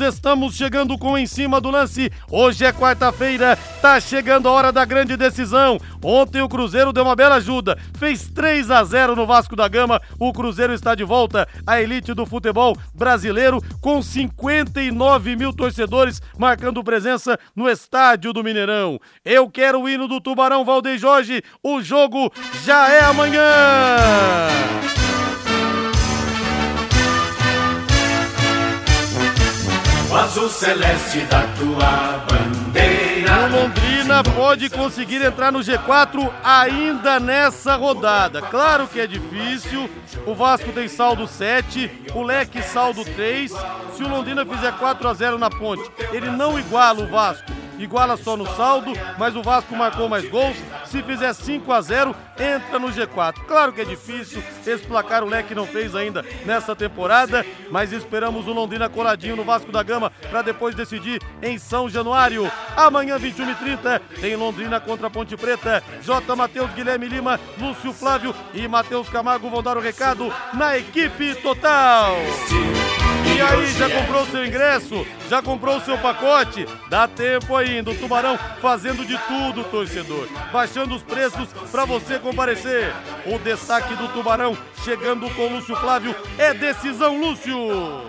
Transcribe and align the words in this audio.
Estamos 0.00 0.56
chegando 0.56 0.96
com 0.98 1.16
em 1.16 1.26
cima 1.26 1.60
do 1.60 1.70
lance. 1.70 2.10
Hoje 2.30 2.64
é 2.64 2.72
quarta-feira, 2.72 3.56
tá 3.80 4.00
chegando 4.00 4.48
a 4.48 4.52
hora 4.52 4.72
da 4.72 4.84
grande 4.84 5.16
decisão. 5.16 5.78
Ontem 6.02 6.40
o 6.40 6.48
Cruzeiro 6.48 6.92
deu 6.92 7.04
uma 7.04 7.14
bela 7.14 7.36
ajuda, 7.36 7.78
fez 7.98 8.28
3 8.28 8.70
a 8.70 8.82
0 8.82 9.14
no 9.14 9.26
Vasco 9.26 9.54
da 9.54 9.68
Gama. 9.68 10.00
O 10.18 10.32
Cruzeiro 10.32 10.72
está 10.72 10.94
de 10.94 11.04
volta 11.04 11.46
à 11.66 11.80
elite 11.80 12.14
do 12.14 12.26
futebol 12.26 12.76
brasileiro 12.94 13.62
com 13.80 14.02
59 14.02 15.36
mil 15.36 15.52
torcedores 15.52 16.20
marcando 16.38 16.82
presença 16.82 17.38
no 17.54 17.68
estádio 17.68 18.32
do 18.32 18.42
Mineirão. 18.42 18.98
Eu 19.24 19.48
quero 19.50 19.80
o 19.80 19.88
hino 19.88 20.08
do 20.08 20.20
Tubarão 20.20 20.64
Valdeir 20.64 20.98
Jorge. 20.98 21.42
O 21.62 21.82
jogo 21.82 22.32
já 22.64 22.88
é 22.88 23.04
amanhã. 23.04 23.42
O 30.12 30.16
azul 30.16 30.50
celeste 30.50 31.20
da 31.20 31.42
tua 31.58 32.24
bandeira. 32.28 33.46
O 33.46 33.62
Londrina 33.62 34.22
pode 34.22 34.68
conseguir 34.68 35.22
entrar 35.22 35.50
no 35.50 35.60
G4 35.60 36.30
ainda 36.44 37.18
nessa 37.18 37.76
rodada. 37.76 38.42
Claro 38.42 38.86
que 38.86 39.00
é 39.00 39.06
difícil. 39.06 39.88
O 40.26 40.34
Vasco 40.34 40.70
tem 40.72 40.86
saldo 40.86 41.26
7, 41.26 41.90
o 42.14 42.22
Leque 42.22 42.62
saldo 42.62 43.04
3. 43.04 43.52
Se 43.94 44.02
o 44.02 44.08
Londrina 44.08 44.44
fizer 44.44 44.72
4 44.72 45.08
a 45.08 45.14
0 45.14 45.38
na 45.38 45.48
ponte, 45.48 45.90
ele 46.12 46.28
não 46.28 46.58
iguala 46.58 47.02
o 47.02 47.06
Vasco 47.06 47.50
iguala 47.84 48.16
só 48.16 48.36
no 48.36 48.46
saldo, 48.54 48.92
mas 49.18 49.36
o 49.36 49.42
Vasco 49.42 49.74
marcou 49.76 50.08
mais 50.08 50.28
gols. 50.28 50.56
Se 50.86 51.02
fizer 51.02 51.32
5 51.32 51.72
a 51.72 51.80
0 51.80 52.14
entra 52.38 52.78
no 52.78 52.88
G4. 52.88 53.44
Claro 53.46 53.72
que 53.72 53.80
é 53.80 53.84
difícil, 53.84 54.42
esse 54.66 54.86
placar 54.86 55.22
o 55.22 55.28
Leque 55.28 55.54
não 55.54 55.66
fez 55.66 55.94
ainda 55.94 56.24
nessa 56.44 56.74
temporada, 56.74 57.44
mas 57.70 57.92
esperamos 57.92 58.46
o 58.46 58.52
Londrina 58.52 58.88
coladinho 58.88 59.36
no 59.36 59.44
Vasco 59.44 59.70
da 59.72 59.82
Gama 59.82 60.10
para 60.30 60.42
depois 60.42 60.74
decidir 60.74 61.20
em 61.42 61.58
São 61.58 61.88
Januário. 61.88 62.50
Amanhã, 62.76 63.18
21h30, 63.18 64.00
tem 64.20 64.36
Londrina 64.36 64.80
contra 64.80 65.10
Ponte 65.10 65.36
Preta. 65.36 65.82
J. 66.02 66.36
Matheus, 66.36 66.70
Guilherme 66.72 67.08
Lima, 67.08 67.38
Lúcio 67.58 67.92
Flávio 67.92 68.34
e 68.54 68.66
Matheus 68.66 69.08
Camargo 69.08 69.50
vão 69.50 69.62
dar 69.62 69.76
o 69.76 69.80
recado 69.80 70.32
na 70.54 70.76
equipe 70.76 71.34
total. 71.36 72.16
Já 73.82 73.90
comprou 73.90 74.22
o 74.22 74.26
seu 74.26 74.46
ingresso? 74.46 75.06
Já 75.28 75.42
comprou 75.42 75.76
o 75.76 75.80
seu 75.80 75.98
pacote? 75.98 76.68
Dá 76.88 77.08
tempo 77.08 77.56
ainda. 77.56 77.90
O 77.90 77.96
Tubarão 77.96 78.38
fazendo 78.60 79.04
de 79.04 79.18
tudo, 79.26 79.64
torcedor. 79.64 80.28
Baixando 80.52 80.94
os 80.94 81.02
preços 81.02 81.48
para 81.68 81.84
você 81.84 82.16
comparecer. 82.16 82.92
O 83.26 83.40
destaque 83.40 83.96
do 83.96 84.06
Tubarão 84.12 84.56
chegando 84.84 85.28
com 85.34 85.48
o 85.48 85.54
Lúcio 85.56 85.74
Flávio. 85.74 86.14
É 86.38 86.54
decisão, 86.54 87.20
Lúcio! 87.20 87.56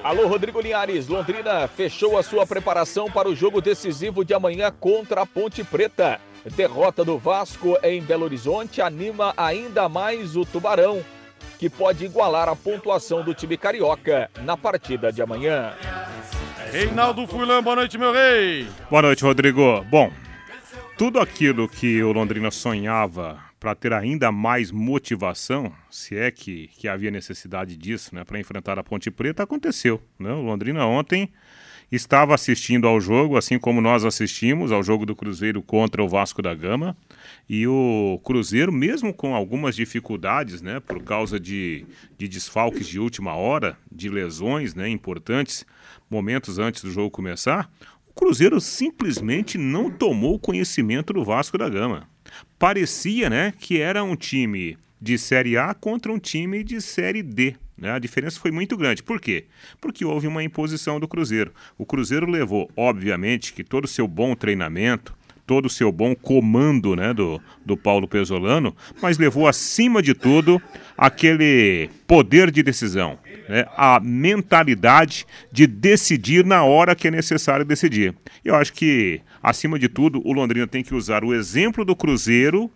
Alô, 0.03 0.27
Rodrigo 0.27 0.61
Linhares. 0.61 1.07
Londrina 1.07 1.67
fechou 1.67 2.19
a 2.19 2.21
sua 2.21 2.45
preparação 2.45 3.09
para 3.09 3.27
o 3.27 3.35
jogo 3.35 3.59
decisivo 3.59 4.23
de 4.23 4.35
amanhã 4.35 4.71
contra 4.79 5.21
a 5.23 5.25
Ponte 5.25 5.63
Preta. 5.63 6.21
Derrota 6.55 7.03
do 7.03 7.17
Vasco 7.17 7.79
em 7.81 7.99
Belo 7.99 8.25
Horizonte 8.25 8.79
anima 8.79 9.33
ainda 9.35 9.89
mais 9.89 10.35
o 10.35 10.45
Tubarão 10.45 11.03
que 11.59 11.69
pode 11.69 12.05
igualar 12.05 12.49
a 12.49 12.55
pontuação 12.55 13.23
do 13.23 13.33
time 13.33 13.57
carioca 13.57 14.29
na 14.43 14.57
partida 14.57 15.11
de 15.11 15.21
amanhã. 15.21 15.73
Reinaldo 16.71 17.27
Fulan, 17.27 17.61
boa 17.61 17.75
noite, 17.75 17.97
meu 17.97 18.11
rei. 18.11 18.67
Boa 18.89 19.01
noite, 19.03 19.23
Rodrigo. 19.23 19.83
Bom, 19.89 20.11
tudo 20.97 21.19
aquilo 21.19 21.67
que 21.67 22.01
o 22.03 22.11
Londrina 22.11 22.49
sonhava 22.51 23.39
para 23.59 23.73
ter 23.73 23.93
ainda 23.93 24.31
mais 24.31 24.71
motivação, 24.71 25.71
se 25.89 26.17
é 26.17 26.29
que, 26.29 26.69
que 26.77 26.87
havia 26.87 27.09
necessidade 27.09 27.77
disso, 27.77 28.13
né, 28.13 28.25
para 28.25 28.37
enfrentar 28.37 28.77
a 28.77 28.83
Ponte 28.83 29.09
Preta, 29.09 29.43
aconteceu. 29.43 30.01
Né? 30.19 30.31
O 30.33 30.41
Londrina 30.41 30.85
ontem 30.85 31.31
estava 31.89 32.35
assistindo 32.35 32.87
ao 32.87 32.99
jogo, 32.99 33.37
assim 33.37 33.57
como 33.57 33.79
nós 33.79 34.03
assistimos 34.03 34.71
ao 34.71 34.83
jogo 34.83 35.05
do 35.05 35.15
Cruzeiro 35.15 35.61
contra 35.61 36.03
o 36.03 36.09
Vasco 36.09 36.41
da 36.41 36.53
Gama. 36.53 36.97
E 37.49 37.67
o 37.67 38.19
Cruzeiro, 38.23 38.71
mesmo 38.71 39.13
com 39.13 39.35
algumas 39.35 39.75
dificuldades, 39.75 40.61
né, 40.61 40.79
por 40.79 41.03
causa 41.03 41.39
de, 41.39 41.85
de 42.17 42.27
desfalques 42.27 42.87
de 42.87 42.99
última 42.99 43.35
hora, 43.35 43.77
de 43.91 44.09
lesões 44.09 44.73
né, 44.73 44.87
importantes, 44.89 45.65
momentos 46.09 46.57
antes 46.57 46.83
do 46.83 46.91
jogo 46.91 47.11
começar, 47.11 47.69
o 48.07 48.13
Cruzeiro 48.13 48.61
simplesmente 48.61 49.57
não 49.57 49.89
tomou 49.89 50.39
conhecimento 50.39 51.13
do 51.13 51.23
Vasco 51.23 51.57
da 51.57 51.67
Gama. 51.67 52.07
Parecia 52.57 53.29
né, 53.29 53.53
que 53.59 53.79
era 53.79 54.03
um 54.03 54.15
time 54.15 54.77
de 55.01 55.17
Série 55.17 55.57
A 55.57 55.73
contra 55.73 56.11
um 56.11 56.19
time 56.19 56.63
de 56.63 56.79
Série 56.79 57.21
D. 57.21 57.55
Né? 57.77 57.91
A 57.91 57.99
diferença 57.99 58.39
foi 58.39 58.51
muito 58.51 58.77
grande. 58.77 59.03
Por 59.03 59.19
quê? 59.19 59.45
Porque 59.81 60.05
houve 60.05 60.27
uma 60.27 60.43
imposição 60.43 60.99
do 60.99 61.07
Cruzeiro. 61.07 61.53
O 61.77 61.85
Cruzeiro 61.85 62.29
levou, 62.29 62.71
obviamente, 62.77 63.51
que 63.51 63.63
todo 63.63 63.83
o 63.83 63.87
seu 63.87 64.07
bom 64.07 64.33
treinamento, 64.33 65.13
todo 65.45 65.65
o 65.65 65.69
seu 65.69 65.91
bom 65.91 66.15
comando 66.15 66.95
né, 66.95 67.13
do, 67.13 67.41
do 67.65 67.75
Paulo 67.75 68.07
Pesolano, 68.07 68.75
mas 69.01 69.17
levou 69.17 69.47
acima 69.47 70.01
de 70.01 70.13
tudo 70.13 70.61
aquele 70.97 71.89
poder 72.07 72.49
de 72.49 72.63
decisão, 72.63 73.19
né, 73.49 73.65
a 73.75 73.99
mentalidade 73.99 75.25
de 75.51 75.67
decidir 75.67 76.45
na 76.45 76.63
hora 76.63 76.95
que 76.95 77.07
é 77.07 77.11
necessário 77.11 77.65
decidir. 77.65 78.15
Eu 78.43 78.55
acho 78.55 78.73
que, 78.73 79.21
acima 79.41 79.77
de 79.77 79.89
tudo, 79.89 80.21
o 80.25 80.31
Londrina 80.31 80.67
tem 80.67 80.83
que 80.83 80.95
usar 80.95 81.23
o 81.23 81.33
exemplo 81.33 81.83
do 81.83 81.95
Cruzeiro 81.95 82.71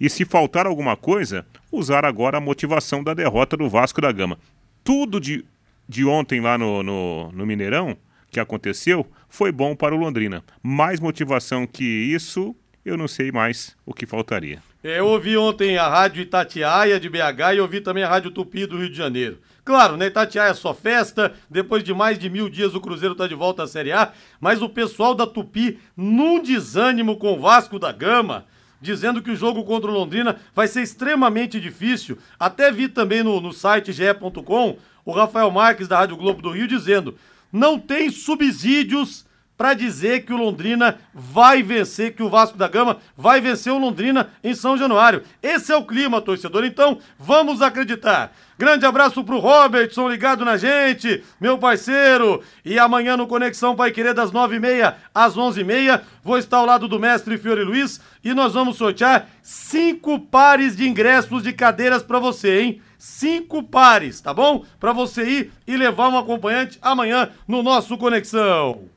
e, 0.00 0.08
se 0.08 0.24
faltar 0.24 0.66
alguma 0.66 0.96
coisa, 0.96 1.44
usar 1.70 2.04
agora 2.04 2.38
a 2.38 2.40
motivação 2.40 3.02
da 3.02 3.12
derrota 3.12 3.56
do 3.56 3.68
Vasco 3.68 4.00
da 4.00 4.12
Gama. 4.12 4.38
Tudo 4.82 5.20
de, 5.20 5.44
de 5.88 6.04
ontem 6.04 6.40
lá 6.40 6.56
no, 6.56 6.82
no, 6.82 7.32
no 7.32 7.46
Mineirão 7.46 7.96
que 8.30 8.40
aconteceu 8.40 9.06
foi 9.28 9.52
bom 9.52 9.74
para 9.74 9.94
o 9.94 9.98
Londrina. 9.98 10.42
Mais 10.62 11.00
motivação 11.00 11.66
que 11.66 11.84
isso, 11.84 12.54
eu 12.84 12.96
não 12.96 13.08
sei 13.08 13.32
mais 13.32 13.76
o 13.84 13.92
que 13.92 14.06
faltaria. 14.06 14.62
É, 14.82 15.00
eu 15.00 15.06
ouvi 15.06 15.36
ontem 15.36 15.76
a 15.76 15.88
Rádio 15.88 16.22
Itatiaia 16.22 17.00
de 17.00 17.08
BH 17.08 17.54
e 17.56 17.60
ouvi 17.60 17.80
também 17.80 18.04
a 18.04 18.08
Rádio 18.08 18.30
Tupi 18.30 18.64
do 18.64 18.78
Rio 18.78 18.88
de 18.88 18.96
Janeiro. 18.96 19.38
Claro, 19.64 19.96
né? 19.96 20.06
Itatiaia 20.06 20.50
é 20.50 20.54
só 20.54 20.72
festa, 20.72 21.34
depois 21.50 21.82
de 21.82 21.92
mais 21.92 22.18
de 22.18 22.30
mil 22.30 22.48
dias 22.48 22.74
o 22.74 22.80
Cruzeiro 22.80 23.12
está 23.12 23.26
de 23.26 23.34
volta 23.34 23.64
à 23.64 23.66
Série 23.66 23.92
A, 23.92 24.12
mas 24.40 24.62
o 24.62 24.68
pessoal 24.68 25.14
da 25.14 25.26
Tupi, 25.26 25.78
num 25.96 26.40
desânimo 26.40 27.16
com 27.18 27.34
o 27.34 27.40
Vasco 27.40 27.78
da 27.78 27.92
Gama, 27.92 28.46
dizendo 28.80 29.20
que 29.20 29.30
o 29.30 29.36
jogo 29.36 29.64
contra 29.64 29.90
o 29.90 29.94
Londrina 29.94 30.36
vai 30.54 30.68
ser 30.68 30.82
extremamente 30.82 31.60
difícil. 31.60 32.16
Até 32.38 32.70
vi 32.70 32.88
também 32.88 33.22
no, 33.22 33.40
no 33.40 33.52
site 33.52 33.92
ge.com 33.92 34.78
o 35.04 35.12
Rafael 35.12 35.50
Marques 35.50 35.88
da 35.88 35.98
Rádio 35.98 36.16
Globo 36.16 36.40
do 36.40 36.50
Rio 36.50 36.68
dizendo 36.68 37.16
não 37.52 37.78
tem 37.78 38.10
subsídios 38.10 39.26
para 39.58 39.74
dizer 39.74 40.24
que 40.24 40.32
o 40.32 40.36
Londrina 40.36 40.98
vai 41.12 41.64
vencer, 41.64 42.14
que 42.14 42.22
o 42.22 42.28
Vasco 42.28 42.56
da 42.56 42.68
Gama 42.68 42.98
vai 43.16 43.40
vencer 43.40 43.72
o 43.72 43.78
Londrina 43.78 44.30
em 44.42 44.54
São 44.54 44.78
Januário. 44.78 45.24
Esse 45.42 45.72
é 45.72 45.76
o 45.76 45.84
clima, 45.84 46.20
torcedor. 46.20 46.64
Então, 46.64 46.98
vamos 47.18 47.60
acreditar. 47.60 48.32
Grande 48.56 48.86
abraço 48.86 49.24
pro 49.24 49.40
Robertson 49.40 50.08
ligado 50.08 50.44
na 50.44 50.56
gente, 50.56 51.24
meu 51.40 51.58
parceiro. 51.58 52.40
E 52.64 52.78
amanhã 52.78 53.16
no 53.16 53.26
Conexão 53.26 53.74
Pai 53.74 53.90
Querer 53.90 54.14
das 54.14 54.30
9h30 54.30 54.94
às 55.12 55.34
11h30, 55.34 56.02
vou 56.22 56.38
estar 56.38 56.58
ao 56.58 56.66
lado 56.66 56.86
do 56.86 57.00
mestre 57.00 57.36
Fiore 57.36 57.64
Luiz 57.64 58.00
e 58.22 58.32
nós 58.32 58.54
vamos 58.54 58.76
sortear 58.76 59.28
cinco 59.42 60.20
pares 60.20 60.76
de 60.76 60.88
ingressos 60.88 61.42
de 61.42 61.52
cadeiras 61.52 62.04
para 62.04 62.20
você, 62.20 62.60
hein? 62.60 62.82
Cinco 62.98 63.62
pares, 63.62 64.20
tá 64.20 64.34
bom? 64.34 64.64
Para 64.78 64.92
você 64.92 65.24
ir 65.24 65.52
e 65.66 65.76
levar 65.76 66.08
um 66.08 66.18
acompanhante 66.18 66.78
amanhã 66.82 67.30
no 67.46 67.62
nosso 67.62 67.96
Conexão. 67.96 68.88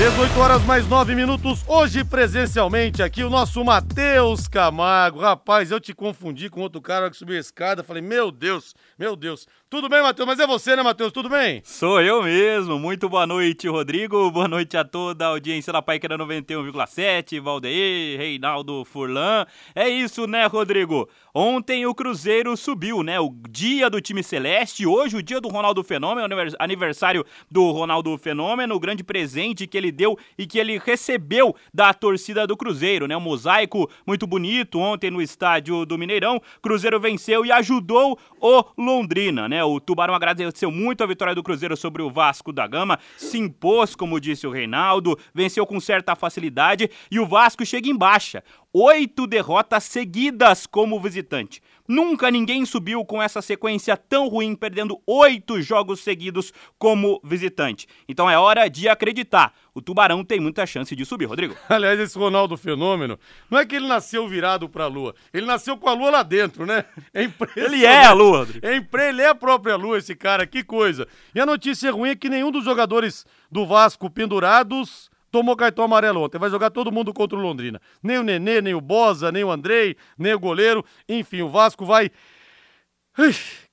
18 0.00 0.40
horas 0.40 0.64
mais 0.64 0.88
9 0.88 1.14
minutos, 1.14 1.62
hoje 1.68 2.02
presencialmente 2.02 3.02
aqui 3.02 3.22
o 3.22 3.28
nosso 3.28 3.62
Matheus 3.62 4.48
Camargo. 4.48 5.20
Rapaz, 5.20 5.70
eu 5.70 5.78
te 5.78 5.92
confundi 5.92 6.48
com 6.48 6.62
outro 6.62 6.80
cara 6.80 7.10
que 7.10 7.16
subiu 7.18 7.36
a 7.36 7.40
escada. 7.40 7.84
Falei, 7.84 8.00
meu 8.00 8.30
Deus, 8.30 8.74
meu 8.98 9.14
Deus. 9.14 9.46
Tudo 9.68 9.90
bem, 9.90 10.02
Matheus? 10.02 10.26
Mas 10.26 10.40
é 10.40 10.46
você, 10.46 10.74
né, 10.74 10.82
Matheus? 10.82 11.12
Tudo 11.12 11.28
bem? 11.28 11.60
Sou 11.66 12.00
eu 12.00 12.22
mesmo. 12.22 12.78
Muito 12.78 13.10
boa 13.10 13.26
noite, 13.26 13.68
Rodrigo. 13.68 14.30
Boa 14.30 14.48
noite 14.48 14.74
a 14.76 14.84
toda 14.84 15.26
a 15.26 15.28
audiência 15.28 15.70
da 15.70 15.82
Paiquera 15.82 16.16
91,7, 16.16 17.38
Valdeir, 17.38 18.18
Reinaldo 18.18 18.84
Furlan. 18.86 19.46
É 19.74 19.86
isso, 19.86 20.26
né, 20.26 20.46
Rodrigo? 20.46 21.08
Ontem 21.34 21.86
o 21.86 21.94
Cruzeiro 21.94 22.56
subiu, 22.56 23.04
né? 23.04 23.20
O 23.20 23.32
dia 23.48 23.88
do 23.88 24.00
time 24.00 24.20
celeste, 24.20 24.84
hoje 24.84 25.16
o 25.16 25.22
dia 25.22 25.40
do 25.40 25.48
Ronaldo 25.48 25.84
Fenômeno, 25.84 26.26
aniversário 26.58 27.24
do 27.48 27.70
Ronaldo 27.70 28.18
Fenômeno, 28.18 28.74
o 28.74 28.80
grande 28.80 29.04
presente 29.04 29.66
que 29.66 29.78
ele 29.78 29.92
deu 29.92 30.18
e 30.36 30.44
que 30.44 30.58
ele 30.58 30.78
recebeu 30.78 31.54
da 31.72 31.94
torcida 31.94 32.48
do 32.48 32.56
Cruzeiro, 32.56 33.06
né? 33.06 33.16
Um 33.16 33.20
mosaico 33.20 33.88
muito 34.04 34.26
bonito 34.26 34.80
ontem 34.80 35.08
no 35.08 35.22
estádio 35.22 35.86
do 35.86 35.96
Mineirão. 35.96 36.42
Cruzeiro 36.60 36.98
venceu 36.98 37.46
e 37.46 37.52
ajudou 37.52 38.18
o 38.40 38.64
Londrina, 38.76 39.48
né? 39.48 39.62
O 39.62 39.78
Tubarão 39.78 40.14
agradeceu 40.14 40.70
muito 40.70 41.04
a 41.04 41.06
vitória 41.06 41.34
do 41.34 41.44
Cruzeiro 41.44 41.76
sobre 41.76 42.02
o 42.02 42.10
Vasco 42.10 42.52
da 42.52 42.66
Gama, 42.66 42.98
se 43.16 43.38
impôs, 43.38 43.94
como 43.94 44.20
disse 44.20 44.48
o 44.48 44.50
Reinaldo, 44.50 45.16
venceu 45.32 45.64
com 45.64 45.78
certa 45.78 46.16
facilidade 46.16 46.90
e 47.08 47.20
o 47.20 47.26
Vasco 47.26 47.64
chega 47.64 47.88
em 47.88 47.96
baixa. 47.96 48.42
Oito 48.72 49.26
derrotas 49.26 49.84
seguidas 49.84 50.66
como 50.66 51.00
visitante. 51.00 51.62
Nunca 51.88 52.30
ninguém 52.30 52.64
subiu 52.64 53.04
com 53.04 53.20
essa 53.20 53.42
sequência 53.42 53.96
tão 53.96 54.28
ruim, 54.28 54.54
perdendo 54.54 55.00
oito 55.04 55.60
jogos 55.60 55.98
seguidos 56.00 56.52
como 56.78 57.20
visitante. 57.24 57.88
Então 58.08 58.30
é 58.30 58.38
hora 58.38 58.68
de 58.68 58.88
acreditar. 58.88 59.52
O 59.74 59.82
Tubarão 59.82 60.24
tem 60.24 60.38
muita 60.38 60.64
chance 60.66 60.94
de 60.94 61.04
subir, 61.04 61.24
Rodrigo. 61.24 61.56
Aliás, 61.68 61.98
esse 61.98 62.16
Ronaldo 62.16 62.56
Fenômeno, 62.56 63.18
não 63.50 63.58
é 63.58 63.66
que 63.66 63.74
ele 63.74 63.88
nasceu 63.88 64.28
virado 64.28 64.68
pra 64.68 64.86
lua, 64.86 65.16
ele 65.34 65.46
nasceu 65.46 65.76
com 65.76 65.88
a 65.88 65.92
lua 65.92 66.10
lá 66.10 66.22
dentro, 66.22 66.64
né? 66.64 66.84
É. 67.12 67.28
Ele 67.56 67.84
é 67.84 68.04
a 68.04 68.12
lua, 68.12 68.38
Rodrigo. 68.38 68.64
É, 68.64 69.08
ele 69.08 69.22
é 69.22 69.28
a 69.28 69.34
própria 69.34 69.74
lua, 69.74 69.98
esse 69.98 70.14
cara, 70.14 70.46
que 70.46 70.62
coisa. 70.62 71.08
E 71.34 71.40
a 71.40 71.46
notícia 71.46 71.90
ruim 71.90 72.10
é 72.10 72.14
que 72.14 72.28
nenhum 72.28 72.52
dos 72.52 72.64
jogadores 72.64 73.26
do 73.50 73.66
Vasco 73.66 74.08
pendurados 74.08 75.09
tomou 75.30 75.56
cartão 75.56 75.84
amarelo 75.84 76.22
ontem. 76.22 76.38
Vai 76.38 76.50
jogar 76.50 76.70
todo 76.70 76.92
mundo 76.92 77.12
contra 77.12 77.38
o 77.38 77.40
Londrina. 77.40 77.80
Nem 78.02 78.18
o 78.18 78.22
Nenê, 78.22 78.60
nem 78.60 78.74
o 78.74 78.80
Boza, 78.80 79.30
nem 79.30 79.44
o 79.44 79.50
Andrei, 79.50 79.96
nem 80.18 80.34
o 80.34 80.38
goleiro. 80.38 80.84
Enfim, 81.08 81.42
o 81.42 81.48
Vasco 81.48 81.84
vai. 81.84 82.10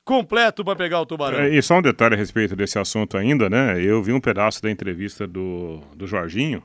completo 0.07 0.63
para 0.63 0.75
pegar 0.75 1.01
o 1.01 1.06
Tubarão. 1.06 1.39
É, 1.39 1.50
e 1.54 1.62
só 1.62 1.80
um 1.80 1.81
detalhe 1.81 2.15
a 2.15 2.18
respeito 2.18 2.56
desse 2.56 2.80
assunto 2.80 3.18
ainda, 3.18 3.50
né? 3.50 3.83
Eu 3.83 4.01
vi 4.01 4.13
um 4.13 4.21
pedaço 4.21 4.62
da 4.62 4.71
entrevista 4.71 5.27
do, 5.27 5.81
do 5.94 6.07
Jorginho. 6.07 6.63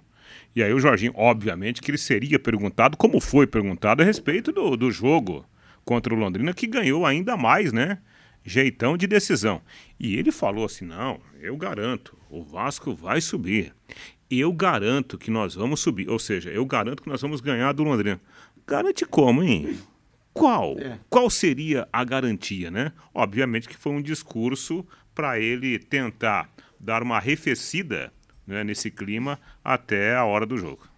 E 0.54 0.62
aí 0.62 0.72
o 0.72 0.78
Jorginho, 0.78 1.12
obviamente, 1.16 1.82
que 1.82 1.90
ele 1.90 1.98
seria 1.98 2.38
perguntado, 2.38 2.96
como 2.96 3.20
foi 3.20 3.46
perguntado, 3.46 4.00
a 4.00 4.04
respeito 4.04 4.52
do, 4.52 4.76
do 4.76 4.92
jogo 4.92 5.44
contra 5.84 6.14
o 6.14 6.16
Londrina, 6.16 6.54
que 6.54 6.68
ganhou 6.68 7.04
ainda 7.04 7.36
mais, 7.36 7.72
né? 7.72 7.98
Jeitão 8.44 8.96
de 8.96 9.08
decisão. 9.08 9.60
E 9.98 10.16
ele 10.16 10.30
falou 10.30 10.64
assim: 10.64 10.84
não, 10.84 11.20
eu 11.40 11.56
garanto, 11.56 12.16
o 12.30 12.44
Vasco 12.44 12.94
vai 12.94 13.20
subir 13.20 13.72
eu 14.40 14.52
garanto 14.52 15.18
que 15.18 15.30
nós 15.30 15.54
vamos 15.54 15.80
subir. 15.80 16.08
Ou 16.08 16.18
seja, 16.18 16.50
eu 16.50 16.64
garanto 16.64 17.02
que 17.02 17.08
nós 17.08 17.20
vamos 17.20 17.40
ganhar 17.40 17.72
do 17.72 17.82
Londrina. 17.82 18.20
Garante 18.66 19.04
como, 19.04 19.42
hein? 19.42 19.78
Qual? 20.32 20.78
É. 20.78 20.98
Qual 21.10 21.28
seria 21.28 21.86
a 21.92 22.04
garantia, 22.04 22.70
né? 22.70 22.92
Obviamente 23.14 23.68
que 23.68 23.76
foi 23.76 23.92
um 23.92 24.02
discurso 24.02 24.86
para 25.14 25.38
ele 25.38 25.78
tentar 25.78 26.50
dar 26.80 27.02
uma 27.02 27.16
arrefecida 27.16 28.12
né, 28.46 28.64
nesse 28.64 28.90
clima 28.90 29.38
até 29.62 30.16
a 30.16 30.24
hora 30.24 30.46
do 30.46 30.56
jogo. 30.56 30.91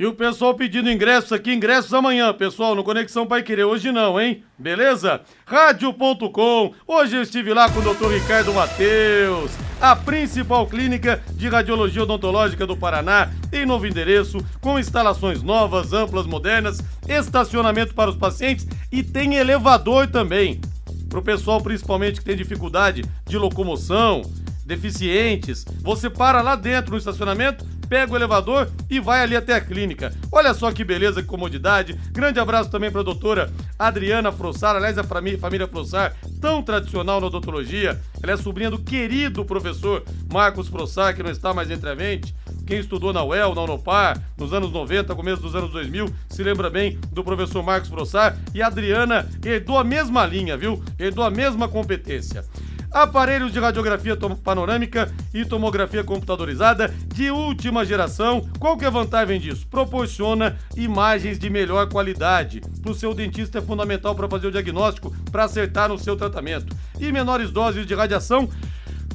E 0.00 0.06
o 0.06 0.14
pessoal 0.14 0.54
pedindo 0.54 0.90
ingressos 0.90 1.30
aqui, 1.30 1.52
ingressos 1.52 1.92
amanhã, 1.92 2.32
pessoal, 2.32 2.74
no 2.74 2.82
Conexão 2.82 3.26
Pai 3.26 3.42
Querer. 3.42 3.64
Hoje 3.64 3.92
não, 3.92 4.18
hein? 4.18 4.42
Beleza? 4.58 5.20
Rádio.com. 5.44 6.72
Hoje 6.86 7.16
eu 7.16 7.20
estive 7.20 7.52
lá 7.52 7.70
com 7.70 7.80
o 7.80 7.82
Dr. 7.82 8.10
Ricardo 8.10 8.54
Mateus, 8.54 9.50
a 9.78 9.94
principal 9.94 10.66
clínica 10.66 11.22
de 11.34 11.50
radiologia 11.50 12.04
odontológica 12.04 12.66
do 12.66 12.78
Paraná, 12.78 13.28
em 13.52 13.66
novo 13.66 13.86
endereço, 13.86 14.38
com 14.58 14.78
instalações 14.78 15.42
novas, 15.42 15.92
amplas, 15.92 16.24
modernas, 16.24 16.82
estacionamento 17.06 17.94
para 17.94 18.08
os 18.08 18.16
pacientes 18.16 18.66
e 18.90 19.02
tem 19.02 19.34
elevador 19.34 20.06
também. 20.06 20.62
Para 21.10 21.18
o 21.18 21.22
pessoal, 21.22 21.60
principalmente, 21.60 22.20
que 22.20 22.24
tem 22.24 22.36
dificuldade 22.36 23.04
de 23.26 23.36
locomoção, 23.36 24.22
deficientes, 24.64 25.66
você 25.82 26.08
para 26.08 26.40
lá 26.40 26.56
dentro 26.56 26.92
no 26.92 26.96
estacionamento 26.96 27.66
pega 27.90 28.12
o 28.12 28.16
elevador 28.16 28.70
e 28.88 29.00
vai 29.00 29.20
ali 29.20 29.34
até 29.34 29.54
a 29.54 29.60
clínica. 29.60 30.14
Olha 30.30 30.54
só 30.54 30.70
que 30.70 30.84
beleza, 30.84 31.20
que 31.20 31.28
comodidade. 31.28 31.98
Grande 32.12 32.38
abraço 32.38 32.70
também 32.70 32.88
para 32.88 33.00
a 33.00 33.04
doutora 33.04 33.52
Adriana 33.76 34.30
Frossar, 34.30 34.76
aliás, 34.76 34.96
a 34.96 35.02
família, 35.02 35.38
família 35.38 35.66
Frossar, 35.66 36.14
tão 36.40 36.62
tradicional 36.62 37.20
na 37.20 37.26
odontologia. 37.26 38.00
Ela 38.22 38.32
é 38.32 38.36
sobrinha 38.36 38.70
do 38.70 38.78
querido 38.78 39.44
professor 39.44 40.04
Marcos 40.32 40.68
Frossar, 40.68 41.16
que 41.16 41.22
não 41.22 41.32
está 41.32 41.52
mais 41.52 41.68
entre 41.68 41.90
a 41.90 41.96
mente. 41.96 42.32
Quem 42.64 42.78
estudou 42.78 43.12
na 43.12 43.24
UEL, 43.24 43.56
na 43.56 43.62
Unopar, 43.62 44.22
nos 44.38 44.52
anos 44.52 44.70
90, 44.70 45.12
começo 45.16 45.42
dos 45.42 45.56
anos 45.56 45.72
2000, 45.72 46.06
se 46.28 46.44
lembra 46.44 46.70
bem 46.70 46.96
do 47.10 47.24
professor 47.24 47.60
Marcos 47.64 47.90
Frossar. 47.90 48.38
E 48.54 48.62
a 48.62 48.68
Adriana 48.68 49.28
herdou 49.44 49.76
a 49.76 49.82
mesma 49.82 50.24
linha, 50.24 50.56
viu? 50.56 50.80
Herdou 50.96 51.24
a 51.24 51.30
mesma 51.30 51.66
competência 51.66 52.44
aparelhos 52.90 53.52
de 53.52 53.60
radiografia 53.60 54.16
panorâmica 54.42 55.12
e 55.32 55.44
tomografia 55.44 56.02
computadorizada 56.02 56.88
de 57.14 57.30
última 57.30 57.84
geração. 57.84 58.48
Qual 58.58 58.76
que 58.76 58.84
é 58.84 58.88
a 58.88 58.90
vantagem 58.90 59.40
disso? 59.40 59.66
Proporciona 59.68 60.56
imagens 60.76 61.38
de 61.38 61.48
melhor 61.48 61.88
qualidade. 61.88 62.60
Para 62.82 62.92
o 62.92 62.94
seu 62.94 63.14
dentista 63.14 63.58
é 63.58 63.62
fundamental 63.62 64.14
para 64.14 64.28
fazer 64.28 64.48
o 64.48 64.52
diagnóstico, 64.52 65.14
para 65.30 65.44
acertar 65.44 65.88
no 65.88 65.98
seu 65.98 66.16
tratamento. 66.16 66.76
E 66.98 67.12
menores 67.12 67.50
doses 67.50 67.86
de 67.86 67.94
radiação 67.94 68.48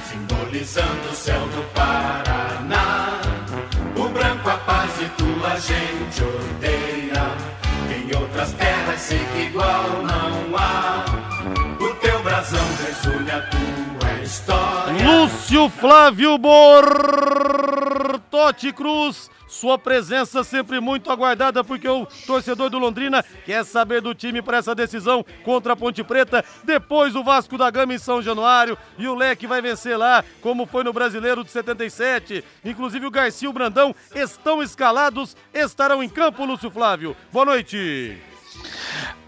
simbolizando 0.10 1.10
o 1.12 1.16
céu 1.16 1.40
do 1.50 1.64
Paraná 1.74 2.27
branco 4.48 4.50
a 4.50 4.58
paz 4.60 4.92
e 5.02 5.10
tua 5.22 5.60
gente 5.60 6.24
odeia. 6.24 7.36
Em 7.94 8.16
outras 8.16 8.54
terras 8.54 9.00
sei 9.00 9.20
que 9.34 9.40
igual 9.48 9.84
não 10.04 10.58
há. 10.58 11.04
O 11.80 11.94
teu 11.96 12.24
brasão 12.24 12.66
resume 12.86 13.32
a 13.32 13.42
tua 13.42 14.24
história. 14.24 15.06
Lúcio 15.06 15.70
Flávio 15.70 16.38
Bortotti 18.38 18.72
Cruz 18.72 19.32
sua 19.48 19.80
presença 19.80 20.44
sempre 20.44 20.80
muito 20.80 21.10
aguardada, 21.10 21.64
porque 21.64 21.90
o 21.90 22.06
torcedor 22.28 22.70
do 22.70 22.78
Londrina 22.78 23.26
quer 23.46 23.66
saber 23.66 24.00
do 24.00 24.14
time 24.14 24.44
para 24.44 24.58
essa 24.58 24.76
decisão 24.76 25.26
contra 25.44 25.74
a 25.74 25.76
Ponte 25.76 26.04
Preta. 26.04 26.46
Depois 26.64 27.16
o 27.16 27.24
Vasco 27.24 27.58
da 27.58 27.72
Gama 27.72 27.96
em 27.96 27.98
São 27.98 28.22
Januário 28.22 28.78
e 28.96 29.08
o 29.08 29.16
Leque 29.16 29.48
vai 29.48 29.60
vencer 29.60 29.98
lá, 29.98 30.24
como 30.40 30.68
foi 30.68 30.84
no 30.84 30.94
Brasileiro 30.94 31.44
de 31.44 31.50
77. 31.50 32.44
Inclusive 32.64 33.08
o 33.08 33.12
Garcia 33.12 33.48
e 33.48 33.50
o 33.50 33.54
Brandão 33.54 33.96
estão 34.14 34.62
escalados, 34.62 35.36
estarão 35.52 36.04
em 36.04 36.10
campo, 36.10 36.46
Lúcio 36.46 36.70
Flávio. 36.70 37.18
Boa 37.32 37.46
noite. 37.46 38.22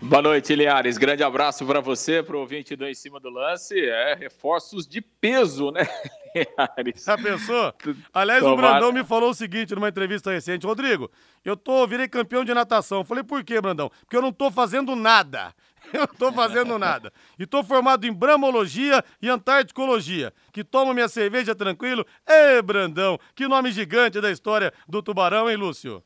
Boa 0.01 0.21
noite, 0.21 0.55
Linhares. 0.55 0.97
Grande 0.97 1.23
abraço 1.23 1.65
para 1.65 1.81
você, 1.81 2.21
para 2.21 2.35
o 2.35 2.39
ouvinte 2.39 2.75
do 2.75 2.87
Em 2.87 2.93
Cima 2.93 3.19
do 3.19 3.29
Lance. 3.29 3.77
É, 3.79 4.15
reforços 4.15 4.87
de 4.87 5.01
peso, 5.01 5.71
né, 5.71 5.87
Linhares? 6.35 7.03
Já 7.03 7.17
pensou? 7.17 7.73
Aliás, 8.13 8.41
Tomara. 8.41 8.53
o 8.53 8.71
Brandão 8.71 8.91
me 8.91 9.03
falou 9.03 9.29
o 9.31 9.33
seguinte 9.33 9.75
numa 9.75 9.89
entrevista 9.89 10.31
recente. 10.31 10.65
Rodrigo, 10.65 11.09
eu 11.43 11.55
tô, 11.55 11.85
virei 11.87 12.07
campeão 12.07 12.43
de 12.43 12.53
natação. 12.53 13.03
falei, 13.03 13.23
por 13.23 13.43
quê, 13.43 13.59
Brandão? 13.61 13.91
Porque 14.01 14.15
eu 14.15 14.21
não 14.21 14.31
tô 14.31 14.51
fazendo 14.51 14.95
nada. 14.95 15.53
Eu 15.93 16.01
não 16.01 16.07
tô 16.07 16.31
fazendo 16.31 16.77
nada. 16.77 17.11
E 17.39 17.47
tô 17.47 17.63
formado 17.63 18.05
em 18.05 18.13
bramologia 18.13 19.03
e 19.19 19.27
antarticologia. 19.27 20.31
Que 20.51 20.63
tomo 20.63 20.93
minha 20.93 21.07
cerveja 21.07 21.55
tranquilo. 21.55 22.05
Ê, 22.27 22.61
Brandão, 22.61 23.17
que 23.33 23.47
nome 23.47 23.71
gigante 23.71 24.21
da 24.21 24.29
história 24.29 24.71
do 24.87 25.01
tubarão, 25.01 25.49
hein, 25.49 25.55
Lúcio? 25.55 26.03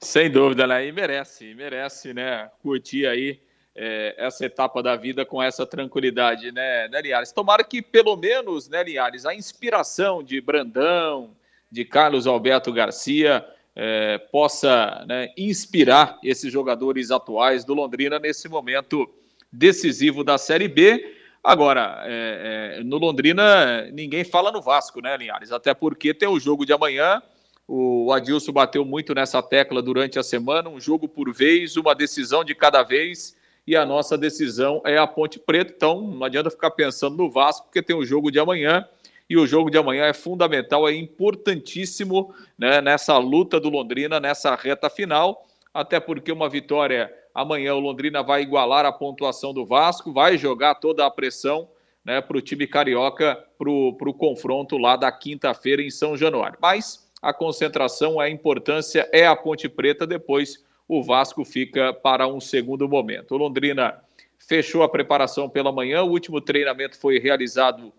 Sem 0.00 0.30
dúvida, 0.30 0.66
né? 0.66 0.86
E 0.86 0.92
merece, 0.92 1.54
merece, 1.54 2.12
né? 2.12 2.50
Curtir 2.60 3.06
aí 3.06 3.40
é, 3.76 4.14
essa 4.16 4.46
etapa 4.46 4.82
da 4.82 4.96
vida 4.96 5.24
com 5.24 5.42
essa 5.42 5.66
tranquilidade, 5.66 6.50
né, 6.50 6.88
né, 6.88 7.02
Liares? 7.02 7.30
Tomara 7.30 7.62
que 7.62 7.82
pelo 7.82 8.16
menos, 8.16 8.68
né, 8.68 8.82
Liares, 8.82 9.26
a 9.26 9.34
inspiração 9.34 10.22
de 10.22 10.40
Brandão, 10.40 11.30
de 11.70 11.84
Carlos 11.84 12.26
Alberto 12.26 12.72
Garcia, 12.72 13.46
é, 13.76 14.16
possa 14.32 15.04
né, 15.06 15.28
inspirar 15.36 16.18
esses 16.24 16.50
jogadores 16.50 17.10
atuais 17.10 17.64
do 17.64 17.74
Londrina 17.74 18.18
nesse 18.18 18.48
momento 18.48 19.08
decisivo 19.52 20.24
da 20.24 20.38
Série 20.38 20.66
B. 20.66 21.14
Agora, 21.44 22.02
é, 22.06 22.78
é, 22.78 22.82
no 22.82 22.96
Londrina, 22.96 23.82
ninguém 23.92 24.24
fala 24.24 24.50
no 24.50 24.62
Vasco, 24.62 25.00
né, 25.00 25.16
Linhares? 25.16 25.52
Até 25.52 25.74
porque 25.74 26.14
tem 26.14 26.28
o 26.28 26.40
jogo 26.40 26.64
de 26.64 26.72
amanhã. 26.72 27.22
O 27.68 28.12
Adilson 28.12 28.52
bateu 28.52 28.84
muito 28.84 29.14
nessa 29.14 29.42
tecla 29.42 29.82
durante 29.82 30.18
a 30.18 30.22
semana, 30.22 30.68
um 30.68 30.80
jogo 30.80 31.08
por 31.08 31.32
vez, 31.32 31.76
uma 31.76 31.94
decisão 31.94 32.44
de 32.44 32.54
cada 32.54 32.82
vez, 32.82 33.36
e 33.66 33.74
a 33.76 33.84
nossa 33.84 34.16
decisão 34.16 34.80
é 34.84 34.96
a 34.96 35.06
Ponte 35.06 35.38
Preta. 35.38 35.72
Então, 35.74 36.00
não 36.00 36.24
adianta 36.24 36.50
ficar 36.50 36.70
pensando 36.70 37.16
no 37.16 37.30
Vasco, 37.30 37.66
porque 37.66 37.82
tem 37.82 37.96
o 37.96 38.04
jogo 38.04 38.30
de 38.30 38.38
amanhã, 38.38 38.86
e 39.28 39.36
o 39.36 39.46
jogo 39.46 39.70
de 39.70 39.76
amanhã 39.76 40.04
é 40.04 40.12
fundamental, 40.12 40.88
é 40.88 40.94
importantíssimo 40.94 42.32
né, 42.56 42.80
nessa 42.80 43.18
luta 43.18 43.58
do 43.58 43.68
Londrina, 43.68 44.20
nessa 44.20 44.54
reta 44.54 44.88
final, 44.88 45.44
até 45.74 45.98
porque 45.98 46.30
uma 46.30 46.48
vitória 46.48 47.12
Amanhã 47.36 47.74
o 47.74 47.80
Londrina 47.80 48.22
vai 48.22 48.40
igualar 48.40 48.86
a 48.86 48.92
pontuação 48.92 49.52
do 49.52 49.66
Vasco, 49.66 50.10
vai 50.10 50.38
jogar 50.38 50.76
toda 50.76 51.04
a 51.04 51.10
pressão 51.10 51.68
né, 52.02 52.18
para 52.18 52.38
o 52.38 52.40
time 52.40 52.66
carioca 52.66 53.44
para 53.58 53.68
o 53.68 54.14
confronto 54.14 54.78
lá 54.78 54.96
da 54.96 55.12
quinta-feira 55.12 55.82
em 55.82 55.90
São 55.90 56.16
Januário. 56.16 56.56
Mas 56.62 57.06
a 57.20 57.34
concentração, 57.34 58.18
a 58.18 58.30
importância 58.30 59.06
é 59.12 59.26
a 59.26 59.36
Ponte 59.36 59.68
Preta, 59.68 60.06
depois 60.06 60.64
o 60.88 61.02
Vasco 61.02 61.44
fica 61.44 61.92
para 61.92 62.26
um 62.26 62.40
segundo 62.40 62.88
momento. 62.88 63.34
O 63.34 63.38
Londrina 63.38 64.00
fechou 64.38 64.82
a 64.82 64.88
preparação 64.88 65.48
pela 65.48 65.72
manhã, 65.72 66.02
o 66.02 66.10
último 66.10 66.40
treinamento 66.40 66.98
foi 66.98 67.18
realizado 67.18 67.92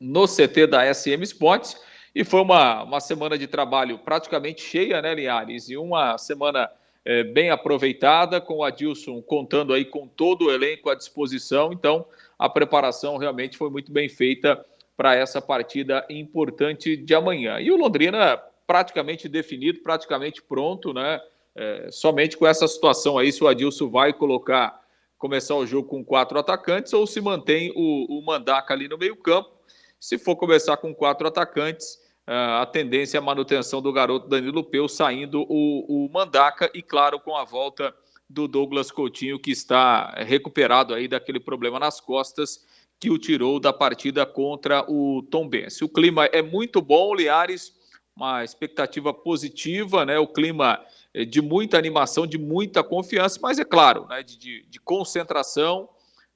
no 0.00 0.26
CT 0.26 0.66
da 0.66 0.94
SM 0.94 1.22
Sports 1.22 1.80
e 2.14 2.24
foi 2.24 2.40
uma, 2.40 2.82
uma 2.84 3.00
semana 3.00 3.36
de 3.36 3.46
trabalho 3.46 3.98
praticamente 3.98 4.62
cheia, 4.62 5.02
né, 5.02 5.14
Linhares? 5.14 5.68
E 5.68 5.76
uma 5.76 6.16
semana 6.16 6.70
é, 7.04 7.22
bem 7.22 7.50
aproveitada, 7.50 8.40
com 8.40 8.58
o 8.58 8.64
Adilson 8.64 9.20
contando 9.22 9.72
aí 9.72 9.84
com 9.84 10.06
todo 10.06 10.46
o 10.46 10.50
elenco 10.50 10.88
à 10.90 10.94
disposição. 10.94 11.72
Então, 11.72 12.06
a 12.38 12.48
preparação 12.48 13.16
realmente 13.16 13.56
foi 13.56 13.70
muito 13.70 13.92
bem 13.92 14.08
feita 14.08 14.64
para 14.96 15.14
essa 15.14 15.40
partida 15.40 16.04
importante 16.08 16.96
de 16.96 17.14
amanhã. 17.14 17.60
E 17.60 17.70
o 17.70 17.76
Londrina 17.76 18.36
praticamente 18.66 19.28
definido, 19.28 19.80
praticamente 19.80 20.42
pronto, 20.42 20.92
né? 20.92 21.20
É, 21.60 21.90
somente 21.90 22.36
com 22.36 22.46
essa 22.46 22.68
situação 22.68 23.18
aí, 23.18 23.32
se 23.32 23.42
o 23.42 23.48
Adilson 23.48 23.90
vai 23.90 24.12
colocar, 24.12 24.80
começar 25.18 25.56
o 25.56 25.66
jogo 25.66 25.88
com 25.88 26.04
quatro 26.04 26.38
atacantes 26.38 26.92
ou 26.92 27.04
se 27.04 27.20
mantém 27.20 27.72
o, 27.74 28.20
o 28.20 28.24
Mandaca 28.24 28.72
ali 28.72 28.86
no 28.86 28.96
meio-campo. 28.96 29.50
Se 29.98 30.16
for 30.16 30.36
começar 30.36 30.76
com 30.76 30.94
quatro 30.94 31.26
atacantes, 31.26 31.98
a 32.24 32.64
tendência 32.64 33.16
é 33.16 33.20
a 33.20 33.22
manutenção 33.22 33.82
do 33.82 33.92
garoto 33.92 34.28
Danilo 34.28 34.62
Peu 34.62 34.86
saindo 34.88 35.44
o, 35.48 36.06
o 36.06 36.08
Mandaca 36.12 36.70
e, 36.72 36.80
claro, 36.80 37.18
com 37.18 37.34
a 37.34 37.42
volta 37.42 37.92
do 38.30 38.46
Douglas 38.46 38.92
Coutinho, 38.92 39.40
que 39.40 39.50
está 39.50 40.10
recuperado 40.18 40.94
aí 40.94 41.08
daquele 41.08 41.40
problema 41.40 41.80
nas 41.80 42.00
costas 42.00 42.64
que 43.00 43.10
o 43.10 43.18
tirou 43.18 43.58
da 43.58 43.72
partida 43.72 44.24
contra 44.24 44.84
o 44.88 45.22
Tom 45.28 45.48
Benz. 45.48 45.82
O 45.82 45.88
clima 45.88 46.26
é 46.26 46.40
muito 46.40 46.80
bom, 46.80 47.14
Liares, 47.14 47.72
uma 48.14 48.44
expectativa 48.44 49.12
positiva, 49.12 50.04
né? 50.04 50.18
O 50.18 50.26
clima 50.26 50.74
é 50.74 50.97
de 51.24 51.40
muita 51.40 51.76
animação, 51.78 52.26
de 52.26 52.38
muita 52.38 52.82
confiança, 52.82 53.38
mas 53.42 53.58
é 53.58 53.64
claro, 53.64 54.06
né? 54.08 54.22
de, 54.22 54.38
de, 54.38 54.66
de 54.68 54.80
concentração, 54.80 55.88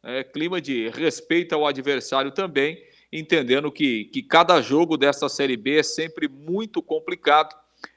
é, 0.02 0.24
clima 0.24 0.60
de 0.60 0.88
respeito 0.88 1.54
ao 1.54 1.66
adversário 1.66 2.32
também 2.32 2.82
entendendo 3.12 3.70
que, 3.70 4.06
que 4.06 4.22
cada 4.22 4.62
jogo 4.62 4.96
dessa 4.96 5.28
Série 5.28 5.56
B 5.56 5.78
é 5.78 5.82
sempre 5.82 6.26
muito 6.26 6.80
complicado, 6.80 7.54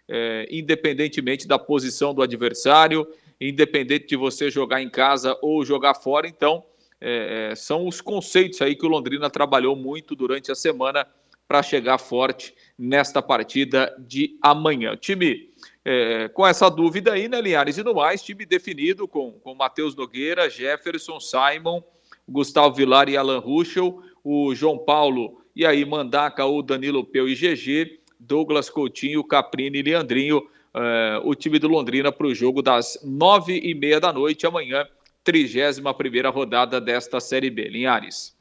é, 0.07 0.45
independentemente 0.51 1.47
da 1.47 1.57
posição 1.57 2.13
do 2.13 2.21
adversário, 2.21 3.07
independente 3.39 4.07
de 4.07 4.15
você 4.17 4.51
jogar 4.51 4.81
em 4.81 4.89
casa 4.89 5.37
ou 5.41 5.63
jogar 5.63 5.95
fora. 5.95 6.27
Então, 6.27 6.63
é 6.99 7.53
são 7.55 7.87
os 7.87 8.01
conceitos 8.01 8.61
aí 8.61 8.75
que 8.75 8.85
o 8.85 8.89
Londrina 8.89 9.29
trabalhou 9.29 9.75
muito 9.75 10.15
durante 10.15 10.51
a 10.51 10.55
semana 10.55 11.07
para 11.47 11.61
chegar 11.61 11.97
forte 11.97 12.53
nesta 12.77 13.21
partida 13.21 13.95
de 13.99 14.37
amanhã. 14.41 14.93
O 14.93 14.97
time 14.97 15.53
é, 15.85 16.27
com 16.29 16.45
essa 16.45 16.69
dúvida 16.69 17.13
aí, 17.13 17.29
né, 17.29 17.39
Linhares? 17.39 17.77
E 17.77 17.83
no 17.83 17.93
mais, 17.93 18.21
time 18.21 18.45
definido 18.45 19.07
com, 19.07 19.31
com 19.33 19.53
Matheus 19.55 19.95
Nogueira, 19.95 20.49
Jefferson, 20.49 21.19
Simon, 21.19 21.81
Gustavo 22.27 22.73
Vilar 22.73 23.07
e 23.07 23.15
Alan 23.15 23.39
Ruschel 23.39 24.01
o 24.25 24.55
João 24.55 24.79
Paulo 24.79 25.39
e 25.55 25.63
aí 25.63 25.85
Mandaca, 25.85 26.43
o 26.43 26.63
Danilo 26.63 27.05
Peu 27.05 27.29
e 27.29 27.35
GG, 27.35 27.99
Douglas 28.19 28.71
Coutinho, 28.71 29.23
Caprini 29.23 29.77
e 29.77 29.83
Leandrinho, 29.83 30.39
uh, 30.39 31.21
o 31.23 31.35
time 31.35 31.59
do 31.59 31.67
Londrina 31.67 32.11
para 32.11 32.25
o 32.25 32.33
jogo 32.33 32.63
das 32.63 32.97
nove 33.03 33.59
e 33.63 33.75
meia 33.75 33.99
da 33.99 34.11
noite 34.11 34.47
amanhã, 34.47 34.87
31 35.23 35.93
primeira 35.93 36.31
rodada 36.31 36.81
desta 36.81 37.19
Série 37.19 37.51
B. 37.51 37.69
Linhares. 37.69 38.34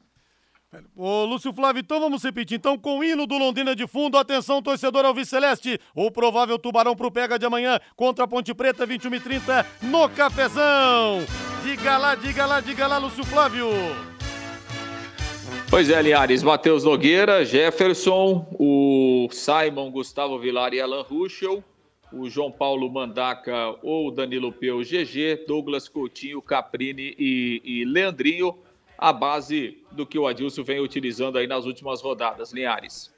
Ô, 0.95 1.25
Lúcio 1.25 1.53
Flávio, 1.53 1.79
então 1.79 1.99
vamos 1.99 2.23
repetir. 2.23 2.57
Então, 2.57 2.77
com 2.77 2.99
o 2.99 3.03
hino 3.03 3.25
do 3.25 3.37
Londrina 3.37 3.75
de 3.75 3.87
fundo, 3.87 4.17
atenção, 4.17 4.61
torcedor 4.61 5.05
Alves. 5.05 5.31
O 5.93 6.11
provável 6.11 6.59
tubarão 6.59 6.95
pro 6.95 7.11
pega 7.11 7.39
de 7.39 7.45
amanhã 7.45 7.79
contra 7.95 8.25
a 8.25 8.27
Ponte 8.27 8.53
Preta, 8.53 8.85
21 8.85 9.15
e 9.15 9.19
30 9.19 9.65
no 9.83 10.09
Cafezão. 10.09 11.25
Diga 11.63 11.97
lá, 11.97 12.15
diga 12.15 12.45
lá, 12.45 12.59
diga 12.59 12.87
lá, 12.87 12.97
Lúcio 12.97 13.23
Flávio. 13.25 13.69
Pois 15.69 15.89
é, 15.89 16.01
Linhares, 16.01 16.43
Matheus 16.43 16.83
Nogueira, 16.83 17.43
Jefferson, 17.43 18.47
o 18.53 19.27
Simon, 19.31 19.91
Gustavo 19.91 20.39
Vilar 20.39 20.73
e 20.73 20.79
Alan 20.79 21.01
Ruschel, 21.01 21.63
o 22.13 22.29
João 22.29 22.51
Paulo 22.51 22.89
Mandaca 22.89 23.75
ou 23.81 24.11
Danilo 24.11 24.51
Peu 24.51 24.79
GG, 24.79 25.45
Douglas 25.47 25.89
Coutinho, 25.89 26.41
Caprini 26.41 27.15
e, 27.17 27.61
e 27.65 27.85
Leandrinho, 27.85 28.55
a 28.97 29.11
base 29.13 29.83
do 29.91 30.05
que 30.05 30.17
o 30.17 30.27
Adilson 30.27 30.63
vem 30.63 30.79
utilizando 30.79 31.37
aí 31.37 31.47
nas 31.47 31.65
últimas 31.65 32.01
rodadas, 32.01 32.53
Linhares. 32.53 33.13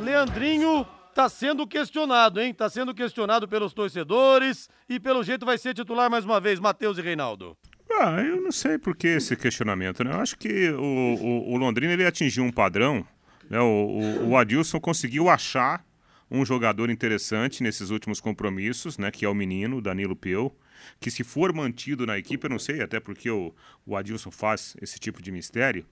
Leandrinho 0.00 0.86
está 1.10 1.28
sendo 1.28 1.66
questionado, 1.66 2.40
hein? 2.40 2.50
Está 2.50 2.68
sendo 2.68 2.92
questionado 2.94 3.46
pelos 3.46 3.72
torcedores 3.72 4.68
e 4.88 4.98
pelo 4.98 5.22
jeito 5.22 5.46
vai 5.46 5.56
ser 5.56 5.74
titular 5.74 6.10
mais 6.10 6.24
uma 6.24 6.40
vez, 6.40 6.58
Matheus 6.58 6.98
e 6.98 7.02
Reinaldo. 7.02 7.56
Ah, 7.90 8.20
eu 8.20 8.40
não 8.40 8.50
sei 8.50 8.76
por 8.78 8.96
que 8.96 9.06
esse 9.06 9.36
questionamento, 9.36 10.02
né? 10.02 10.12
Eu 10.12 10.20
acho 10.20 10.36
que 10.36 10.70
o, 10.70 10.82
o, 10.82 11.52
o 11.52 11.56
Londrina 11.56 11.92
ele 11.92 12.04
atingiu 12.04 12.42
um 12.42 12.50
padrão, 12.50 13.06
né? 13.48 13.60
O, 13.60 13.64
o, 13.64 14.30
o, 14.30 14.36
Adilson 14.36 14.80
conseguiu 14.80 15.28
achar 15.28 15.84
um 16.28 16.44
jogador 16.44 16.90
interessante 16.90 17.62
nesses 17.62 17.90
últimos 17.90 18.20
compromissos, 18.20 18.98
né? 18.98 19.12
Que 19.12 19.24
é 19.24 19.28
o 19.28 19.34
menino, 19.34 19.80
Danilo 19.80 20.16
Peu, 20.16 20.52
que 21.00 21.10
se 21.10 21.24
for 21.24 21.52
mantido 21.52 22.06
na 22.06 22.18
equipe, 22.18 22.44
eu 22.46 22.50
não 22.50 22.58
sei 22.58 22.82
até 22.82 23.00
porque 23.00 23.30
o, 23.30 23.54
o 23.86 23.96
Adilson 23.96 24.30
faz 24.30 24.76
esse 24.80 24.98
tipo 24.98 25.22
de 25.22 25.30
mistério, 25.30 25.86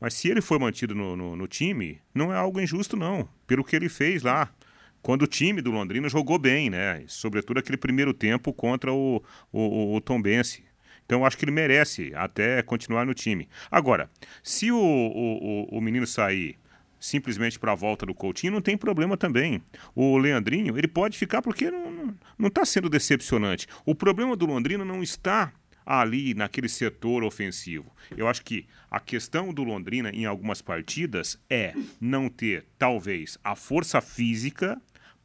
mas 0.00 0.14
se 0.14 0.28
ele 0.28 0.40
for 0.40 0.58
mantido 0.58 0.94
no, 0.94 1.16
no, 1.16 1.36
no 1.36 1.46
time, 1.46 2.00
não 2.14 2.32
é 2.32 2.36
algo 2.36 2.60
injusto 2.60 2.96
não, 2.96 3.28
pelo 3.46 3.64
que 3.64 3.74
ele 3.74 3.88
fez 3.88 4.22
lá, 4.22 4.52
quando 5.02 5.22
o 5.22 5.26
time 5.26 5.62
do 5.62 5.70
Londrina 5.70 6.08
jogou 6.08 6.38
bem, 6.38 6.68
né? 6.68 7.04
Sobretudo 7.06 7.58
aquele 7.58 7.76
primeiro 7.76 8.12
tempo 8.12 8.52
contra 8.52 8.92
o, 8.92 9.22
o, 9.52 9.94
o 9.94 10.00
Tom 10.00 10.20
Bense. 10.20 10.64
Então 11.06 11.24
acho 11.24 11.38
que 11.38 11.44
ele 11.44 11.52
merece 11.52 12.12
até 12.14 12.62
continuar 12.62 13.06
no 13.06 13.14
time. 13.14 13.48
Agora, 13.70 14.10
se 14.42 14.70
o, 14.70 14.78
o, 14.78 15.78
o 15.78 15.80
menino 15.80 16.06
sair 16.06 16.58
simplesmente 17.00 17.58
para 17.58 17.72
a 17.72 17.76
volta 17.76 18.06
do 18.06 18.14
Coutinho, 18.14 18.52
não 18.52 18.60
tem 18.60 18.76
problema 18.76 19.16
também. 19.16 19.62
O 19.94 20.16
Leandrinho, 20.18 20.76
ele 20.76 20.88
pode 20.88 21.16
ficar 21.16 21.42
porque 21.42 21.70
não 21.70 22.48
está 22.48 22.64
sendo 22.64 22.88
decepcionante. 22.88 23.66
O 23.84 23.94
problema 23.94 24.36
do 24.36 24.46
Londrina 24.46 24.84
não 24.84 25.02
está 25.02 25.52
ali 25.88 26.34
naquele 26.34 26.68
setor 26.68 27.24
ofensivo. 27.24 27.90
Eu 28.14 28.28
acho 28.28 28.44
que 28.44 28.66
a 28.90 29.00
questão 29.00 29.54
do 29.54 29.64
Londrina 29.64 30.10
em 30.10 30.26
algumas 30.26 30.60
partidas 30.60 31.40
é 31.48 31.72
não 31.98 32.28
ter, 32.28 32.66
talvez, 32.78 33.38
a 33.42 33.56
força 33.56 34.00
física 34.02 34.78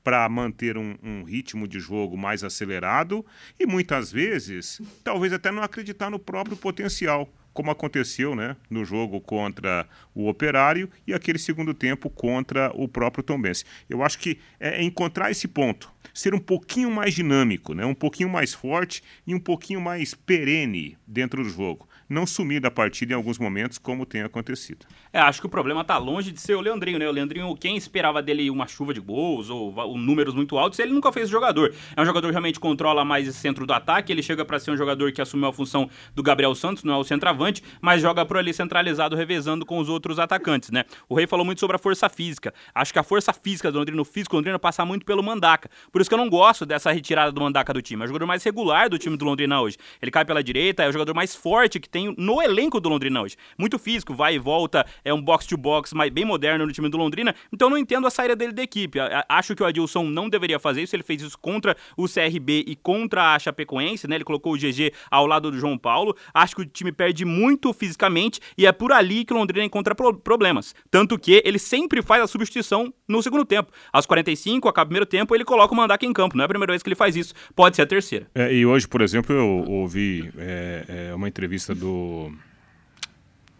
para 0.03 0.27
manter 0.29 0.77
um, 0.77 0.95
um, 1.03 1.23
ritmo 1.23 1.67
de 1.67 1.79
jogo 1.79 2.17
mais 2.17 2.43
acelerado 2.43 3.25
e 3.59 3.65
muitas 3.65 4.11
vezes, 4.11 4.81
talvez 5.03 5.33
até 5.33 5.51
não 5.51 5.63
acreditar 5.63 6.09
no 6.09 6.19
próprio 6.19 6.55
potencial, 6.57 7.29
como 7.53 7.71
aconteceu 7.71 8.35
né, 8.35 8.55
no 8.69 8.83
jogo 8.83 9.21
contra 9.21 9.87
o 10.13 10.27
Operário 10.27 10.89
e 11.05 11.13
aquele 11.13 11.37
segundo 11.37 11.73
tempo 11.73 12.09
contra 12.09 12.71
o 12.73 12.87
próprio 12.87 13.23
Tombense. 13.23 13.63
Eu 13.89 14.03
acho 14.03 14.17
que 14.19 14.39
é 14.59 14.83
encontrar 14.83 15.31
esse 15.31 15.47
ponto, 15.47 15.91
ser 16.13 16.33
um 16.33 16.39
pouquinho 16.39 16.89
mais 16.89 17.13
dinâmico, 17.13 17.73
né, 17.73 17.85
um 17.85 17.95
pouquinho 17.95 18.29
mais 18.29 18.53
forte 18.53 19.03
e 19.25 19.33
um 19.33 19.39
pouquinho 19.39 19.79
mais 19.79 20.13
perene 20.13 20.97
dentro 21.07 21.43
do 21.43 21.49
jogo 21.49 21.87
não 22.09 22.25
sumir 22.25 22.59
da 22.59 22.69
partida 22.71 23.13
em 23.13 23.15
alguns 23.15 23.37
momentos, 23.37 23.77
como 23.77 24.05
tem 24.05 24.21
acontecido. 24.21 24.85
É, 25.11 25.19
acho 25.19 25.39
que 25.39 25.47
o 25.47 25.49
problema 25.49 25.83
tá 25.83 25.97
longe 25.97 26.31
de 26.31 26.39
ser 26.39 26.55
o 26.55 26.61
Leandrinho, 26.61 26.99
né? 26.99 27.07
O 27.07 27.11
Leandrinho, 27.11 27.55
quem 27.55 27.77
esperava 27.77 28.21
dele 28.21 28.49
uma 28.49 28.67
chuva 28.67 28.93
de 28.93 28.99
gols 28.99 29.49
ou, 29.49 29.73
ou 29.75 29.97
números 29.97 30.33
muito 30.33 30.57
altos, 30.57 30.79
ele 30.79 30.91
nunca 30.91 31.11
fez 31.11 31.29
jogador. 31.29 31.73
É 31.95 32.01
um 32.01 32.05
jogador 32.05 32.27
que 32.27 32.33
realmente 32.33 32.59
controla 32.59 33.05
mais 33.05 33.27
esse 33.27 33.37
centro 33.37 33.65
do 33.65 33.73
ataque, 33.73 34.11
ele 34.11 34.23
chega 34.23 34.43
para 34.43 34.59
ser 34.59 34.71
um 34.71 34.77
jogador 34.77 35.11
que 35.11 35.21
assumiu 35.21 35.47
a 35.47 35.53
função 35.53 35.89
do 36.15 36.23
Gabriel 36.23 36.53
Santos, 36.55 36.83
não 36.83 36.93
é 36.93 36.97
o 36.97 37.03
centroavante, 37.03 37.63
mas 37.81 38.01
joga 38.01 38.25
por 38.25 38.37
ali 38.37 38.53
centralizado, 38.53 39.15
revezando 39.15 39.65
com 39.65 39.77
os 39.77 39.89
outros 39.89 40.19
atacantes, 40.19 40.71
né? 40.71 40.85
O 41.07 41.15
Rei 41.15 41.27
falou 41.27 41.45
muito 41.45 41.59
sobre 41.59 41.75
a 41.75 41.79
força 41.79 42.09
física. 42.09 42.53
Acho 42.73 42.93
que 42.93 42.99
a 42.99 43.03
força 43.03 43.33
física 43.33 43.71
do 43.71 43.79
Londrina, 43.79 44.01
o 44.01 44.05
físico 44.05 44.35
do 44.35 44.37
Londrina 44.37 44.59
passa 44.59 44.85
muito 44.85 45.05
pelo 45.05 45.23
Mandaca. 45.23 45.69
Por 45.91 46.01
isso 46.01 46.09
que 46.09 46.13
eu 46.13 46.17
não 46.17 46.29
gosto 46.29 46.65
dessa 46.65 46.91
retirada 46.91 47.31
do 47.31 47.41
Mandaca 47.41 47.73
do 47.73 47.81
time. 47.81 48.01
É 48.01 48.05
o 48.05 48.07
jogador 48.07 48.25
mais 48.25 48.43
regular 48.43 48.89
do 48.89 48.97
time 48.97 49.15
do 49.17 49.25
Londrina 49.25 49.61
hoje. 49.61 49.77
Ele 50.01 50.11
cai 50.11 50.25
pela 50.25 50.43
direita, 50.43 50.83
é 50.83 50.89
o 50.89 50.91
jogador 50.91 51.13
mais 51.13 51.35
forte 51.35 51.79
que 51.79 51.89
tem 51.93 52.13
no 52.17 52.41
elenco 52.41 52.79
do 52.79 52.89
Londrina 52.89 53.21
hoje. 53.21 53.37
Muito 53.57 53.77
físico, 53.77 54.13
vai 54.15 54.35
e 54.35 54.39
volta, 54.39 54.85
é 55.05 55.13
um 55.13 55.21
box-to-box 55.21 55.93
mais 55.93 56.11
bem 56.11 56.25
moderno 56.25 56.65
no 56.65 56.71
time 56.73 56.89
do 56.89 56.97
Londrina. 56.97 57.35
Então 57.53 57.69
não 57.69 57.77
entendo 57.77 58.07
a 58.07 58.09
saída 58.09 58.35
dele 58.35 58.51
da 58.51 58.63
equipe. 58.63 58.97
Acho 59.29 59.55
que 59.55 59.61
o 59.61 59.65
Adilson 59.65 60.03
não 60.03 60.27
deveria 60.27 60.59
fazer 60.59 60.81
isso, 60.81 60.95
ele 60.95 61.03
fez 61.03 61.21
isso 61.21 61.37
contra 61.37 61.77
o 61.95 62.05
CRB 62.07 62.65
e 62.67 62.75
contra 62.75 63.35
a 63.35 63.39
Chapecoense, 63.39 64.07
né? 64.07 64.15
Ele 64.15 64.23
colocou 64.23 64.53
o 64.53 64.57
GG 64.57 64.91
ao 65.11 65.27
lado 65.27 65.51
do 65.51 65.57
João 65.57 65.77
Paulo. 65.77 66.15
Acho 66.33 66.55
que 66.55 66.61
o 66.63 66.65
time 66.65 66.91
perde 66.91 67.23
muito 67.23 67.71
fisicamente 67.71 68.39
e 68.57 68.65
é 68.65 68.71
por 68.71 68.91
ali 68.91 69.23
que 69.23 69.33
o 69.33 69.37
Londrina 69.37 69.63
encontra 69.63 69.93
pro 69.93 70.13
problemas. 70.15 70.73
Tanto 70.89 71.17
que 71.19 71.41
ele 71.45 71.59
sempre 71.59 72.01
faz 72.01 72.23
a 72.23 72.27
substituição 72.27 72.91
no 73.07 73.21
segundo 73.21 73.45
tempo. 73.45 73.71
Aos 73.91 74.05
45, 74.05 74.67
acaba 74.67 74.85
o 74.85 74.89
primeiro 74.89 75.05
tempo, 75.05 75.35
ele 75.35 75.45
coloca 75.45 75.73
o 75.73 75.77
Mandaca 75.77 76.05
em 76.05 76.13
campo. 76.13 76.35
Não 76.35 76.43
é 76.43 76.45
a 76.45 76.49
primeira 76.49 76.73
vez 76.73 76.81
que 76.81 76.89
ele 76.89 76.95
faz 76.95 77.15
isso, 77.15 77.33
pode 77.55 77.75
ser 77.75 77.83
a 77.83 77.85
terceira. 77.85 78.27
É, 78.33 78.51
e 78.53 78.65
hoje, 78.65 78.87
por 78.87 79.01
exemplo, 79.01 79.35
eu 79.35 79.65
ouvi 79.67 80.31
é, 80.37 81.09
é, 81.09 81.15
uma 81.15 81.27
entrevista 81.27 81.75
do 81.75 81.82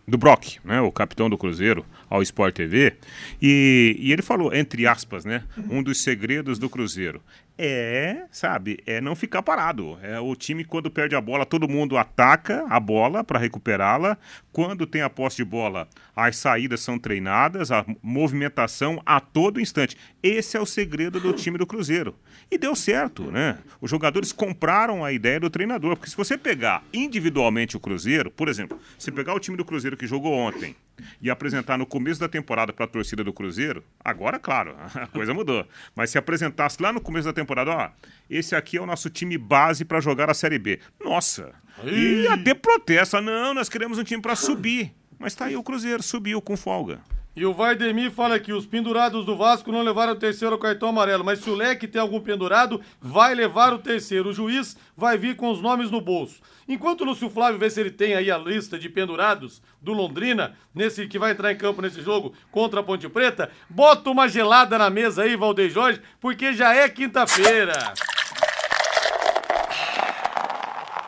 do 0.07 0.17
Brock, 0.17 0.57
né, 0.63 0.81
o 0.81 0.91
capitão 0.91 1.29
do 1.29 1.37
Cruzeiro, 1.37 1.85
ao 2.09 2.21
Sport 2.21 2.55
TV, 2.55 2.93
e, 3.41 3.95
e 3.97 4.11
ele 4.11 4.21
falou, 4.21 4.53
entre 4.53 4.85
aspas, 4.85 5.23
né, 5.25 5.43
um 5.69 5.81
dos 5.81 6.01
segredos 6.01 6.59
do 6.59 6.69
Cruzeiro 6.69 7.21
é, 7.57 8.25
sabe, 8.31 8.79
é 8.85 8.99
não 8.99 9.15
ficar 9.15 9.43
parado. 9.43 9.97
É 10.01 10.19
o 10.19 10.35
time 10.35 10.63
quando 10.63 10.89
perde 10.89 11.15
a 11.15 11.21
bola, 11.21 11.45
todo 11.45 11.67
mundo 11.67 11.97
ataca 11.97 12.65
a 12.67 12.79
bola 12.79 13.23
para 13.23 13.39
recuperá-la. 13.39 14.17
Quando 14.51 14.87
tem 14.87 15.01
a 15.01 15.09
posse 15.09 15.37
de 15.37 15.45
bola, 15.45 15.87
as 16.15 16.35
saídas 16.37 16.81
são 16.81 16.97
treinadas, 16.97 17.71
a 17.71 17.85
movimentação 18.01 19.01
a 19.05 19.19
todo 19.19 19.61
instante. 19.61 19.97
Esse 20.21 20.57
é 20.57 20.59
o 20.59 20.65
segredo 20.65 21.19
do 21.19 21.33
time 21.33 21.57
do 21.57 21.67
Cruzeiro. 21.67 22.15
E 22.49 22.57
deu 22.57 22.75
certo, 22.75 23.31
né? 23.31 23.57
Os 23.79 23.89
jogadores 23.89 24.31
compraram 24.31 25.03
a 25.03 25.11
ideia 25.11 25.39
do 25.39 25.49
treinador, 25.49 25.95
porque 25.95 26.09
se 26.09 26.17
você 26.17 26.37
pegar 26.37 26.83
individualmente 26.91 27.77
o 27.77 27.79
Cruzeiro, 27.79 28.31
por 28.31 28.47
exemplo, 28.47 28.79
se 28.97 29.11
pegar 29.11 29.33
o 29.33 29.39
time 29.39 29.57
do 29.57 29.65
Cruzeiro 29.65 29.97
que 29.97 30.07
jogou 30.07 30.33
ontem 30.33 30.75
e 31.21 31.29
apresentar 31.29 31.77
no 31.77 31.85
começo 31.85 32.19
da 32.19 32.27
temporada 32.27 32.73
para 32.73 32.85
a 32.85 32.87
torcida 32.87 33.23
do 33.23 33.33
Cruzeiro, 33.33 33.83
agora, 34.03 34.39
claro, 34.39 34.75
a 34.95 35.07
coisa 35.07 35.33
mudou. 35.33 35.67
Mas 35.95 36.09
se 36.09 36.17
apresentasse 36.17 36.81
lá 36.81 36.91
no 36.91 37.01
começo 37.01 37.27
da 37.27 37.33
temporada, 37.33 37.71
ó, 37.71 37.89
esse 38.29 38.55
aqui 38.55 38.77
é 38.77 38.81
o 38.81 38.85
nosso 38.85 39.09
time 39.09 39.37
base 39.37 39.85
para 39.85 39.99
jogar 39.99 40.29
a 40.29 40.33
Série 40.33 40.59
B. 40.59 40.79
Nossa! 41.03 41.53
E 41.83 42.27
até 42.27 42.53
protesta, 42.53 43.19
não, 43.19 43.53
nós 43.53 43.67
queremos 43.67 43.97
um 43.97 44.03
time 44.03 44.21
para 44.21 44.35
subir. 44.35 44.93
Mas 45.17 45.33
tá 45.35 45.45
aí 45.45 45.55
o 45.55 45.63
Cruzeiro, 45.63 46.03
subiu 46.03 46.41
com 46.41 46.57
folga. 46.57 46.99
E 47.35 47.47
o 47.47 47.53
Vardemir 47.53 48.11
fala 48.11 48.39
que 48.39 48.53
os 48.53 48.65
pendurados 48.65 49.25
do 49.25 49.35
Vasco 49.35 49.71
não 49.71 49.81
levaram 49.81 50.13
o 50.13 50.17
terceiro 50.17 50.55
cartão 50.57 50.89
amarelo, 50.89 51.23
mas 51.23 51.39
se 51.39 51.49
o 51.49 51.55
Leque 51.55 51.87
tem 51.87 51.99
algum 51.99 52.19
pendurado, 52.19 52.79
vai 53.01 53.33
levar 53.33 53.73
o 53.73 53.79
terceiro. 53.79 54.29
O 54.29 54.33
juiz 54.33 54.77
vai 54.95 55.17
vir 55.17 55.35
com 55.35 55.49
os 55.49 55.59
nomes 55.59 55.89
no 55.89 55.99
bolso. 55.99 56.39
Enquanto 56.67 57.01
o 57.01 57.05
Lúcio 57.05 57.31
Flávio 57.31 57.59
vê 57.59 57.71
se 57.71 57.79
ele 57.79 57.89
tem 57.89 58.13
aí 58.13 58.29
a 58.29 58.37
lista 58.37 58.77
de 58.77 58.87
pendurados 58.87 59.63
do 59.81 59.93
Londrina, 59.93 60.55
nesse 60.75 61.07
que 61.07 61.17
vai 61.17 61.31
entrar 61.31 61.51
em 61.51 61.57
campo 61.57 61.81
nesse 61.81 62.03
jogo 62.03 62.33
contra 62.51 62.81
a 62.81 62.83
Ponte 62.83 63.09
Preta, 63.09 63.49
bota 63.67 64.11
uma 64.11 64.27
gelada 64.27 64.77
na 64.77 64.91
mesa 64.91 65.23
aí, 65.23 65.35
Valdeir 65.35 65.71
Jorge, 65.71 66.01
porque 66.21 66.53
já 66.53 66.73
é 66.75 66.87
quinta-feira. 66.87 67.93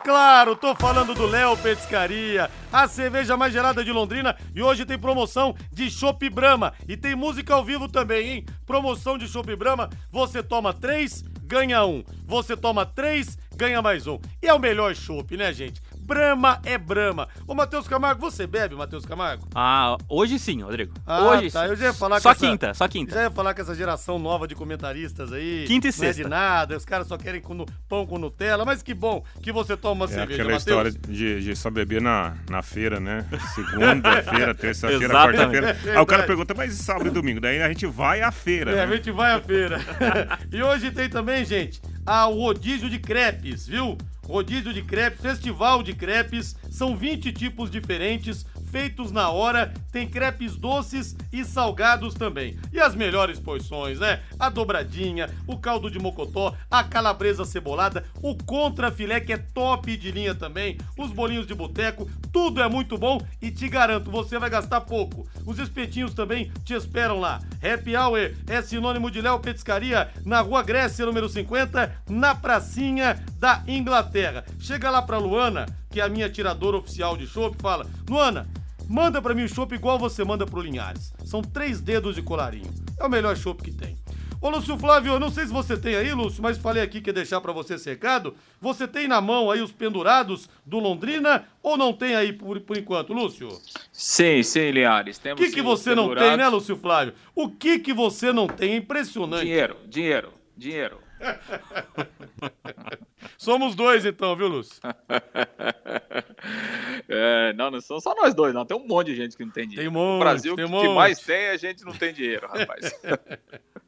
Claro, 0.06 0.54
tô 0.54 0.72
falando 0.72 1.16
do 1.16 1.26
Léo 1.26 1.56
Petiscaria, 1.56 2.48
a 2.72 2.86
cerveja 2.86 3.36
mais 3.36 3.52
gelada 3.52 3.82
de 3.82 3.90
Londrina 3.90 4.36
e 4.54 4.62
hoje 4.62 4.86
tem 4.86 4.96
promoção 4.96 5.52
de 5.72 5.90
Chopp 5.90 6.30
Brahma 6.30 6.72
e 6.86 6.96
tem 6.96 7.16
música 7.16 7.52
ao 7.52 7.64
vivo 7.64 7.88
também, 7.88 8.28
hein? 8.28 8.46
Promoção 8.64 9.18
de 9.18 9.26
Chopp 9.26 9.56
Brahma, 9.56 9.90
você 10.08 10.44
toma 10.44 10.72
três, 10.72 11.24
ganha 11.42 11.84
um. 11.84 12.04
Você 12.24 12.56
toma 12.56 12.86
três, 12.86 13.36
ganha 13.56 13.82
mais 13.82 14.06
um. 14.06 14.20
E 14.40 14.46
é 14.46 14.54
o 14.54 14.60
melhor 14.60 14.94
chopp, 14.94 15.36
né, 15.36 15.52
gente? 15.52 15.82
Brama 16.06 16.60
é 16.64 16.78
Brama. 16.78 17.28
Ô, 17.48 17.54
Matheus 17.54 17.88
Camargo, 17.88 18.20
você 18.20 18.46
bebe, 18.46 18.76
Matheus 18.76 19.04
Camargo? 19.04 19.48
Ah, 19.54 19.96
hoje 20.08 20.38
sim, 20.38 20.62
Rodrigo. 20.62 20.92
Ah, 21.04 21.22
hoje 21.24 21.50
tá. 21.50 21.64
sim. 21.64 21.70
Eu 21.70 21.76
já 21.76 21.86
ia 21.86 21.92
falar 21.92 22.20
só 22.20 22.28
com 22.28 22.36
essa- 22.36 22.46
quinta, 22.46 22.74
só 22.74 22.86
quinta. 22.88 23.14
Já 23.14 23.22
ia 23.24 23.30
falar 23.30 23.52
que 23.54 23.60
essa 23.60 23.74
geração 23.74 24.16
nova 24.18 24.46
de 24.46 24.54
comentaristas 24.54 25.32
aí. 25.32 25.64
Quinta 25.66 25.88
e 25.88 25.90
não 25.90 25.96
é 25.96 26.06
sexta. 26.06 26.22
de 26.22 26.28
nada, 26.28 26.76
os 26.76 26.84
caras 26.84 27.08
só 27.08 27.16
querem 27.18 27.40
com 27.40 27.64
pão 27.88 28.06
com 28.06 28.18
Nutella, 28.18 28.64
mas 28.64 28.82
que 28.82 28.94
bom 28.94 29.24
que 29.42 29.50
você 29.50 29.76
toma 29.76 30.04
É 30.04 30.08
cerveja, 30.08 30.42
aquela 30.42 30.56
Matheus. 30.58 30.66
história 30.86 30.92
de, 31.08 31.40
de 31.42 31.56
só 31.56 31.70
beber 31.70 32.00
na, 32.00 32.36
na 32.48 32.62
feira, 32.62 33.00
né? 33.00 33.26
Segunda-feira, 33.54 34.54
terça-feira, 34.54 35.12
quarta-feira. 35.12 35.76
Aí 35.86 35.98
o 35.98 36.06
cara 36.06 36.22
pergunta, 36.22 36.54
mas 36.54 36.72
e 36.72 36.76
sábado 36.82 37.08
e 37.08 37.10
domingo? 37.10 37.40
Daí 37.40 37.60
a 37.60 37.68
gente 37.68 37.86
vai 37.86 38.22
à 38.22 38.30
feira. 38.30 38.70
É, 38.70 38.82
a 38.82 38.86
né? 38.86 38.96
gente 38.96 39.10
vai 39.10 39.32
à 39.32 39.40
feira. 39.40 39.80
e 40.52 40.62
hoje 40.62 40.90
tem 40.92 41.08
também, 41.08 41.44
gente, 41.44 41.80
a- 42.06 42.28
o 42.28 42.34
rodízio 42.40 42.88
de 42.88 42.98
crepes, 42.98 43.66
viu? 43.66 43.96
Rodízio 44.28 44.72
de 44.72 44.82
crepes, 44.82 45.20
festival 45.20 45.82
de 45.82 45.94
crepes, 45.94 46.56
são 46.68 46.96
20 46.96 47.32
tipos 47.32 47.70
diferentes, 47.70 48.44
feitos 48.76 49.10
na 49.10 49.30
hora, 49.30 49.72
tem 49.90 50.06
crepes 50.06 50.54
doces 50.54 51.16
e 51.32 51.46
salgados 51.46 52.12
também. 52.12 52.58
E 52.70 52.78
as 52.78 52.94
melhores 52.94 53.40
porções, 53.40 53.98
né? 53.98 54.20
A 54.38 54.50
dobradinha, 54.50 55.30
o 55.46 55.58
caldo 55.58 55.90
de 55.90 55.98
mocotó, 55.98 56.54
a 56.70 56.84
calabresa 56.84 57.46
cebolada, 57.46 58.04
o 58.20 58.36
contra 58.36 58.92
filé 58.92 59.18
que 59.18 59.32
é 59.32 59.38
top 59.38 59.96
de 59.96 60.10
linha 60.10 60.34
também, 60.34 60.76
os 60.98 61.10
bolinhos 61.10 61.46
de 61.46 61.54
boteco, 61.54 62.06
tudo 62.30 62.60
é 62.60 62.68
muito 62.68 62.98
bom 62.98 63.18
e 63.40 63.50
te 63.50 63.66
garanto, 63.66 64.10
você 64.10 64.38
vai 64.38 64.50
gastar 64.50 64.82
pouco. 64.82 65.26
Os 65.46 65.58
espetinhos 65.58 66.12
também 66.12 66.52
te 66.62 66.74
esperam 66.74 67.18
lá. 67.18 67.40
Happy 67.62 67.96
Hour 67.96 68.34
é 68.46 68.60
sinônimo 68.60 69.10
de 69.10 69.22
Léo 69.22 69.40
Petiscaria, 69.40 70.10
na 70.22 70.42
Rua 70.42 70.62
Grécia, 70.62 71.06
número 71.06 71.30
50, 71.30 72.02
na 72.10 72.34
pracinha 72.34 73.24
da 73.38 73.62
Inglaterra. 73.66 74.44
Chega 74.60 74.90
lá 74.90 75.00
pra 75.00 75.16
Luana, 75.16 75.64
que 75.88 75.98
é 75.98 76.04
a 76.04 76.10
minha 76.10 76.28
tiradora 76.28 76.76
oficial 76.76 77.16
de 77.16 77.26
chopp, 77.26 77.56
fala: 77.58 77.86
Luana, 78.06 78.46
manda 78.88 79.20
pra 79.20 79.34
mim 79.34 79.44
o 79.44 79.48
chopp 79.48 79.74
igual 79.74 79.98
você 79.98 80.24
manda 80.24 80.46
pro 80.46 80.60
Linhares. 80.60 81.12
São 81.24 81.42
três 81.42 81.80
dedos 81.80 82.14
de 82.14 82.22
colarinho. 82.22 82.72
É 82.98 83.04
o 83.04 83.08
melhor 83.08 83.36
chopp 83.36 83.62
que 83.62 83.72
tem. 83.72 83.96
Ô 84.40 84.50
Lúcio 84.50 84.78
Flávio, 84.78 85.14
eu 85.14 85.20
não 85.20 85.30
sei 85.30 85.46
se 85.46 85.52
você 85.52 85.76
tem 85.76 85.96
aí, 85.96 86.12
Lúcio, 86.12 86.42
mas 86.42 86.58
falei 86.58 86.82
aqui 86.82 87.00
que 87.00 87.08
ia 87.08 87.14
deixar 87.14 87.40
pra 87.40 87.52
você 87.52 87.74
esse 87.74 87.88
recado. 87.88 88.34
Você 88.60 88.86
tem 88.86 89.08
na 89.08 89.20
mão 89.20 89.50
aí 89.50 89.62
os 89.62 89.72
pendurados 89.72 90.48
do 90.64 90.78
Londrina 90.78 91.46
ou 91.62 91.76
não 91.76 91.92
tem 91.92 92.14
aí 92.14 92.32
por, 92.32 92.60
por 92.60 92.76
enquanto, 92.76 93.12
Lúcio? 93.14 93.48
Sim, 93.90 94.42
sim, 94.42 94.70
Linhares. 94.70 95.18
O 95.18 95.36
que, 95.36 95.50
que 95.50 95.62
você 95.62 95.94
não 95.94 96.14
tem, 96.14 96.36
né, 96.36 96.46
Lúcio 96.48 96.76
Flávio? 96.76 97.14
O 97.34 97.48
que 97.48 97.78
que 97.78 97.94
você 97.94 98.32
não 98.32 98.46
tem? 98.46 98.72
É 98.72 98.76
impressionante. 98.76 99.44
Dinheiro, 99.44 99.76
dinheiro, 99.88 100.32
dinheiro. 100.56 101.00
Somos 103.38 103.74
dois 103.74 104.04
então, 104.06 104.34
viu, 104.36 104.48
Lúcio? 104.48 104.80
É, 107.08 107.52
não, 107.52 107.70
não 107.70 107.80
são 107.80 108.00
só 108.00 108.14
nós 108.14 108.34
dois, 108.34 108.52
não. 108.54 108.64
Tem 108.64 108.76
um 108.76 108.86
monte 108.86 109.08
de 109.08 109.16
gente 109.16 109.36
que 109.36 109.44
não 109.44 109.52
tem 109.52 109.68
dinheiro. 109.68 109.82
Tem 109.82 109.88
um 109.88 109.92
monte, 110.04 110.14
no 110.14 110.18
Brasil, 110.18 110.56
tem 110.56 110.64
o 110.64 110.68
que 110.68 110.74
monte. 110.74 110.94
mais 110.94 111.18
tem, 111.20 111.48
a 111.48 111.56
gente 111.56 111.84
não 111.84 111.92
tem 111.92 112.12
dinheiro, 112.12 112.46
rapaz. 112.48 112.92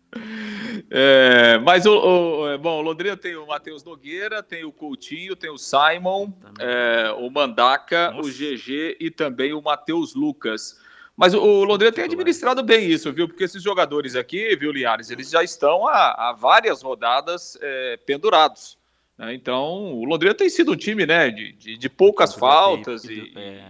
É, 0.90 1.58
mas 1.58 1.84
o, 1.84 1.92
o- 1.92 2.48
é, 2.48 2.56
bom, 2.56 2.78
o 2.78 2.80
Londrina 2.80 3.16
tem 3.16 3.37
o 3.37 3.46
Matheus 3.46 3.84
Nogueira, 3.84 4.42
tem 4.42 4.64
o 4.64 4.72
Coutinho, 4.72 5.37
tem 5.37 5.50
o 5.50 5.58
Simon, 5.58 6.32
é, 6.58 7.11
o 7.18 7.28
Mandaca, 7.30 8.14
o 8.16 8.22
GG 8.22 8.96
e 8.98 9.11
também 9.11 9.52
o 9.52 9.61
Matheus 9.61 10.14
Lucas. 10.14 10.80
Mas 11.16 11.34
o, 11.34 11.42
o 11.42 11.64
Londrina 11.64 11.92
tem 11.92 12.04
administrado 12.04 12.62
bem 12.62 12.88
isso, 12.90 13.12
viu? 13.12 13.28
Porque 13.28 13.44
esses 13.44 13.62
jogadores 13.62 14.16
aqui, 14.16 14.56
viu, 14.56 14.72
Liares, 14.72 15.11
eles 15.11 15.28
já 15.30 15.42
estão 15.44 15.87
há, 15.87 16.30
há 16.30 16.32
várias 16.32 16.82
rodadas 16.82 17.58
é, 17.61 17.98
pendurados. 17.98 18.78
Né? 19.18 19.35
Então, 19.35 19.92
o 19.94 20.04
Londrina 20.04 20.35
tem 20.35 20.48
sido 20.48 20.72
um 20.72 20.76
time, 20.76 21.04
né, 21.04 21.31
de, 21.31 21.52
de, 21.52 21.76
de 21.76 21.88
poucas 21.88 22.35
faltas 22.35 23.04
e, 23.04 23.33
É. 23.37 23.64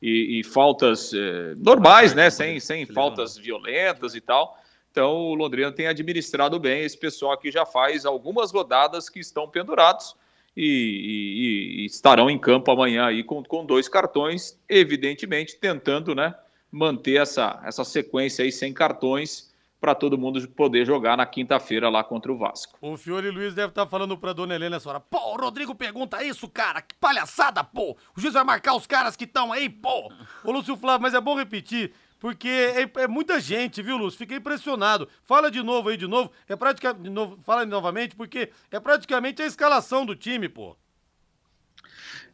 e, 0.00 0.40
e 0.40 0.44
faltas 0.44 1.12
eh, 1.12 1.54
normais, 1.56 2.14
né? 2.14 2.30
Sem, 2.30 2.60
sem 2.60 2.86
faltas 2.86 3.36
violentas 3.36 4.14
e 4.14 4.20
tal. 4.20 4.56
Então 4.90 5.10
o 5.16 5.34
Londrina 5.34 5.72
tem 5.72 5.86
administrado 5.86 6.58
bem. 6.60 6.82
Esse 6.82 6.98
pessoal 6.98 7.32
aqui 7.32 7.50
já 7.50 7.64
faz 7.64 8.04
algumas 8.04 8.52
rodadas 8.52 9.08
que 9.08 9.20
estão 9.20 9.48
pendurados 9.48 10.14
e, 10.56 10.64
e- 10.66 11.82
e 11.82 11.86
estarão 11.86 12.28
em 12.28 12.38
campo 12.38 12.70
amanhã 12.70 13.06
aí 13.06 13.24
com, 13.24 13.42
com 13.42 13.64
dois 13.64 13.88
cartões, 13.88 14.58
evidentemente 14.68 15.56
tentando, 15.56 16.14
né? 16.14 16.34
Manter 16.70 17.20
essa, 17.22 17.60
essa 17.64 17.84
sequência 17.84 18.44
aí 18.44 18.52
sem 18.52 18.72
cartões 18.72 19.51
para 19.82 19.96
todo 19.96 20.16
mundo 20.16 20.48
poder 20.50 20.86
jogar 20.86 21.16
na 21.16 21.26
quinta-feira 21.26 21.88
lá 21.88 22.04
contra 22.04 22.32
o 22.32 22.38
Vasco. 22.38 22.78
O 22.80 22.96
Fiore 22.96 23.32
Luiz 23.32 23.52
deve 23.52 23.70
estar 23.70 23.84
falando 23.84 24.16
pra 24.16 24.32
dona 24.32 24.54
Helena 24.54 24.76
essa 24.76 24.88
hora. 24.88 25.00
Pô, 25.00 25.18
o 25.32 25.36
Rodrigo 25.36 25.74
pergunta 25.74 26.22
isso, 26.22 26.48
cara. 26.48 26.80
Que 26.80 26.94
palhaçada, 26.94 27.64
pô. 27.64 27.96
O 28.16 28.20
juiz 28.20 28.32
vai 28.32 28.44
marcar 28.44 28.76
os 28.76 28.86
caras 28.86 29.16
que 29.16 29.24
estão 29.24 29.52
aí, 29.52 29.68
pô. 29.68 30.08
Ô, 30.44 30.52
Lúcio 30.52 30.76
Flávio, 30.76 31.02
mas 31.02 31.14
é 31.14 31.20
bom 31.20 31.34
repetir. 31.34 31.92
Porque 32.20 32.48
é, 32.48 33.02
é 33.02 33.08
muita 33.08 33.40
gente, 33.40 33.82
viu, 33.82 33.96
Lúcio? 33.96 34.18
Fiquei 34.18 34.36
impressionado. 34.36 35.08
Fala 35.24 35.50
de 35.50 35.60
novo 35.64 35.88
aí, 35.88 35.96
de 35.96 36.06
novo. 36.06 36.30
É 36.48 36.54
praticamente. 36.54 37.42
Fala 37.42 37.66
novamente, 37.66 38.14
porque 38.14 38.52
é 38.70 38.78
praticamente 38.78 39.42
a 39.42 39.46
escalação 39.46 40.06
do 40.06 40.14
time, 40.14 40.48
pô. 40.48 40.76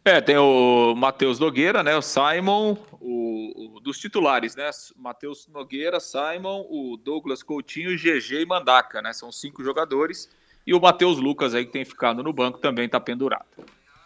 É, 0.09 0.23
tem 0.23 0.38
o 0.38 0.94
Matheus 0.97 1.38
Nogueira, 1.38 1.83
né? 1.83 1.94
O 1.94 2.01
Simon, 2.01 2.79
o, 2.99 3.77
o- 3.77 3.81
dos 3.81 3.99
titulares, 3.99 4.57
né? 4.57 4.71
Matheus 4.97 5.47
Nogueira, 5.49 6.01
Simon, 6.01 6.64
o 6.71 6.97
Douglas 6.97 7.42
Coutinho, 7.42 7.94
GG 7.94 8.40
e 8.40 8.47
Mandaca, 8.47 9.03
né? 9.03 9.12
São 9.12 9.31
cinco 9.31 9.62
jogadores. 9.62 10.31
E 10.66 10.73
o 10.73 10.81
Matheus 10.81 11.18
Lucas 11.18 11.55
aí 11.55 11.66
que 11.66 11.73
tem 11.73 11.85
ficado 11.85 12.23
no 12.23 12.33
banco 12.33 12.57
também 12.57 12.88
tá 12.88 12.99
pendurado. 12.99 13.44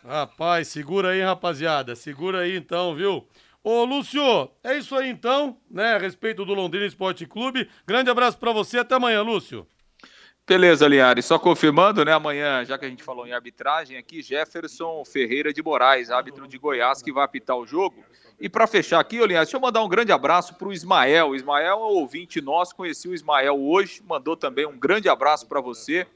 Rapaz, 0.04 0.66
segura 0.66 1.10
aí, 1.10 1.20
rapaziada. 1.22 1.94
Segura 1.94 2.40
aí 2.40 2.56
então, 2.56 2.96
viu? 2.96 3.24
Ô, 3.62 3.84
Lúcio, 3.84 4.50
é 4.64 4.76
isso 4.76 4.96
aí 4.96 5.08
então, 5.08 5.56
né? 5.70 5.94
A 5.94 5.98
respeito 5.98 6.44
do 6.44 6.52
Londrina 6.52 6.84
Esporte 6.84 7.24
Clube. 7.26 7.68
Grande 7.86 8.10
abraço 8.10 8.38
para 8.38 8.50
você, 8.50 8.78
até 8.78 8.96
amanhã, 8.96 9.22
Lúcio. 9.22 9.64
Beleza, 10.46 10.88
Linhares. 10.88 11.24
Só 11.24 11.38
confirmando, 11.38 12.04
né? 12.04 12.12
Amanhã, 12.12 12.64
já 12.64 12.76
que 12.76 12.84
a 12.84 12.88
gente 12.88 13.02
falou 13.02 13.26
em 13.26 13.32
arbitragem 13.32 13.96
aqui, 13.96 14.20
Jefferson 14.20 15.04
Ferreira 15.04 15.52
de 15.52 15.62
Moraes, 15.62 16.10
árbitro 16.10 16.48
de 16.48 16.58
Goiás, 16.58 17.00
que 17.00 17.12
vai 17.12 17.24
apitar 17.24 17.56
o 17.56 17.64
jogo. 17.64 18.04
E 18.40 18.48
para 18.48 18.66
fechar 18.66 18.98
aqui, 18.98 19.16
Linhares, 19.16 19.48
deixa 19.48 19.56
eu 19.56 19.60
mandar 19.60 19.84
um 19.84 19.88
grande 19.88 20.10
abraço 20.10 20.54
para 20.54 20.66
o 20.66 20.72
Ismael. 20.72 21.28
O 21.28 21.36
Ismael 21.36 21.66
é 21.66 21.74
um 21.76 21.78
ouvinte 21.78 22.40
nosso, 22.40 22.74
conheci 22.74 23.08
o 23.08 23.14
Ismael 23.14 23.54
hoje, 23.54 24.02
mandou 24.04 24.36
também 24.36 24.66
um 24.66 24.76
grande 24.76 25.08
abraço 25.08 25.46
para 25.46 25.60
você. 25.60 26.06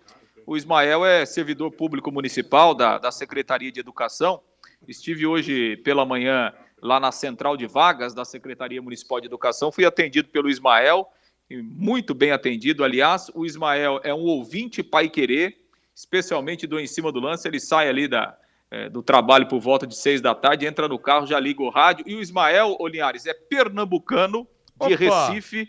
O 0.44 0.56
Ismael 0.56 1.06
é 1.06 1.24
servidor 1.24 1.70
público 1.70 2.10
municipal 2.10 2.74
da, 2.74 2.98
da 2.98 3.12
Secretaria 3.12 3.70
de 3.70 3.78
Educação. 3.78 4.42
Estive 4.88 5.24
hoje 5.24 5.76
pela 5.78 6.04
manhã 6.04 6.52
lá 6.82 6.98
na 6.98 7.12
central 7.12 7.56
de 7.56 7.66
vagas 7.66 8.12
da 8.12 8.24
Secretaria 8.24 8.82
Municipal 8.82 9.20
de 9.20 9.26
Educação. 9.26 9.70
Fui 9.70 9.84
atendido 9.84 10.28
pelo 10.28 10.50
Ismael, 10.50 11.08
muito 11.50 12.14
bem 12.14 12.32
atendido. 12.32 12.82
Aliás, 12.82 13.30
o 13.35 13.46
Ismael 13.46 14.00
é 14.02 14.12
um 14.12 14.24
ouvinte 14.24 14.82
pai 14.82 15.09
querer, 15.09 15.56
especialmente 15.94 16.66
do 16.66 16.78
em 16.78 16.87
cima 16.87 17.12
do 17.12 17.20
lance. 17.20 17.46
Ele 17.46 17.61
sai 17.61 17.88
ali 17.88 18.09
da, 18.09 18.37
é, 18.70 18.88
do 18.88 19.02
trabalho 19.02 19.46
por 19.46 19.61
volta 19.61 19.87
de 19.87 19.96
seis 19.96 20.20
da 20.20 20.35
tarde, 20.35 20.66
entra 20.66 20.88
no 20.88 20.98
carro, 20.98 21.26
já 21.26 21.38
liga 21.38 21.62
o 21.62 21.70
rádio. 21.70 22.04
E 22.09 22.14
o 22.14 22.20
Ismael 22.20 22.76
Olinhares 22.78 23.26
é 23.26 23.35
pernambucano, 23.35 24.46
de 24.87 24.94
Opa. 24.94 25.28
Recife, 25.28 25.68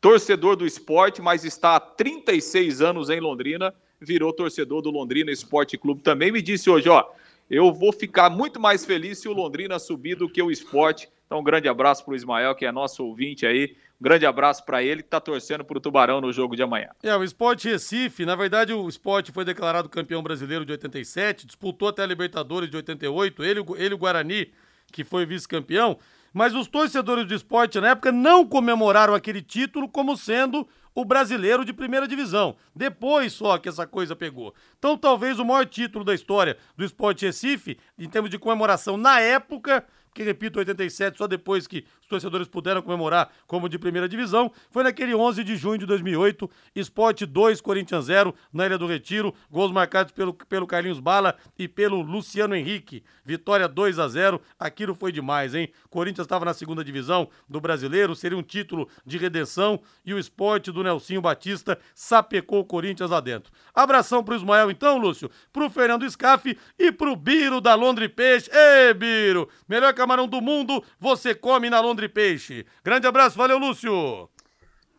torcedor 0.00 0.56
do 0.56 0.66
esporte, 0.66 1.20
mas 1.20 1.44
está 1.44 1.76
há 1.76 1.80
36 1.80 2.80
anos 2.80 3.10
em 3.10 3.20
Londrina, 3.20 3.74
virou 4.00 4.32
torcedor 4.32 4.80
do 4.80 4.90
Londrina 4.90 5.30
Esporte 5.30 5.76
Clube 5.76 6.02
também. 6.02 6.32
Me 6.32 6.40
disse 6.40 6.70
hoje, 6.70 6.88
ó 6.88 7.04
eu 7.50 7.72
vou 7.72 7.92
ficar 7.92 8.28
muito 8.28 8.58
mais 8.58 8.84
feliz 8.84 9.18
se 9.18 9.28
o 9.28 9.32
Londrina 9.32 9.78
subir 9.78 10.16
do 10.16 10.28
que 10.28 10.42
o 10.42 10.50
esporte. 10.50 11.08
Então, 11.26 11.38
um 11.38 11.44
grande 11.44 11.68
abraço 11.68 12.04
para 12.04 12.12
o 12.12 12.16
Ismael, 12.16 12.54
que 12.54 12.66
é 12.66 12.72
nosso 12.72 13.04
ouvinte 13.04 13.46
aí. 13.46 13.76
Grande 14.00 14.26
abraço 14.26 14.64
para 14.64 14.82
ele, 14.82 15.02
que 15.02 15.06
está 15.06 15.20
torcendo 15.20 15.64
para 15.64 15.78
o 15.78 15.80
Tubarão 15.80 16.20
no 16.20 16.32
jogo 16.32 16.54
de 16.54 16.62
amanhã. 16.62 16.88
É, 17.02 17.16
o 17.16 17.24
Esporte 17.24 17.68
Recife, 17.68 18.26
na 18.26 18.36
verdade, 18.36 18.72
o 18.72 18.88
Esporte 18.88 19.32
foi 19.32 19.44
declarado 19.44 19.88
campeão 19.88 20.22
brasileiro 20.22 20.66
de 20.66 20.72
87, 20.72 21.46
disputou 21.46 21.88
até 21.88 22.02
a 22.02 22.06
Libertadores 22.06 22.70
de 22.70 22.76
88, 22.76 23.42
ele, 23.42 23.64
ele 23.76 23.94
o 23.94 23.98
Guarani, 23.98 24.52
que 24.92 25.02
foi 25.02 25.24
vice-campeão. 25.24 25.98
Mas 26.32 26.54
os 26.54 26.68
torcedores 26.68 27.26
do 27.26 27.34
esporte 27.34 27.80
na 27.80 27.88
época 27.88 28.12
não 28.12 28.46
comemoraram 28.46 29.14
aquele 29.14 29.40
título 29.40 29.88
como 29.88 30.14
sendo 30.18 30.68
o 30.94 31.02
brasileiro 31.02 31.64
de 31.64 31.72
primeira 31.72 32.06
divisão. 32.06 32.56
Depois 32.74 33.32
só 33.32 33.56
que 33.56 33.70
essa 33.70 33.86
coisa 33.86 34.14
pegou. 34.14 34.54
Então, 34.78 34.98
talvez 34.98 35.38
o 35.38 35.44
maior 35.46 35.64
título 35.64 36.04
da 36.04 36.14
história 36.14 36.58
do 36.76 36.84
Esporte 36.84 37.24
Recife, 37.24 37.78
em 37.98 38.06
termos 38.06 38.30
de 38.30 38.38
comemoração 38.38 38.98
na 38.98 39.18
época, 39.18 39.82
que 40.14 40.22
repito, 40.22 40.58
87, 40.58 41.18
só 41.18 41.26
depois 41.26 41.66
que 41.66 41.84
os 42.06 42.08
torcedores 42.08 42.46
puderam 42.46 42.80
comemorar 42.80 43.30
como 43.46 43.68
de 43.68 43.78
primeira 43.78 44.08
divisão, 44.08 44.50
foi 44.70 44.84
naquele 44.84 45.14
11 45.14 45.42
de 45.42 45.56
junho 45.56 45.78
de 45.78 45.86
2008, 45.86 46.48
Esporte 46.74 47.26
2, 47.26 47.60
Corinthians 47.60 48.04
0, 48.04 48.32
na 48.52 48.64
Ilha 48.64 48.78
do 48.78 48.86
Retiro, 48.86 49.34
gols 49.50 49.72
marcados 49.72 50.12
pelo, 50.12 50.32
pelo 50.32 50.66
Carlinhos 50.66 51.00
Bala 51.00 51.36
e 51.58 51.66
pelo 51.66 52.00
Luciano 52.00 52.54
Henrique. 52.54 53.02
Vitória 53.24 53.66
2 53.66 53.98
a 53.98 54.06
0 54.06 54.40
aquilo 54.58 54.94
foi 54.94 55.10
demais, 55.10 55.54
hein? 55.54 55.68
Corinthians 55.90 56.26
estava 56.26 56.44
na 56.44 56.54
segunda 56.54 56.84
divisão 56.84 57.28
do 57.48 57.60
Brasileiro, 57.60 58.14
seria 58.14 58.38
um 58.38 58.42
título 58.42 58.88
de 59.04 59.18
redenção 59.18 59.80
e 60.04 60.14
o 60.14 60.18
Esporte 60.18 60.70
do 60.70 60.84
Nelsinho 60.84 61.20
Batista 61.20 61.76
sapecou 61.92 62.60
o 62.60 62.64
Corinthians 62.64 63.10
lá 63.10 63.18
dentro. 63.18 63.52
Abração 63.74 64.22
pro 64.22 64.36
Ismael 64.36 64.70
então, 64.70 64.96
Lúcio, 64.96 65.28
pro 65.52 65.68
Fernando 65.68 66.08
Scaff 66.08 66.56
e 66.78 66.92
pro 66.92 67.16
Biro 67.16 67.60
da 67.60 67.74
Londre 67.74 68.08
Peixe. 68.08 68.48
Ê, 68.52 68.94
Biro, 68.94 69.48
melhor 69.68 69.92
camarão 69.92 70.28
do 70.28 70.40
mundo, 70.40 70.84
você 71.00 71.34
come 71.34 71.68
na 71.68 71.80
Londre 71.96 72.10
Peixe. 72.10 72.66
Grande 72.84 73.06
abraço, 73.06 73.38
valeu, 73.38 73.56
Lúcio. 73.56 74.28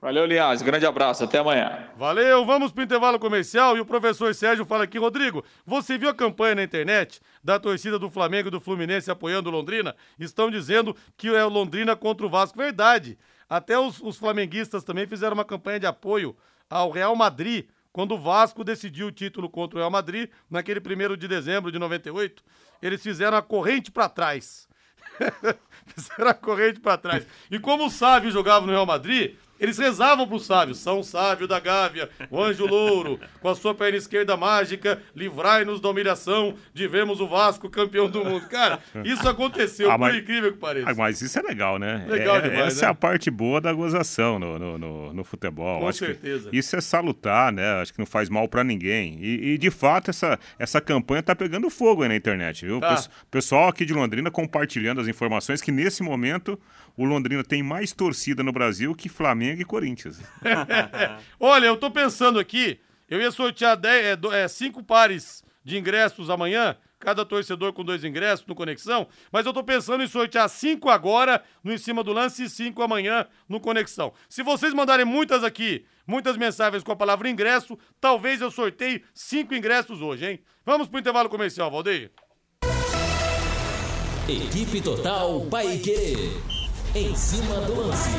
Valeu, 0.01 0.25
Linhares. 0.25 0.63
Grande 0.63 0.83
abraço. 0.83 1.23
Até 1.23 1.37
amanhã. 1.37 1.89
Valeu. 1.95 2.43
Vamos 2.43 2.71
para 2.71 2.81
o 2.81 2.83
intervalo 2.85 3.19
comercial 3.19 3.77
e 3.77 3.79
o 3.79 3.85
professor 3.85 4.33
Sérgio 4.33 4.65
fala 4.65 4.85
aqui. 4.85 4.97
Rodrigo, 4.97 5.45
você 5.63 5.95
viu 5.95 6.09
a 6.09 6.13
campanha 6.13 6.55
na 6.55 6.63
internet 6.63 7.21
da 7.43 7.59
torcida 7.59 7.99
do 7.99 8.09
Flamengo 8.09 8.47
e 8.47 8.51
do 8.51 8.59
Fluminense 8.59 9.11
apoiando 9.11 9.51
Londrina? 9.51 9.95
Estão 10.19 10.49
dizendo 10.49 10.95
que 11.15 11.27
é 11.27 11.43
Londrina 11.43 11.95
contra 11.95 12.25
o 12.25 12.29
Vasco. 12.29 12.57
Verdade. 12.57 13.15
Até 13.47 13.77
os, 13.77 14.01
os 14.01 14.17
flamenguistas 14.17 14.83
também 14.83 15.05
fizeram 15.05 15.35
uma 15.35 15.45
campanha 15.45 15.79
de 15.79 15.85
apoio 15.85 16.35
ao 16.67 16.89
Real 16.89 17.15
Madrid 17.15 17.67
quando 17.93 18.15
o 18.15 18.19
Vasco 18.19 18.63
decidiu 18.63 19.07
o 19.07 19.11
título 19.11 19.47
contra 19.47 19.77
o 19.77 19.79
Real 19.81 19.91
Madrid, 19.91 20.31
naquele 20.49 20.79
primeiro 20.79 21.15
de 21.15 21.27
dezembro 21.27 21.71
de 21.71 21.77
98. 21.77 22.43
Eles 22.81 23.03
fizeram 23.03 23.37
a 23.37 23.41
corrente 23.43 23.91
para 23.91 24.09
trás. 24.09 24.67
Fizeram 25.95 26.29
a 26.29 26.33
corrente 26.33 26.79
para 26.79 26.97
trás. 26.97 27.25
E 27.49 27.59
como 27.59 27.85
o 27.85 27.89
Sávio 27.89 28.31
jogava 28.31 28.65
no 28.65 28.71
Real 28.71 28.85
Madrid, 28.85 29.35
eles 29.59 29.77
rezavam 29.77 30.27
pro 30.27 30.39
sábio, 30.39 30.75
São 30.75 31.01
Sávio 31.01 31.47
da 31.47 31.59
Gávea, 31.59 32.09
o 32.29 32.41
anjo 32.41 32.65
louro, 32.65 33.19
com 33.41 33.49
a 33.49 33.55
sua 33.55 33.73
perna 33.73 33.97
esquerda 33.97 34.37
mágica, 34.37 35.01
livrai-nos 35.15 35.79
da 35.79 35.89
humilhação 35.89 36.55
de 36.73 36.87
vermos 36.87 37.19
o 37.19 37.27
Vasco 37.27 37.69
campeão 37.69 38.09
do 38.09 38.23
mundo. 38.23 38.47
Cara, 38.47 38.79
isso 39.03 39.27
aconteceu, 39.27 39.91
ah, 39.91 39.97
mas, 39.97 40.13
por 40.13 40.21
incrível 40.21 40.51
que 40.53 40.59
pareça. 40.59 40.89
Ah, 40.89 40.95
mas 40.95 41.21
isso 41.21 41.37
é 41.37 41.41
legal, 41.41 41.79
né? 41.79 42.05
Legal 42.07 42.37
é, 42.37 42.41
demais, 42.41 42.73
Essa 42.73 42.81
né? 42.81 42.87
é 42.87 42.91
a 42.91 42.95
parte 42.95 43.31
boa 43.31 43.59
da 43.59 43.73
gozação 43.73 44.37
no, 44.37 44.59
no, 44.59 44.77
no, 44.77 45.13
no 45.13 45.23
futebol. 45.23 45.79
Com 45.79 45.87
Acho 45.87 45.99
certeza. 45.99 46.49
Isso 46.51 46.75
é 46.75 46.81
salutar, 46.81 47.51
né? 47.51 47.81
Acho 47.81 47.93
que 47.93 47.99
não 47.99 48.05
faz 48.05 48.29
mal 48.29 48.47
para 48.47 48.63
ninguém. 48.63 49.17
E, 49.21 49.53
e, 49.53 49.57
de 49.57 49.71
fato, 49.71 50.09
essa, 50.09 50.39
essa 50.59 50.79
campanha 50.79 51.23
tá 51.23 51.35
pegando 51.35 51.69
fogo 51.69 52.03
aí 52.03 52.09
na 52.09 52.15
internet, 52.15 52.65
viu? 52.65 52.79
Tá. 52.79 52.95
O 53.23 53.27
pessoal 53.31 53.69
aqui 53.69 53.85
de 53.85 53.93
Londrina 53.93 54.29
compartilhando 54.29 55.01
as 55.01 55.07
informações 55.07 55.61
que 55.61 55.71
nesse 55.71 56.03
momento 56.03 56.59
o 56.95 57.05
Londrina 57.05 57.43
tem 57.43 57.61
mais 57.61 57.91
torcida 57.91 58.43
no 58.43 58.51
Brasil 58.51 58.95
que 58.95 59.07
Flamengo 59.07 59.46
e 59.61 59.65
Corinthians. 59.65 60.19
Olha, 61.39 61.67
eu 61.67 61.77
tô 61.77 61.89
pensando 61.91 62.39
aqui, 62.39 62.79
eu 63.09 63.21
ia 63.21 63.31
sortear 63.31 63.77
10, 63.77 64.05
é, 64.05 64.15
do- 64.15 64.33
é, 64.33 64.47
cinco 64.47 64.83
pares 64.83 65.43
de 65.63 65.77
ingressos 65.77 66.29
amanhã, 66.29 66.75
cada 66.99 67.23
torcedor 67.25 67.73
com 67.73 67.83
dois 67.83 68.03
ingressos 68.03 68.45
no 68.47 68.55
Conexão, 68.55 69.07
mas 69.31 69.45
eu 69.45 69.53
tô 69.53 69.63
pensando 69.63 70.03
em 70.03 70.07
sortear 70.07 70.49
cinco 70.49 70.89
agora 70.89 71.43
no 71.63 71.71
Em 71.73 71.77
Cima 71.77 72.03
do 72.03 72.11
Lance 72.13 72.43
e 72.45 72.49
cinco 72.49 72.81
amanhã 72.81 73.27
no 73.47 73.59
Conexão. 73.59 74.13
Se 74.27 74.41
vocês 74.41 74.73
mandarem 74.73 75.05
muitas 75.05 75.43
aqui, 75.43 75.85
muitas 76.07 76.37
mensagens 76.37 76.83
com 76.83 76.91
a 76.91 76.95
palavra 76.95 77.29
ingresso, 77.29 77.77
talvez 78.01 78.41
eu 78.41 78.49
sorteie 78.49 79.03
cinco 79.13 79.53
ingressos 79.53 80.01
hoje, 80.01 80.25
hein? 80.25 80.39
Vamos 80.65 80.87
pro 80.87 80.99
intervalo 80.99 81.29
comercial, 81.29 81.69
Valdeir. 81.69 82.11
Equipe 84.27 84.81
Total 84.81 85.39
Paique. 85.49 86.31
Em 86.95 87.15
cima 87.15 87.61
do 87.61 87.75
lance. 87.75 88.09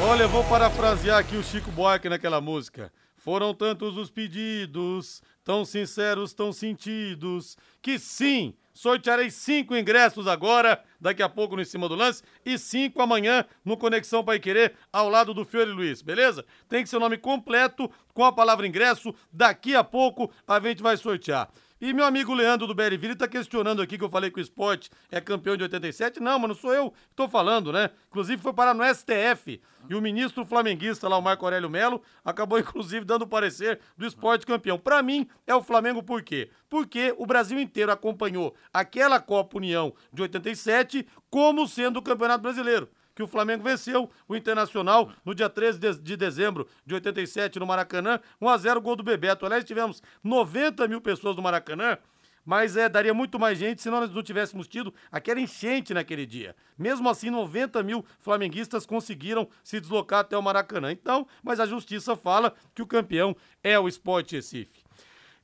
Olha, 0.00 0.22
eu 0.22 0.28
vou 0.28 0.44
parafrasear 0.44 1.18
aqui 1.18 1.36
o 1.36 1.42
Chico 1.42 1.72
Buarque 1.72 2.08
naquela 2.08 2.40
música. 2.40 2.92
Foram 3.16 3.52
tantos 3.52 3.96
os 3.96 4.08
pedidos, 4.08 5.20
tão 5.42 5.64
sinceros, 5.64 6.32
tão 6.32 6.52
sentidos, 6.52 7.56
que 7.82 7.98
sim, 7.98 8.54
sortearei 8.72 9.28
cinco 9.28 9.76
ingressos 9.76 10.28
agora, 10.28 10.80
daqui 11.00 11.20
a 11.20 11.28
pouco 11.28 11.56
no 11.56 11.62
Em 11.62 11.64
Cima 11.64 11.88
do 11.88 11.96
Lance, 11.96 12.22
e 12.46 12.56
cinco 12.56 13.02
amanhã 13.02 13.44
no 13.64 13.76
Conexão 13.76 14.22
Pai 14.22 14.38
Querer, 14.38 14.74
ao 14.92 15.08
lado 15.08 15.34
do 15.34 15.44
Fiore 15.44 15.72
Luiz, 15.72 16.00
beleza? 16.00 16.44
Tem 16.68 16.84
que 16.84 16.88
ser 16.88 16.96
o 16.96 17.00
nome 17.00 17.18
completo, 17.18 17.90
com 18.14 18.24
a 18.24 18.32
palavra 18.32 18.68
ingresso, 18.68 19.12
daqui 19.32 19.74
a 19.74 19.82
pouco 19.82 20.30
a 20.46 20.60
gente 20.60 20.80
vai 20.80 20.96
sortear. 20.96 21.50
E 21.80 21.92
meu 21.92 22.04
amigo 22.04 22.34
Leandro 22.34 22.66
do 22.66 22.74
Beriville 22.74 23.14
tá 23.14 23.28
questionando 23.28 23.80
aqui 23.80 23.96
que 23.96 24.02
eu 24.02 24.10
falei 24.10 24.32
que 24.32 24.40
o 24.40 24.42
esporte 24.42 24.90
é 25.12 25.20
campeão 25.20 25.56
de 25.56 25.62
87. 25.62 26.18
Não, 26.18 26.36
mas 26.36 26.48
não 26.48 26.56
sou 26.56 26.74
eu 26.74 26.90
que 26.90 27.14
tô 27.14 27.28
falando, 27.28 27.72
né? 27.72 27.90
Inclusive 28.08 28.42
foi 28.42 28.52
parar 28.52 28.74
no 28.74 28.82
STF. 28.82 29.60
E 29.88 29.94
o 29.94 30.02
ministro 30.02 30.44
flamenguista 30.44 31.08
lá, 31.08 31.16
o 31.16 31.22
Marco 31.22 31.44
Aurélio 31.44 31.70
Melo, 31.70 32.02
acabou 32.24 32.58
inclusive 32.60 33.04
dando 33.04 33.22
o 33.22 33.28
parecer 33.28 33.78
do 33.96 34.04
esporte 34.04 34.44
campeão. 34.44 34.76
Pra 34.76 35.04
mim, 35.04 35.28
é 35.46 35.54
o 35.54 35.62
Flamengo 35.62 36.02
por 36.02 36.20
quê? 36.20 36.50
Porque 36.68 37.14
o 37.16 37.24
Brasil 37.24 37.60
inteiro 37.60 37.92
acompanhou 37.92 38.56
aquela 38.72 39.20
Copa 39.20 39.56
União 39.56 39.94
de 40.12 40.22
87 40.22 41.06
como 41.30 41.68
sendo 41.68 41.98
o 41.98 42.02
Campeonato 42.02 42.42
Brasileiro 42.42 42.90
que 43.18 43.22
o 43.24 43.26
Flamengo 43.26 43.64
venceu 43.64 44.08
o 44.28 44.36
Internacional 44.36 45.10
no 45.24 45.34
dia 45.34 45.50
13 45.50 45.76
de, 45.76 45.98
de 45.98 46.16
dezembro 46.16 46.68
de 46.86 46.94
87 46.94 47.58
no 47.58 47.66
Maracanã, 47.66 48.20
1x0 48.40 48.80
gol 48.80 48.94
do 48.94 49.02
Bebeto. 49.02 49.44
Aliás, 49.44 49.64
tivemos 49.64 50.00
90 50.22 50.86
mil 50.86 51.00
pessoas 51.00 51.34
no 51.34 51.42
Maracanã, 51.42 51.98
mas 52.44 52.76
é, 52.76 52.88
daria 52.88 53.12
muito 53.12 53.36
mais 53.36 53.58
gente 53.58 53.82
se 53.82 53.90
nós 53.90 54.08
não 54.08 54.22
tivéssemos 54.22 54.68
tido 54.68 54.94
aquela 55.10 55.40
enchente 55.40 55.92
naquele 55.92 56.24
dia. 56.24 56.54
Mesmo 56.78 57.08
assim, 57.08 57.28
90 57.28 57.82
mil 57.82 58.04
flamenguistas 58.20 58.86
conseguiram 58.86 59.48
se 59.64 59.80
deslocar 59.80 60.20
até 60.20 60.38
o 60.38 60.42
Maracanã. 60.42 60.92
Então, 60.92 61.26
mas 61.42 61.58
a 61.58 61.66
justiça 61.66 62.16
fala 62.16 62.54
que 62.72 62.82
o 62.82 62.86
campeão 62.86 63.34
é 63.64 63.76
o 63.80 63.88
Sport 63.88 64.30
Recife. 64.30 64.87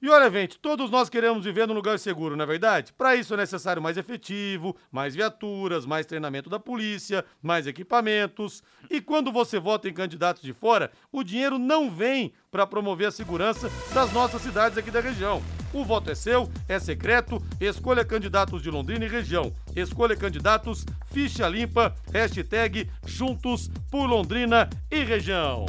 E 0.04 0.08
olha, 0.10 0.30
gente, 0.30 0.58
todos 0.58 0.90
nós 0.90 1.08
queremos 1.08 1.46
viver 1.46 1.66
num 1.66 1.72
lugar 1.72 1.98
seguro, 1.98 2.36
não 2.36 2.44
é 2.44 2.46
verdade? 2.46 2.92
Para 2.92 3.16
isso 3.16 3.32
é 3.32 3.38
necessário 3.38 3.80
mais 3.80 3.96
efetivo, 3.96 4.76
mais 4.92 5.14
viaturas, 5.14 5.86
mais 5.86 6.04
treinamento 6.04 6.50
da 6.50 6.60
polícia, 6.60 7.24
mais 7.42 7.66
equipamentos. 7.66 8.62
E 8.90 9.00
quando 9.00 9.32
você 9.32 9.58
vota 9.58 9.88
em 9.88 9.94
candidatos 9.94 10.42
de 10.42 10.52
fora, 10.52 10.92
o 11.10 11.24
dinheiro 11.24 11.58
não 11.58 11.90
vem 11.90 12.34
para 12.50 12.66
promover 12.66 13.08
a 13.08 13.10
segurança 13.10 13.70
das 13.94 14.12
nossas 14.12 14.42
cidades 14.42 14.76
aqui 14.76 14.90
da 14.90 15.00
região. 15.00 15.42
O 15.72 15.82
voto 15.82 16.10
é 16.10 16.14
seu, 16.14 16.52
é 16.68 16.78
secreto, 16.78 17.42
escolha 17.58 18.04
candidatos 18.04 18.60
de 18.60 18.70
Londrina 18.70 19.06
e 19.06 19.08
região. 19.08 19.54
Escolha 19.74 20.14
candidatos, 20.14 20.84
ficha 21.14 21.48
limpa, 21.48 21.94
hashtag 22.12 22.90
juntos 23.06 23.70
por 23.90 24.04
Londrina 24.04 24.68
e 24.90 25.02
região. 25.02 25.64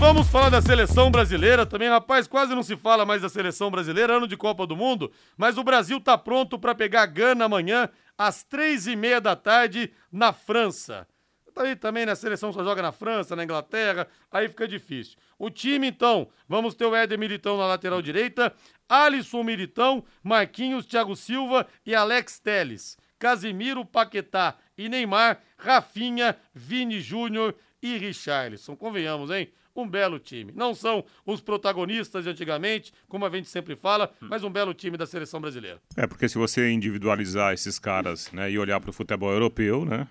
Vamos 0.00 0.28
falar 0.28 0.48
da 0.48 0.62
seleção 0.62 1.10
brasileira 1.10 1.66
também, 1.66 1.90
rapaz. 1.90 2.26
Quase 2.26 2.54
não 2.54 2.62
se 2.62 2.74
fala 2.74 3.04
mais 3.04 3.20
da 3.20 3.28
seleção 3.28 3.70
brasileira, 3.70 4.16
ano 4.16 4.26
de 4.26 4.34
Copa 4.34 4.66
do 4.66 4.74
Mundo. 4.74 5.12
Mas 5.36 5.58
o 5.58 5.62
Brasil 5.62 6.00
tá 6.00 6.16
pronto 6.16 6.58
para 6.58 6.74
pegar 6.74 7.02
a 7.02 7.06
Gana 7.06 7.44
amanhã, 7.44 7.86
às 8.16 8.42
três 8.42 8.86
e 8.86 8.96
meia 8.96 9.20
da 9.20 9.36
tarde, 9.36 9.92
na 10.10 10.32
França. 10.32 11.06
Aí 11.54 11.76
também 11.76 12.06
na 12.06 12.16
seleção 12.16 12.50
só 12.50 12.64
joga 12.64 12.80
na 12.80 12.92
França, 12.92 13.36
na 13.36 13.44
Inglaterra, 13.44 14.08
aí 14.32 14.48
fica 14.48 14.66
difícil. 14.66 15.18
O 15.38 15.50
time, 15.50 15.88
então, 15.88 16.28
vamos 16.48 16.74
ter 16.74 16.86
o 16.86 16.96
Éder 16.96 17.18
Militão 17.18 17.58
na 17.58 17.66
lateral 17.66 18.00
direita, 18.00 18.54
Alisson 18.88 19.42
Militão, 19.42 20.02
Marquinhos, 20.22 20.86
Thiago 20.86 21.14
Silva 21.14 21.66
e 21.84 21.94
Alex 21.94 22.40
Teles. 22.40 22.96
Casimiro, 23.18 23.84
Paquetá 23.84 24.56
e 24.78 24.88
Neymar, 24.88 25.42
Rafinha, 25.58 26.38
Vini 26.54 27.02
Júnior 27.02 27.54
e 27.82 27.98
Richarlison. 27.98 28.74
Convenhamos, 28.74 29.30
hein? 29.30 29.52
Um 29.74 29.88
belo 29.88 30.18
time. 30.18 30.52
Não 30.54 30.74
são 30.74 31.04
os 31.24 31.40
protagonistas 31.40 32.24
de 32.24 32.30
antigamente, 32.30 32.92
como 33.08 33.24
a 33.24 33.30
gente 33.30 33.48
sempre 33.48 33.76
fala, 33.76 34.12
mas 34.20 34.44
um 34.44 34.50
belo 34.50 34.74
time 34.74 34.96
da 34.96 35.06
seleção 35.06 35.40
brasileira. 35.40 35.80
É, 35.96 36.06
porque 36.06 36.28
se 36.28 36.38
você 36.38 36.70
individualizar 36.70 37.52
esses 37.52 37.78
caras 37.78 38.30
né, 38.32 38.50
e 38.50 38.58
olhar 38.58 38.80
para 38.80 38.90
o 38.90 38.92
futebol 38.92 39.32
europeu, 39.32 39.84
né? 39.84 40.06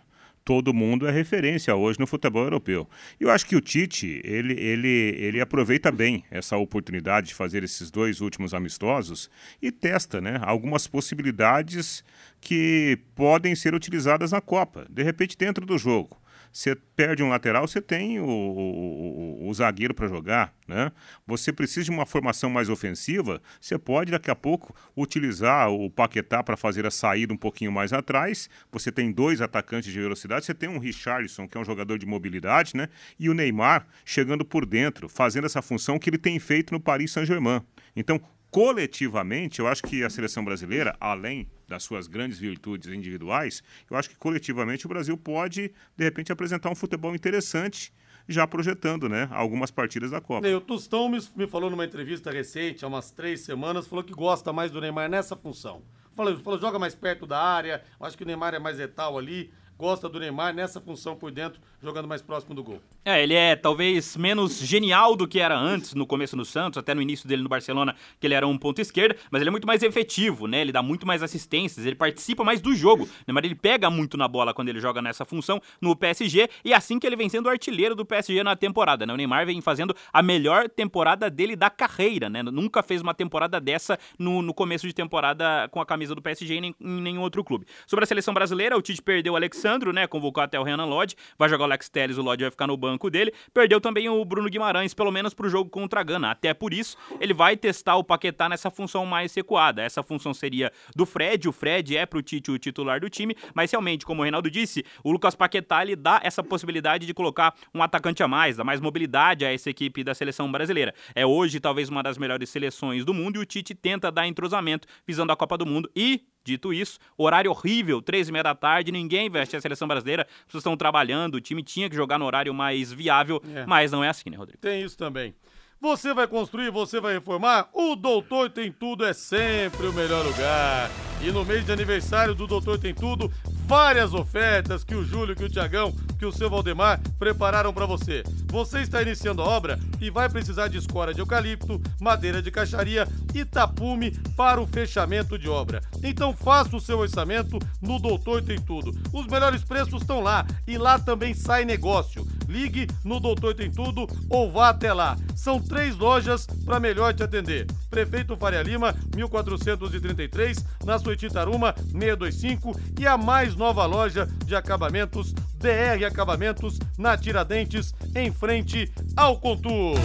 Todo 0.50 0.74
mundo 0.74 1.08
é 1.08 1.12
referência 1.12 1.76
hoje 1.76 2.00
no 2.00 2.08
futebol 2.08 2.42
europeu. 2.42 2.90
E 3.20 3.24
eu 3.24 3.30
acho 3.30 3.46
que 3.46 3.56
o 3.56 3.62
Tite, 3.62 4.20
ele, 4.24 4.54
ele, 4.54 5.16
ele 5.20 5.40
aproveita 5.40 5.92
bem 5.92 6.24
essa 6.32 6.58
oportunidade 6.58 7.28
de 7.28 7.36
fazer 7.36 7.64
esses 7.64 7.92
dois 7.92 8.20
últimos 8.20 8.54
amistosos 8.54 9.30
e 9.62 9.72
testa 9.72 10.20
né, 10.20 10.40
algumas 10.42 10.88
possibilidades 10.88 12.04
que 12.42 12.98
podem 13.14 13.54
ser 13.54 13.76
utilizadas 13.76 14.32
na 14.32 14.42
Copa, 14.42 14.88
de 14.90 15.04
repente 15.04 15.38
dentro 15.38 15.66
do 15.68 15.78
jogo. 15.78 16.18
Você 16.52 16.76
perde 16.76 17.22
um 17.24 17.30
lateral, 17.30 17.68
você 17.68 17.82
tem 17.82 18.20
o, 18.20 18.26
o, 18.26 19.48
o, 19.48 19.54
zagueiro 19.54 19.94
para 19.94 20.08
jogar, 20.08 20.54
né? 20.68 20.92
Você 21.26 21.54
precisa 21.54 21.86
de 21.86 21.92
uma 21.92 22.06
formação 22.06 22.50
mais 22.50 22.70
ofensiva, 22.70 23.42
você 23.62 23.78
pode 23.78 24.12
daqui 24.12 24.32
a 24.32 24.36
pouco 24.36 24.76
utilizar 24.96 25.70
o 25.72 25.90
Paquetá 25.90 26.42
para 26.44 26.58
fazer 26.58 26.86
a 26.86 26.92
saída 26.92 27.34
um 27.34 27.38
pouquinho 27.38 27.72
mais 27.72 27.94
atrás. 27.94 28.50
Você 28.72 28.92
tem 28.92 29.12
dois 29.12 29.42
atacantes 29.42 29.92
de 29.92 30.00
velocidade, 30.00 30.46
você 30.46 30.54
tem 30.54 30.70
um 30.70 30.80
Richarlison, 30.80 31.48
que 31.48 31.58
é 31.58 31.62
um 31.62 31.66
jogador 31.66 31.98
de 31.98 32.06
mobilidade, 32.06 32.76
né? 32.76 32.90
E 33.20 33.30
o 33.30 33.34
Neymar 33.34 33.88
chegando 34.04 34.44
por 34.44 34.66
dentro, 34.66 35.08
fazendo 35.08 35.46
essa 35.46 35.62
função 35.62 36.00
que 36.00 36.10
ele 36.10 36.18
tem 36.18 36.40
feito 36.40 36.74
no 36.74 36.80
Paris 36.80 37.12
Saint-Germain. 37.12 37.62
Então, 37.96 38.20
coletivamente, 38.50 39.60
eu 39.60 39.68
acho 39.68 39.84
que 39.84 40.04
a 40.04 40.10
seleção 40.10 40.44
brasileira, 40.44 40.96
além 41.00 41.48
das 41.70 41.84
suas 41.84 42.08
grandes 42.08 42.40
virtudes 42.40 42.92
individuais, 42.92 43.64
eu 43.90 43.96
acho 43.96 44.10
que 44.10 44.16
coletivamente 44.16 44.88
o 44.88 44.90
Brasil 44.90 45.16
pode, 45.16 45.72
de 45.96 46.04
repente, 46.04 46.32
apresentar 46.32 46.70
um 46.72 46.76
futebol 46.76 47.16
interessante, 47.16 47.94
já 48.28 48.46
projetando 48.46 49.08
né, 49.08 49.30
algumas 49.32 49.72
partidas 49.72 50.12
da 50.12 50.20
Copa. 50.20 50.48
O 50.48 50.62
Tostão 50.62 51.08
me, 51.08 51.20
me, 51.36 51.48
falou 51.48 51.70
numa 51.70 51.86
entrevista 51.86 52.32
recente, 52.32 52.84
há 52.84 52.88
umas 52.88 53.12
três 53.12 53.42
semanas, 53.42 53.88
falou 53.88 54.04
que 54.04 54.14
gosta 54.14 54.52
mais 54.52 54.72
do 54.72 54.82
Neymar 54.82 55.10
nessa 55.10 55.36
função. 55.36 55.84
Falou, 56.16 56.38
falou 56.40 56.60
joga 56.60 56.78
mais 56.78 56.94
perto 56.94 57.26
da 57.26 57.40
área, 57.42 57.84
acho 58.00 58.18
que 58.18 58.24
o 58.24 58.28
Neymar 58.28 58.54
é 58.54 58.60
mais 58.60 58.78
letal 58.78 59.18
ali, 59.18 59.52
gosta 59.80 60.10
do 60.10 60.20
Neymar 60.20 60.54
nessa 60.54 60.82
função 60.82 61.16
por 61.16 61.32
dentro, 61.32 61.62
jogando 61.82 62.06
mais 62.06 62.22
próximo 62.22 62.54
do 62.54 62.62
gol. 62.62 62.82
É, 63.06 63.24
ele 63.24 63.34
é 63.34 63.56
talvez 63.56 64.18
menos 64.18 64.60
genial 64.60 65.16
do 65.16 65.26
que 65.26 65.40
era 65.40 65.58
antes, 65.58 65.94
no 65.94 66.06
começo 66.06 66.36
no 66.36 66.44
Santos, 66.44 66.78
até 66.78 66.94
no 66.94 67.02
início 67.02 67.26
dele 67.30 67.42
no 67.42 67.48
Barcelona, 67.48 67.96
que 68.20 68.28
ele 68.28 68.34
era 68.34 68.46
um 68.46 68.58
ponto 68.58 68.82
esquerda, 68.82 69.16
mas 69.32 69.42
ele 69.42 69.48
é 69.48 69.52
muito 69.52 69.66
mais 69.66 69.82
efetivo, 69.82 70.48
né? 70.48 70.60
Ele 70.60 70.74
dá 70.74 70.84
muito 70.84 71.08
mais 71.08 71.24
assistências, 71.24 71.86
ele 71.86 71.96
participa 71.96 72.44
mais 72.44 72.60
do 72.60 72.76
jogo. 72.76 73.06
O 73.06 73.08
Neymar 73.26 73.46
ele 73.46 73.56
pega 73.56 73.90
muito 73.90 74.18
na 74.18 74.28
bola 74.28 74.54
quando 74.54 74.68
ele 74.68 74.82
joga 74.82 75.02
nessa 75.02 75.24
função 75.24 75.62
no 75.80 75.96
PSG, 75.96 76.50
e 76.66 76.74
é 76.74 76.76
assim 76.76 77.00
que 77.00 77.08
ele 77.08 77.16
vem 77.16 77.30
sendo 77.30 77.46
o 77.46 77.50
artilheiro 77.50 77.96
do 77.96 78.06
PSG 78.06 78.44
na 78.44 78.58
temporada, 78.58 79.06
né? 79.06 79.14
O 79.14 79.16
Neymar 79.16 79.46
vem 79.46 79.62
fazendo 79.62 79.96
a 80.12 80.22
melhor 80.22 80.68
temporada 80.68 81.30
dele 81.30 81.56
da 81.56 81.70
carreira, 81.70 82.30
né? 82.30 82.44
Nunca 82.44 82.84
fez 82.84 83.02
uma 83.02 83.14
temporada 83.14 83.62
dessa 83.62 83.98
no, 84.18 84.42
no 84.42 84.54
começo 84.54 84.86
de 84.86 84.94
temporada 84.94 85.70
com 85.72 85.80
a 85.80 85.86
camisa 85.86 86.14
do 86.14 86.22
PSG 86.22 86.56
em, 86.56 86.76
em 86.82 87.02
nenhum 87.02 87.22
outro 87.22 87.46
clube. 87.46 87.66
Sobre 87.88 88.04
a 88.04 88.06
seleção 88.06 88.34
brasileira, 88.34 88.78
o 88.78 88.82
Tite 88.82 89.02
perdeu 89.02 89.32
o 89.34 89.38
Alexandro, 89.70 89.94
né? 89.94 90.08
Convocou 90.08 90.42
até 90.42 90.60
o 90.60 90.64
Renan 90.64 90.86
Lodge, 90.86 91.16
vai 91.38 91.48
jogar 91.48 91.64
o 91.64 91.66
Alex 91.66 91.90
Telles, 91.90 92.18
o 92.18 92.22
Lodge 92.22 92.44
vai 92.44 92.52
ficar 92.52 92.68
no 92.68 92.76
banco 92.76 93.10
dele. 93.10 93.34
Perdeu 93.54 93.80
também 93.80 94.10
o 94.10 94.26
Bruno 94.26 94.50
Guimarães, 94.50 94.94
pelo 94.94 95.12
menos 95.12 95.34
pro 95.34 95.50
jogo 95.50 95.70
contra 95.70 96.00
a 96.00 96.04
Gana. 96.04 96.32
Até 96.32 96.54
por 96.54 96.74
isso, 96.74 96.98
ele 97.20 97.34
vai 97.34 97.56
testar 97.56 97.96
o 97.96 98.04
Paquetá 98.04 98.50
nessa 98.50 98.72
função 98.72 99.06
mais 99.06 99.34
recuada. 99.34 99.82
Essa 99.84 100.02
função 100.02 100.34
seria 100.34 100.72
do 100.96 101.06
Fred, 101.06 101.48
o 101.48 101.52
Fred 101.52 101.96
é 101.96 102.06
pro 102.06 102.22
Tite 102.22 102.52
o 102.52 102.58
titular 102.58 103.00
do 103.00 103.10
time, 103.10 103.36
mas 103.54 103.72
realmente, 103.72 104.06
como 104.06 104.22
o 104.22 104.24
Reinaldo 104.24 104.50
disse, 104.50 104.84
o 105.04 105.12
Lucas 105.12 105.36
Paquetá 105.36 105.84
ele 105.84 105.96
dá 105.96 106.20
essa 106.24 106.44
possibilidade 106.44 107.06
de 107.06 107.14
colocar 107.14 107.54
um 107.74 107.84
atacante 107.84 108.24
a 108.24 108.28
mais, 108.28 108.58
dá 108.58 108.64
mais 108.64 108.82
mobilidade 108.82 109.46
a 109.46 109.54
essa 109.54 109.70
equipe 109.70 110.04
da 110.04 110.16
seleção 110.16 110.52
brasileira. 110.52 110.94
É 111.14 111.26
hoje 111.26 111.60
talvez 111.60 111.90
uma 111.90 112.02
das 112.02 112.18
melhores 112.18 112.50
seleções 112.50 113.06
do 113.06 113.14
mundo 113.14 113.38
e 113.38 113.40
o 113.40 113.46
Tite 113.46 113.76
tenta 113.76 114.12
dar 114.12 114.28
entrosamento 114.28 114.88
visando 115.06 115.32
a 115.32 115.36
Copa 115.36 115.58
do 115.58 115.66
Mundo 115.66 115.90
e 115.96 116.24
Dito 116.50 116.74
isso, 116.74 117.00
horário 117.16 117.52
horrível, 117.52 118.02
três 118.02 118.28
e 118.28 118.32
meia 118.32 118.42
da 118.42 118.56
tarde, 118.56 118.92
ninguém 118.92 119.30
assistir 119.36 119.58
a 119.58 119.62
seleção 119.62 119.88
brasileira, 119.88 120.24
as 120.24 120.46
pessoas 120.46 120.62
estão 120.62 120.76
trabalhando, 120.76 121.36
o 121.36 121.42
time 121.42 121.62
tinha 121.62 121.88
que 121.88 121.96
jogar 121.96 122.18
no 122.18 122.26
horário 122.26 122.52
mais 122.52 122.92
viável, 122.92 123.40
é. 123.54 123.68
mas 123.68 123.92
não 123.92 124.04
é 124.04 124.10
assim, 124.10 124.32
né, 124.32 124.38
Rodrigo? 124.38 124.60
Tem 124.60 124.82
isso 124.82 124.98
também. 124.98 125.36
Você 125.82 126.14
vai 126.14 126.28
construir, 126.28 126.72
você 126.72 127.00
vai 127.00 127.14
reformar? 127.14 127.70
O 127.72 127.96
Doutor 127.96 128.50
Tem 128.50 128.70
Tudo 128.70 129.06
é 129.06 129.14
sempre 129.14 129.88
o 129.88 129.94
melhor 129.94 130.26
lugar. 130.26 130.92
E 131.22 131.32
no 131.32 131.46
mês 131.46 131.66
de 131.66 131.72
aniversário 131.72 132.36
do 132.36 132.46
Doutor 132.46 132.78
Tem 132.78 132.94
Tudo, 132.94 133.32
várias 133.66 134.14
ofertas 134.14 134.84
que 134.84 134.94
o 134.94 135.06
Júlio, 135.06 135.38
que 135.38 135.44
o 135.44 135.50
Tiagão, 135.50 135.94
que 136.18 136.26
o 136.26 136.34
seu 136.34 136.50
Valdemar 136.50 137.00
prepararam 137.18 137.74
para 137.74 137.86
você. 137.86 138.24
Você 138.48 138.82
está 138.82 139.02
iniciando 139.02 139.42
a 139.42 139.46
obra 139.46 139.80
e 140.02 140.10
vai 140.10 140.28
precisar 140.28 140.68
de 140.68 140.78
escora 140.78 141.14
de 141.14 141.22
eucalipto, 141.22 141.82
madeira 142.02 142.42
de 142.42 142.52
caixaria 142.52 143.08
e 143.34 143.46
tapume 143.46 144.12
para 144.36 144.60
o 144.60 144.68
fechamento 144.68 145.38
de 145.38 145.48
obra. 145.48 145.82
Então 146.04 146.34
faça 146.36 146.76
o 146.76 146.82
seu 146.82 147.00
orçamento 147.00 147.58
no 147.82 148.00
Doutor 148.00 148.42
Tem 148.42 148.60
Tudo. 148.60 148.92
Os 149.14 149.28
melhores 149.28 149.64
preços 149.64 150.02
estão 150.02 150.20
lá 150.20 150.46
e 150.68 150.78
lá 150.78 151.00
também 151.00 151.34
sai 151.34 151.64
negócio. 151.64 152.28
Ligue 152.50 152.88
no 153.06 153.20
Doutor 153.20 153.54
Tem 153.54 153.72
Tudo 153.72 154.08
ou 154.30 154.52
vá 154.52 154.70
até 154.70 154.92
lá. 154.92 155.16
São 155.36 155.62
três 155.70 155.96
lojas 155.96 156.48
para 156.66 156.80
melhor 156.80 157.14
te 157.14 157.24
atender. 157.24 157.68
Prefeito 157.90 158.36
Faria 158.36 158.64
Lima, 158.64 158.94
1433, 159.16 160.66
na 160.84 161.00
Suíte 161.00 161.30
Taruma, 161.30 161.74
625 161.92 162.78
e 163.00 163.08
a 163.08 163.18
mais 163.18 163.56
nova 163.56 163.86
loja 163.86 164.28
de 164.46 164.56
acabamentos 164.56 165.34
DR 165.60 166.06
Acabamentos, 166.08 166.80
na 166.98 167.18
Tiradentes, 167.18 167.94
em 168.16 168.32
frente 168.32 168.92
ao 169.16 169.38
Contur. 169.40 169.98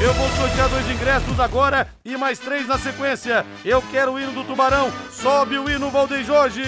Eu 0.00 0.14
vou 0.14 0.28
sortear 0.30 0.68
dois 0.68 0.90
ingressos 0.90 1.40
agora 1.40 1.88
e 2.04 2.16
mais 2.16 2.38
três 2.38 2.66
na 2.66 2.78
sequência. 2.78 3.44
Eu 3.64 3.82
quero 3.90 4.12
o 4.12 4.20
hino 4.20 4.32
do 4.32 4.44
Tubarão. 4.44 4.90
Sobe 5.10 5.58
o 5.58 5.68
hino, 5.68 5.90
Valdeir 5.90 6.24
Jorge. 6.24 6.62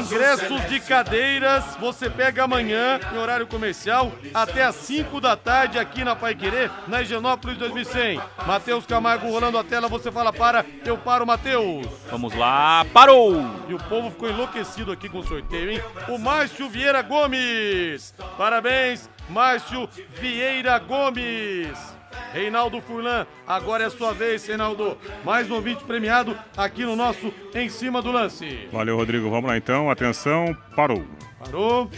Ingressos 0.00 0.68
de 0.68 0.80
cadeiras 0.80 1.76
você 1.76 2.08
pega 2.08 2.44
amanhã 2.44 2.98
em 3.12 3.18
horário 3.18 3.46
comercial 3.46 4.12
até 4.32 4.64
às 4.64 4.76
5 4.76 5.20
da 5.20 5.36
tarde 5.36 5.78
aqui 5.78 6.04
na 6.04 6.16
Pai 6.16 6.34
Querer, 6.34 6.70
na 6.88 7.02
Higienópolis 7.02 7.58
2100. 7.58 8.20
Matheus 8.46 8.86
Camargo 8.86 9.30
rolando 9.30 9.58
a 9.58 9.64
tela, 9.64 9.88
você 9.88 10.10
fala 10.10 10.32
para, 10.32 10.64
eu 10.84 10.96
paro, 10.96 11.26
Matheus. 11.26 11.86
Vamos 12.10 12.34
lá, 12.34 12.84
parou! 12.92 13.34
E 13.68 13.74
o 13.74 13.78
povo 13.78 14.10
ficou 14.10 14.28
enlouquecido 14.28 14.92
aqui 14.92 15.08
com 15.08 15.18
o 15.18 15.26
sorteio, 15.26 15.72
hein? 15.72 15.82
O 16.08 16.18
Márcio 16.18 16.68
Vieira 16.68 17.02
Gomes. 17.02 18.14
Parabéns, 18.36 19.08
Márcio 19.28 19.88
Vieira 20.20 20.78
Gomes. 20.78 22.01
Reinaldo 22.32 22.80
Furlan, 22.80 23.26
agora 23.46 23.84
é 23.84 23.90
sua 23.90 24.12
vez, 24.12 24.46
Reinaldo. 24.46 24.96
Mais 25.24 25.50
um 25.50 25.54
ouvinte 25.54 25.84
premiado 25.84 26.36
aqui 26.56 26.84
no 26.84 26.96
nosso 26.96 27.32
Em 27.54 27.68
Cima 27.68 28.00
do 28.00 28.10
Lance. 28.10 28.68
Valeu, 28.72 28.96
Rodrigo. 28.96 29.30
Vamos 29.30 29.50
lá 29.50 29.56
então. 29.56 29.90
Atenção, 29.90 30.56
parou. 30.74 31.04
Parou. 31.38 31.90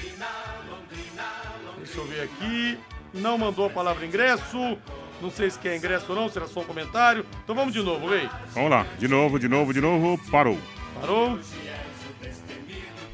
Deixa 1.79 1.99
eu 1.99 2.05
ver 2.07 2.23
aqui. 2.23 2.79
Não 3.13 3.39
mandou 3.39 3.67
a 3.67 3.71
palavra 3.71 4.05
ingresso. 4.05 4.77
Não 5.21 5.31
sei 5.31 5.49
se 5.51 5.59
quer 5.59 5.77
ingresso 5.77 6.07
ou 6.09 6.17
não, 6.17 6.29
será 6.29 6.47
só 6.47 6.61
um 6.61 6.65
comentário. 6.65 7.25
Então 7.43 7.55
vamos 7.55 7.73
de 7.73 7.83
novo, 7.83 8.09
vem. 8.09 8.29
Vamos 8.49 8.71
lá. 8.71 8.87
De 8.99 9.07
novo, 9.07 9.39
de 9.39 9.49
novo, 9.49 9.73
de 9.73 9.81
novo. 9.81 10.19
Parou. 10.31 10.59
Parou. 11.01 11.39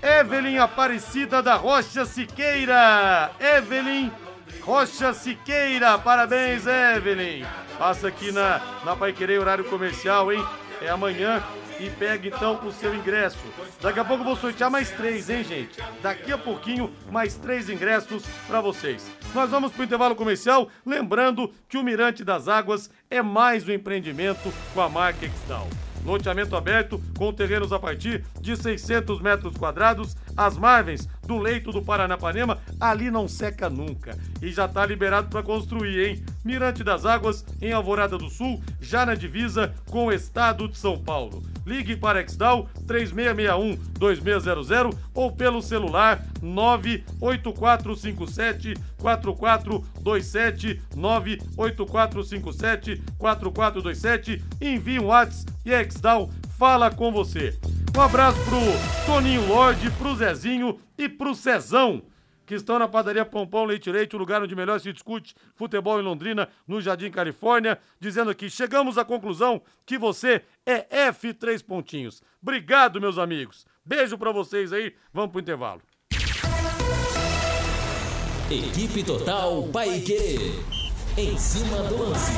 Evelyn 0.03 0.59
Aparecida 0.59 1.43
da 1.43 1.57
Rocha 1.57 2.07
Siqueira. 2.07 3.31
Evelyn 3.39 4.11
Rocha 4.63 5.13
Siqueira, 5.13 5.99
parabéns, 5.99 6.65
Evelyn. 6.67 7.45
Passa 7.79 8.09
aqui 8.09 8.31
na, 8.31 8.61
na 8.85 8.95
Pai 8.95 9.13
Querer, 9.13 9.41
horário 9.41 9.65
comercial, 9.65 10.33
hein? 10.33 10.45
É 10.83 10.89
amanhã 10.89 11.43
e 11.79 11.89
pega 11.91 12.29
então 12.29 12.61
o 12.65 12.73
seu 12.73 12.95
ingresso. 12.95 13.39
Daqui 13.81 13.99
a 13.99 14.05
pouco 14.05 14.23
eu 14.23 14.27
vou 14.27 14.37
sortear 14.37 14.71
mais 14.71 14.91
três, 14.91 15.29
hein, 15.29 15.43
gente? 15.43 15.79
Daqui 16.03 16.33
a 16.33 16.39
pouquinho, 16.39 16.93
mais 17.11 17.37
três 17.37 17.69
ingressos 17.69 18.25
para 18.47 18.61
vocês. 18.61 19.11
Nós 19.35 19.51
vamos 19.51 19.73
para 19.73 19.81
o 19.81 19.85
intervalo 19.85 20.15
comercial, 20.15 20.69
lembrando 20.85 21.53
que 21.69 21.79
o 21.79 21.83
Mirante 21.83 22.25
das 22.25 22.49
Águas 22.49 22.91
é 23.11 23.23
mais 23.23 23.67
um 23.67 23.73
empreendimento 23.73 24.53
com 24.75 24.81
a 24.81 24.89
marca 24.89 25.27
Exdal. 25.27 25.69
Loteamento 26.05 26.57
aberto 26.57 27.01
com 27.17 27.33
terrenos 27.33 27.73
a 27.73 27.79
partir 27.79 28.25
de 28.41 28.57
600 28.57 29.21
metros 29.21 29.57
quadrados. 29.57 30.17
As 30.37 30.57
margens 30.57 31.09
do 31.27 31.39
leito 31.39 31.71
do 31.71 31.83
Paranapanema 31.83 32.59
ali 32.81 33.11
não 33.11 33.29
seca 33.29 33.69
nunca. 33.69 34.17
E 34.41 34.51
já 34.51 34.65
está 34.65 34.85
liberado 34.87 35.29
para 35.29 35.43
construir, 35.43 36.09
hein? 36.09 36.25
Mirante 36.45 36.83
das 36.83 37.05
Águas, 37.05 37.45
em 37.61 37.73
Alvorada 37.73 38.17
do 38.17 38.31
Sul, 38.31 38.63
já 38.81 39.05
na 39.05 39.15
divisa 39.15 39.75
com 39.87 40.07
o 40.07 40.13
estado 40.13 40.69
de 40.69 40.79
São 40.79 40.99
Paulo. 40.99 41.43
Ligue 41.71 41.95
para 41.95 42.21
Exdal 42.21 42.69
3661-2600 42.85 44.93
ou 45.15 45.31
pelo 45.31 45.63
celular 45.63 46.21
98457 46.43 48.75
4427 48.99 50.83
98457 50.97 53.01
4427. 53.17 54.43
Envie 54.61 54.99
um 54.99 55.07
WhatsApp 55.07 55.53
e 55.65 55.73
Exdal 55.73 56.29
fala 56.59 56.91
com 56.91 57.13
você. 57.13 57.57
Um 57.97 58.01
abraço 58.01 58.41
pro 58.45 58.59
Toninho 59.07 59.47
Lorde, 59.47 59.89
pro 59.93 60.17
Zezinho 60.17 60.81
e 60.99 61.09
pro 61.09 61.37
Cezão 61.37 62.03
que 62.51 62.57
estão 62.57 62.81
na 62.81 62.89
padaria 62.89 63.25
Pompão 63.25 63.65
Leite 63.65 63.93
Leite, 63.93 64.17
o 64.17 64.19
lugar 64.19 64.43
onde 64.43 64.57
melhor 64.57 64.81
se 64.81 64.93
discute 64.93 65.37
futebol 65.55 66.01
em 66.01 66.03
Londrina, 66.03 66.49
no 66.67 66.81
Jardim 66.81 67.09
Califórnia, 67.09 67.79
dizendo 68.01 68.35
que 68.35 68.51
chegamos 68.51 68.99
à 68.99 69.05
conclusão 69.05 69.63
que 69.87 69.97
você 69.97 70.43
é 70.67 71.13
F3 71.13 71.65
pontinhos. 71.65 72.21
Obrigado, 72.43 73.01
meus 73.01 73.19
amigos. 73.19 73.65
Beijo 73.85 74.19
para 74.19 74.33
vocês 74.33 74.73
aí. 74.73 74.93
Vamos 75.15 75.31
pro 75.31 75.41
intervalo. 75.41 75.81
Equipe 78.51 79.05
Total 79.05 79.63
Paique. 79.69 80.51
Em 81.17 81.39
cima 81.39 81.85
do 81.85 82.03
lance. 82.03 82.33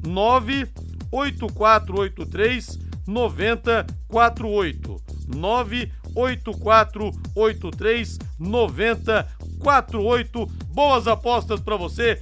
98483 0.07 2.79
9048 3.07 4.97
98483 5.29 8.19
9048 8.39 10.67
Boas 10.77 11.09
apostas 11.09 11.59
para 11.59 11.75
você, 11.75 12.21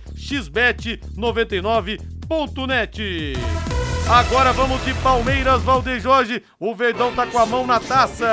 xbet99.net. 2.25 3.35
Agora 4.09 4.53
vamos 4.53 4.85
de 4.85 4.95
Palmeiras, 4.95 5.63
Valdeir 5.63 6.01
Jorge. 6.01 6.43
O 6.59 6.75
Verdão 6.75 7.15
tá 7.15 7.27
com 7.27 7.39
a 7.39 7.47
mão 7.47 7.67
na 7.67 7.79
taça. 7.79 8.27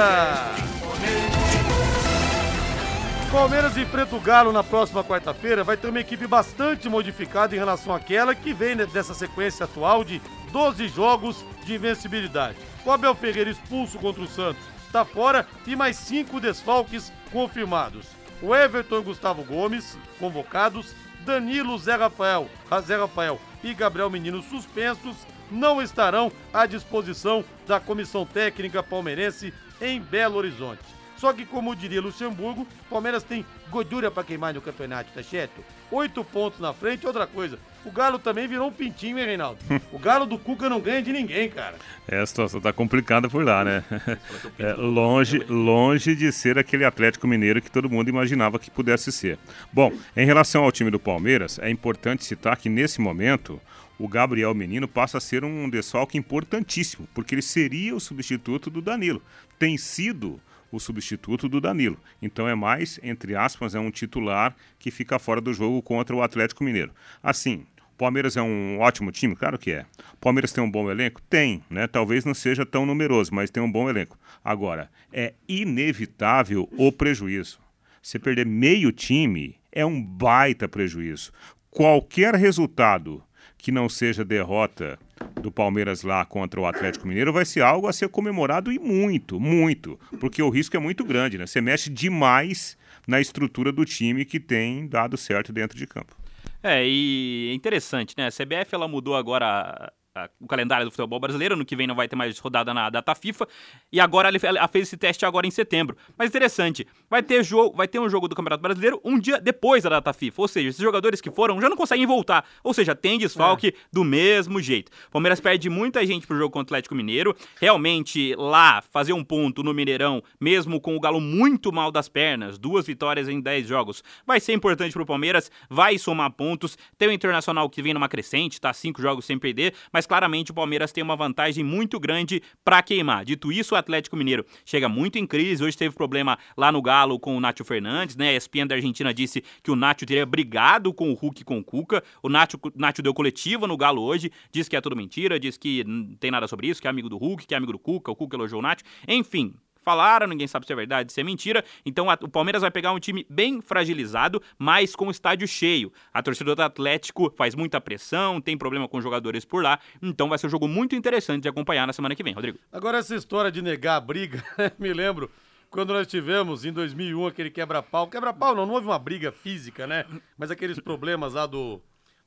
Palmeiras 3.31 3.77
enfrenta 3.77 4.15
o 4.15 4.19
Galo 4.19 4.51
na 4.51 4.63
próxima 4.63 5.03
quarta-feira. 5.03 5.63
Vai 5.63 5.77
ter 5.77 5.87
uma 5.87 6.01
equipe 6.01 6.27
bastante 6.27 6.89
modificada 6.89 7.55
em 7.55 7.59
relação 7.59 7.93
àquela 7.93 8.35
que 8.35 8.53
vem 8.53 8.75
dessa 8.75 9.13
sequência 9.13 9.63
atual 9.63 10.03
de 10.03 10.21
12 10.51 10.87
jogos 10.89 11.45
de 11.65 11.75
invencibilidade. 11.75 12.57
O 12.85 12.91
Abel 12.91 13.15
Ferreira 13.15 13.49
expulso 13.49 13.97
contra 13.97 14.21
o 14.21 14.27
Santos 14.27 14.63
está 14.85 15.05
fora 15.05 15.47
e 15.65 15.75
mais 15.75 15.95
cinco 15.95 16.41
desfalques 16.41 17.13
confirmados. 17.31 18.07
O 18.41 18.53
Everton 18.53 18.99
e 18.99 19.03
Gustavo 19.03 19.43
Gomes, 19.43 19.97
convocados, 20.19 20.93
Danilo, 21.25 21.77
Zé 21.77 21.95
Rafael, 21.95 22.49
Zé 22.85 22.97
Rafael 22.97 23.39
e 23.63 23.73
Gabriel 23.73 24.09
Menino 24.09 24.41
suspensos 24.41 25.15
não 25.51 25.81
estarão 25.81 26.31
à 26.53 26.65
disposição 26.65 27.43
da 27.67 27.79
comissão 27.79 28.25
técnica 28.25 28.81
palmeirense 28.81 29.53
em 29.81 29.99
Belo 29.99 30.37
Horizonte. 30.37 31.00
Só 31.21 31.31
que, 31.31 31.45
como 31.45 31.75
diria 31.75 32.01
Luxemburgo, 32.01 32.67
Palmeiras 32.89 33.21
tem 33.21 33.45
gordura 33.69 34.09
para 34.09 34.23
queimar 34.23 34.55
no 34.55 34.59
campeonato, 34.59 35.13
tá 35.13 35.21
certo? 35.21 35.63
Oito 35.91 36.23
pontos 36.23 36.59
na 36.59 36.73
frente, 36.73 37.05
outra 37.05 37.27
coisa. 37.27 37.59
O 37.85 37.91
Galo 37.91 38.17
também 38.17 38.47
virou 38.47 38.69
um 38.69 38.71
pintinho, 38.71 39.19
hein, 39.19 39.25
Reinaldo? 39.27 39.59
O 39.91 39.99
Galo 39.99 40.25
do 40.25 40.39
Cuca 40.39 40.67
não 40.67 40.79
ganha 40.79 40.99
de 40.99 41.13
ninguém, 41.13 41.47
cara. 41.47 41.75
É, 42.07 42.19
a 42.19 42.25
situação 42.25 42.59
tá 42.59 42.73
complicada 42.73 43.29
por 43.29 43.45
lá, 43.45 43.63
né? 43.63 43.83
É, 44.57 44.73
longe, 44.73 45.39
longe 45.47 46.15
de 46.15 46.31
ser 46.31 46.57
aquele 46.57 46.85
Atlético 46.85 47.27
Mineiro 47.27 47.61
que 47.61 47.69
todo 47.69 47.89
mundo 47.89 48.09
imaginava 48.09 48.57
que 48.57 48.71
pudesse 48.71 49.11
ser. 49.11 49.37
Bom, 49.71 49.93
em 50.17 50.25
relação 50.25 50.63
ao 50.63 50.71
time 50.71 50.89
do 50.89 50.99
Palmeiras, 50.99 51.59
é 51.59 51.69
importante 51.69 52.25
citar 52.25 52.57
que 52.57 52.67
nesse 52.67 52.99
momento 52.99 53.61
o 53.99 54.07
Gabriel 54.07 54.55
Menino 54.55 54.87
passa 54.87 55.19
a 55.19 55.21
ser 55.21 55.43
um 55.43 55.69
desfalque 55.69 56.17
importantíssimo, 56.17 57.07
porque 57.13 57.35
ele 57.35 57.43
seria 57.43 57.95
o 57.95 57.99
substituto 57.99 58.71
do 58.71 58.81
Danilo. 58.81 59.21
Tem 59.59 59.77
sido 59.77 60.39
o 60.71 60.79
substituto 60.79 61.49
do 61.49 61.59
Danilo. 61.59 61.97
Então 62.21 62.47
é 62.47 62.55
mais, 62.55 62.99
entre 63.03 63.35
aspas, 63.35 63.75
é 63.75 63.79
um 63.79 63.91
titular 63.91 64.55
que 64.79 64.91
fica 64.91 65.19
fora 65.19 65.41
do 65.41 65.53
jogo 65.53 65.81
contra 65.81 66.15
o 66.15 66.21
Atlético 66.21 66.63
Mineiro. 66.63 66.91
Assim, 67.21 67.65
Palmeiras 68.01 68.35
é 68.35 68.41
um 68.41 68.79
ótimo 68.79 69.11
time? 69.11 69.35
Claro 69.35 69.59
que 69.59 69.71
é. 69.71 69.85
Palmeiras 70.19 70.51
tem 70.51 70.63
um 70.63 70.71
bom 70.71 70.89
elenco? 70.89 71.21
Tem, 71.29 71.63
né? 71.69 71.85
Talvez 71.85 72.25
não 72.25 72.33
seja 72.33 72.65
tão 72.65 72.83
numeroso, 72.83 73.31
mas 73.31 73.51
tem 73.51 73.61
um 73.61 73.71
bom 73.71 73.87
elenco. 73.87 74.17
Agora, 74.43 74.89
é 75.13 75.35
inevitável 75.47 76.67
o 76.75 76.91
prejuízo. 76.91 77.59
Você 78.01 78.17
perder 78.17 78.47
meio 78.47 78.91
time 78.91 79.55
é 79.71 79.85
um 79.85 80.01
baita 80.01 80.67
prejuízo. 80.67 81.31
Qualquer 81.69 82.33
resultado 82.33 83.23
que 83.61 83.71
não 83.71 83.87
seja 83.87 84.25
derrota 84.25 84.97
do 85.39 85.51
Palmeiras 85.51 86.01
lá 86.01 86.25
contra 86.25 86.59
o 86.59 86.65
Atlético 86.65 87.07
Mineiro 87.07 87.31
vai 87.31 87.45
ser 87.45 87.61
algo 87.61 87.87
a 87.87 87.93
ser 87.93 88.09
comemorado 88.09 88.71
e 88.71 88.79
muito, 88.79 89.39
muito, 89.39 89.99
porque 90.19 90.41
o 90.41 90.49
risco 90.49 90.75
é 90.75 90.79
muito 90.79 91.05
grande, 91.05 91.37
né? 91.37 91.45
Você 91.45 91.61
mexe 91.61 91.89
demais 91.89 92.75
na 93.07 93.21
estrutura 93.21 93.71
do 93.71 93.85
time 93.85 94.25
que 94.25 94.39
tem 94.39 94.87
dado 94.87 95.15
certo 95.15 95.53
dentro 95.53 95.77
de 95.77 95.85
campo. 95.85 96.15
É, 96.63 96.85
e 96.87 97.49
é 97.51 97.53
interessante, 97.53 98.15
né? 98.17 98.27
A 98.27 98.31
CBF 98.31 98.73
ela 98.73 98.87
mudou 98.87 99.15
agora 99.15 99.91
o 100.39 100.47
calendário 100.47 100.85
do 100.85 100.91
futebol 100.91 101.19
brasileiro. 101.19 101.55
No 101.55 101.65
que 101.65 101.75
vem 101.75 101.87
não 101.87 101.95
vai 101.95 102.07
ter 102.07 102.15
mais 102.15 102.37
rodada 102.39 102.73
na 102.73 102.89
data 102.89 103.15
FIFA. 103.15 103.47
E 103.91 103.99
agora 103.99 104.29
ela 104.43 104.67
fez 104.67 104.87
esse 104.87 104.97
teste 104.97 105.25
agora 105.25 105.47
em 105.47 105.51
setembro. 105.51 105.97
Mas 106.17 106.29
interessante, 106.29 106.87
vai 107.09 107.23
ter 107.23 107.43
jogo, 107.43 107.75
vai 107.75 107.87
ter 107.87 107.99
um 107.99 108.09
jogo 108.09 108.27
do 108.27 108.35
Campeonato 108.35 108.61
Brasileiro 108.61 108.99
um 109.03 109.17
dia 109.17 109.39
depois 109.39 109.83
da 109.83 109.89
data 109.89 110.13
FIFA. 110.13 110.41
Ou 110.41 110.47
seja, 110.47 110.69
esses 110.69 110.81
jogadores 110.81 111.21
que 111.21 111.31
foram 111.31 111.59
já 111.61 111.69
não 111.69 111.77
conseguem 111.77 112.05
voltar. 112.05 112.45
Ou 112.63 112.73
seja, 112.73 112.95
tem 112.95 113.17
desfalque 113.17 113.69
é. 113.69 113.73
do 113.91 114.03
mesmo 114.03 114.61
jeito. 114.61 114.91
Palmeiras 115.11 115.39
perde 115.39 115.69
muita 115.69 116.05
gente 116.05 116.27
pro 116.27 116.37
jogo 116.37 116.51
contra 116.51 116.73
o 116.73 116.75
Atlético 116.75 116.95
Mineiro. 116.95 117.35
Realmente, 117.59 118.35
lá, 118.35 118.81
fazer 118.81 119.13
um 119.13 119.23
ponto 119.23 119.63
no 119.63 119.73
Mineirão, 119.73 120.21
mesmo 120.39 120.79
com 120.79 120.95
o 120.95 120.99
Galo 120.99 121.19
muito 121.19 121.71
mal 121.71 121.91
das 121.91 122.09
pernas, 122.09 122.57
duas 122.57 122.85
vitórias 122.85 123.29
em 123.29 123.39
dez 123.39 123.67
jogos, 123.67 124.03
vai 124.25 124.39
ser 124.39 124.53
importante 124.53 124.93
pro 124.93 125.05
Palmeiras, 125.05 125.51
vai 125.69 125.97
somar 125.97 126.31
pontos. 126.31 126.77
Tem 126.97 127.07
o 127.07 127.11
Internacional 127.11 127.69
que 127.69 127.81
vem 127.81 127.93
numa 127.93 128.09
crescente, 128.09 128.59
tá? 128.59 128.73
Cinco 128.73 129.01
jogos 129.01 129.25
sem 129.25 129.37
perder, 129.37 129.73
mas 129.91 130.00
mas 130.01 130.07
claramente 130.07 130.49
o 130.49 130.53
Palmeiras 130.55 130.91
tem 130.91 131.03
uma 131.03 131.15
vantagem 131.15 131.63
muito 131.63 131.99
grande 131.99 132.41
para 132.65 132.81
queimar. 132.81 133.23
Dito 133.23 133.51
isso, 133.51 133.75
o 133.75 133.77
Atlético 133.77 134.17
Mineiro 134.17 134.43
chega 134.65 134.89
muito 134.89 135.19
em 135.19 135.27
crise. 135.27 135.63
Hoje 135.63 135.77
teve 135.77 135.93
problema 135.93 136.39
lá 136.57 136.71
no 136.71 136.81
Galo 136.81 137.19
com 137.19 137.37
o 137.37 137.39
Nátio 137.39 137.63
Fernandes, 137.63 138.15
né? 138.15 138.29
A 138.29 138.33
ESPN 138.33 138.65
da 138.65 138.73
Argentina 138.73 139.13
disse 139.13 139.43
que 139.61 139.69
o 139.69 139.75
Nátio 139.75 140.07
teria 140.07 140.25
brigado 140.25 140.91
com 140.91 141.11
o 141.11 141.13
Hulk 141.13 141.43
e 141.43 141.45
com 141.45 141.59
o 141.59 141.63
Cuca. 141.63 142.03
O 142.23 142.29
Nátio, 142.29 142.59
Nátio 142.75 143.03
deu 143.03 143.13
coletiva 143.13 143.67
no 143.67 143.77
Galo 143.77 144.01
hoje, 144.01 144.31
disse 144.51 144.71
que 144.71 144.75
é 144.75 144.81
tudo 144.81 144.95
mentira, 144.95 145.39
disse 145.39 145.59
que 145.59 145.83
não 145.83 146.15
tem 146.15 146.31
nada 146.31 146.47
sobre 146.47 146.65
isso, 146.65 146.81
que 146.81 146.87
é 146.87 146.89
amigo 146.89 147.07
do 147.07 147.19
Hulk, 147.19 147.45
que 147.45 147.53
é 147.53 147.57
amigo 147.57 147.73
do 147.73 147.79
Cuca, 147.79 148.09
o 148.11 148.15
Cuca 148.15 148.35
elogiou 148.35 148.59
o 148.59 148.63
Nátio. 148.63 148.83
Enfim, 149.07 149.53
falaram, 149.83 150.27
ninguém 150.27 150.47
sabe 150.47 150.65
se 150.65 150.73
é 150.73 150.75
verdade, 150.75 151.11
se 151.11 151.19
é 151.19 151.23
mentira. 151.23 151.63
Então 151.85 152.09
a, 152.09 152.17
o 152.21 152.27
Palmeiras 152.27 152.61
vai 152.61 152.71
pegar 152.71 152.91
um 152.91 152.99
time 152.99 153.25
bem 153.29 153.61
fragilizado, 153.61 154.41
mas 154.57 154.95
com 154.95 155.07
o 155.07 155.11
estádio 155.11 155.47
cheio. 155.47 155.91
A 156.13 156.21
torcida 156.21 156.55
do 156.55 156.61
Atlético 156.61 157.33
faz 157.35 157.55
muita 157.55 157.79
pressão, 157.81 158.41
tem 158.41 158.57
problema 158.57 158.87
com 158.87 159.01
jogadores 159.01 159.45
por 159.45 159.63
lá, 159.63 159.79
então 160.01 160.29
vai 160.29 160.37
ser 160.37 160.47
um 160.47 160.49
jogo 160.49 160.67
muito 160.67 160.95
interessante 160.95 161.43
de 161.43 161.49
acompanhar 161.49 161.87
na 161.87 161.93
semana 161.93 162.15
que 162.15 162.23
vem, 162.23 162.33
Rodrigo. 162.33 162.57
Agora 162.71 162.97
essa 162.97 163.15
história 163.15 163.51
de 163.51 163.61
negar 163.61 163.97
a 163.97 164.01
briga, 164.01 164.43
me 164.77 164.93
lembro 164.93 165.29
quando 165.69 165.93
nós 165.93 166.05
tivemos 166.05 166.65
em 166.65 166.73
2001 166.73 167.27
aquele 167.27 167.49
quebra-pau. 167.49 168.07
Quebra-pau 168.07 168.53
não, 168.53 168.65
não 168.65 168.73
houve 168.73 168.87
uma 168.87 168.99
briga 168.99 169.31
física, 169.31 169.87
né? 169.87 170.05
Mas 170.37 170.51
aqueles 170.51 170.79
problemas 170.79 171.33
lá 171.33 171.45
do 171.45 171.81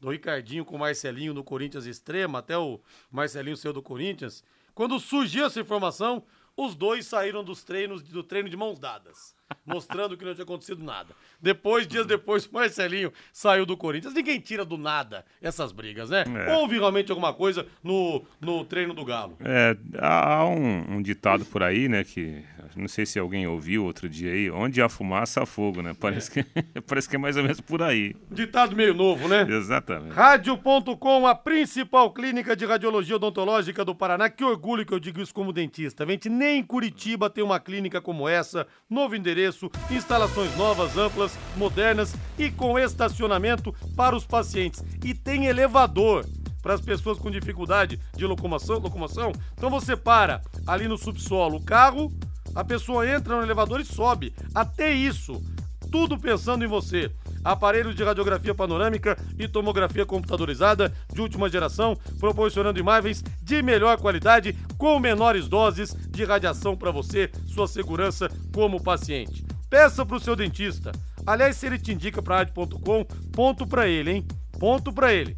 do 0.05 0.11
Ricardinho 0.11 0.67
com 0.67 0.77
o 0.77 0.79
Marcelinho 0.79 1.33
no 1.33 1.43
Corinthians 1.43 1.87
Extrema, 1.87 2.41
até 2.41 2.59
o 2.59 2.79
Marcelinho 3.11 3.57
saiu 3.57 3.73
do 3.73 3.81
Corinthians. 3.81 4.45
Quando 4.75 5.01
surgiu 5.01 5.47
essa 5.47 5.61
informação, 5.61 6.23
os 6.57 6.75
dois 6.75 7.07
saíram 7.07 7.43
dos 7.43 7.65
treinos 7.65 8.03
do 8.03 8.23
treino 8.23 8.49
de 8.49 8.57
mãos 8.57 8.79
dadas, 8.79 9.35
mostrando 9.67 10.17
que 10.17 10.25
não 10.25 10.35
tinha 10.35 10.45
acontecido 10.45 10.83
nada. 10.83 11.15
Depois, 11.41 11.87
dias 11.87 12.07
depois, 12.07 12.47
o 12.47 12.55
Marcelinho 12.55 13.13
saiu 13.33 13.67
do 13.67 13.77
Corinthians. 13.77 14.15
Ninguém 14.15 14.41
tira 14.41 14.65
do 14.65 14.79
nada 14.79 15.25
essas 15.43 15.73
brigas, 15.73 16.11
né? 16.11 16.25
É. 16.47 16.55
Houve 16.55 16.79
realmente 16.79 17.11
alguma 17.11 17.33
coisa 17.33 17.67
no, 17.83 18.25
no 18.41 18.65
treino 18.65 18.95
do 18.95 19.05
Galo. 19.05 19.37
É, 19.41 19.77
há 19.99 20.45
um, 20.45 20.97
um 20.97 21.03
ditado 21.03 21.45
por 21.45 21.63
aí, 21.63 21.89
né, 21.89 22.05
que 22.05 22.45
não 22.77 22.89
sei 22.89 23.07
se 23.07 23.19
alguém 23.19 23.47
ouviu 23.47 23.85
outro 23.85 24.09
dia 24.09 24.33
aí, 24.33 24.51
onde 24.51 24.83
há 24.83 24.89
fumaça 24.89 25.43
há 25.43 25.47
fogo, 25.47 25.83
né? 25.83 25.95
Parece, 25.99 26.41
é. 26.41 26.43
que, 26.43 26.81
parece 26.83 27.09
que 27.09 27.17
é 27.17 27.19
mais 27.19 27.37
ou 27.37 27.43
menos 27.43 27.61
por 27.61 27.83
aí. 27.83 28.15
Ditado 28.31 28.75
meio 28.75 28.95
novo, 28.95 29.29
né? 29.29 29.47
Exatamente. 29.49 30.15
Rádio.com, 30.15 31.27
a 31.27 31.35
principal 31.35 32.13
clínica 32.13 32.57
de 32.57 32.67
radiologia 32.67 33.17
odontológica 33.17 33.85
do 33.85 33.95
Paraná. 33.95 34.29
Que 34.29 34.45
orgulho 34.45 34.85
que 34.85 34.93
eu 34.93 35.01
digo 35.01 35.21
isso 35.21 35.35
como 35.35 35.53
dentista. 35.53 36.07
Gente, 36.07 36.29
nem 36.29 36.61
em 36.61 36.63
Curitiba 36.63 37.31
tem 37.31 37.45
uma 37.45 37.61
clínica 37.61 38.01
como 38.01 38.29
essa. 38.29 38.67
Novo 38.89 39.15
endereço, 39.15 39.71
instalações 39.91 40.57
novas, 40.57 40.97
amplas, 40.97 41.39
modernas 41.57 42.15
e 42.39 42.51
com 42.51 42.79
estacionamento 42.79 43.75
para 43.97 44.17
os 44.17 44.27
pacientes. 44.27 44.85
E 45.05 45.15
tem 45.15 45.47
elevador 45.47 46.25
para 46.65 46.73
as 46.73 46.81
pessoas 46.81 47.19
com 47.19 47.31
dificuldade 47.31 48.01
de 48.17 48.27
locomoção, 48.27 48.79
locomoção. 48.79 49.33
Então 49.53 49.69
você 49.69 49.95
para 49.95 50.41
ali 50.67 50.89
no 50.89 50.97
subsolo 50.97 51.59
o 51.59 51.63
carro, 51.63 52.11
a 52.55 52.65
pessoa 52.65 53.09
entra 53.09 53.37
no 53.37 53.43
elevador 53.43 53.81
e 53.81 53.85
sobe. 53.85 54.35
Até 54.55 54.93
isso, 54.93 55.43
tudo 55.91 56.19
pensando 56.19 56.65
em 56.65 56.69
você. 56.69 57.11
Aparelhos 57.45 57.95
de 57.95 58.03
radiografia 58.03 58.55
panorâmica 58.55 59.17
e 59.39 59.47
tomografia 59.47 60.07
computadorizada 60.07 60.93
de 61.13 61.21
última 61.21 61.49
geração, 61.49 61.97
proporcionando 62.19 62.81
imagens 62.81 63.23
de 63.43 63.63
melhor 63.63 63.99
qualidade 63.99 64.57
com 64.79 64.99
menores 64.99 65.47
doses 65.47 65.95
de 66.11 66.25
radiação 66.25 66.77
para 66.77 66.91
você, 66.91 67.31
sua 67.47 67.69
segurança 67.69 68.31
como 68.53 68.83
paciente. 68.83 69.45
Peça 69.69 70.07
para 70.07 70.17
o 70.17 70.21
seu 70.21 70.35
dentista. 70.35 70.93
Aliás, 71.27 71.57
se 71.57 71.67
ele 71.67 71.79
te 71.79 71.93
indica 71.93 72.23
para 72.23 72.37
rádio.com, 72.39 73.05
ponto 73.33 73.67
para 73.67 73.87
ele, 73.87 74.11
hein? 74.11 74.27
Ponto 74.59 74.93
para 74.93 75.13
ele. 75.13 75.37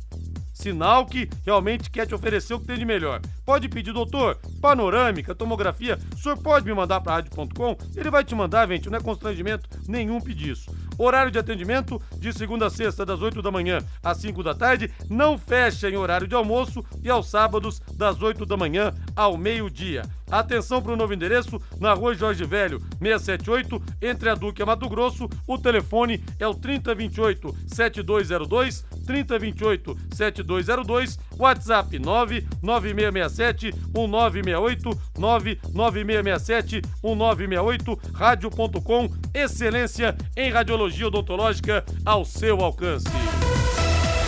Sinal 0.56 1.04
que 1.04 1.28
realmente 1.44 1.90
quer 1.90 2.06
te 2.06 2.14
oferecer 2.14 2.54
o 2.54 2.58
que 2.58 2.66
tem 2.66 2.78
de 2.78 2.86
melhor. 2.86 3.20
Pode 3.44 3.68
pedir, 3.68 3.92
doutor, 3.92 4.38
panorâmica, 4.58 5.34
tomografia, 5.34 5.98
o 6.14 6.16
senhor 6.16 6.38
pode 6.38 6.64
me 6.64 6.72
mandar 6.72 7.02
para 7.02 7.16
rádio.com? 7.16 7.76
Ele 7.94 8.10
vai 8.10 8.24
te 8.24 8.34
mandar, 8.34 8.66
gente, 8.66 8.88
não 8.88 8.98
é 8.98 9.02
constrangimento 9.02 9.68
nenhum 9.86 10.18
pedir 10.18 10.52
isso. 10.52 10.74
Horário 10.98 11.30
de 11.30 11.38
atendimento 11.38 12.00
de 12.18 12.32
segunda 12.32 12.66
a 12.66 12.70
sexta, 12.70 13.04
das 13.04 13.20
8 13.22 13.42
da 13.42 13.50
manhã 13.50 13.78
às 14.02 14.18
5 14.18 14.42
da 14.42 14.54
tarde, 14.54 14.90
não 15.08 15.38
fecha 15.38 15.88
em 15.88 15.96
horário 15.96 16.26
de 16.26 16.34
almoço 16.34 16.84
e 17.02 17.10
aos 17.10 17.28
sábados, 17.28 17.80
das 17.94 18.22
8 18.22 18.46
da 18.46 18.56
manhã 18.56 18.94
ao 19.14 19.36
meio-dia. 19.36 20.02
Atenção 20.30 20.80
para 20.82 20.92
o 20.92 20.96
novo 20.96 21.14
endereço, 21.14 21.60
na 21.78 21.94
rua 21.94 22.14
Jorge 22.14 22.44
Velho, 22.44 22.80
678, 23.00 23.80
entre 24.02 24.28
a 24.28 24.34
Duque 24.34 24.60
e 24.60 24.64
a 24.64 24.66
Mato 24.66 24.88
Grosso. 24.88 25.28
O 25.46 25.56
telefone 25.56 26.20
é 26.38 26.48
o 26.48 26.54
3028-7202, 26.54 28.84
3028-7202, 29.06 31.18
WhatsApp 31.38 31.98
99667-1968, 31.98 34.96
99667-1968, 35.18 37.98
rádio.com, 38.14 39.10
excelência 39.34 40.16
em 40.36 40.50
radiologia 40.50 41.08
odontológica 41.08 41.84
ao 42.04 42.24
seu 42.24 42.60
alcance. 42.60 43.06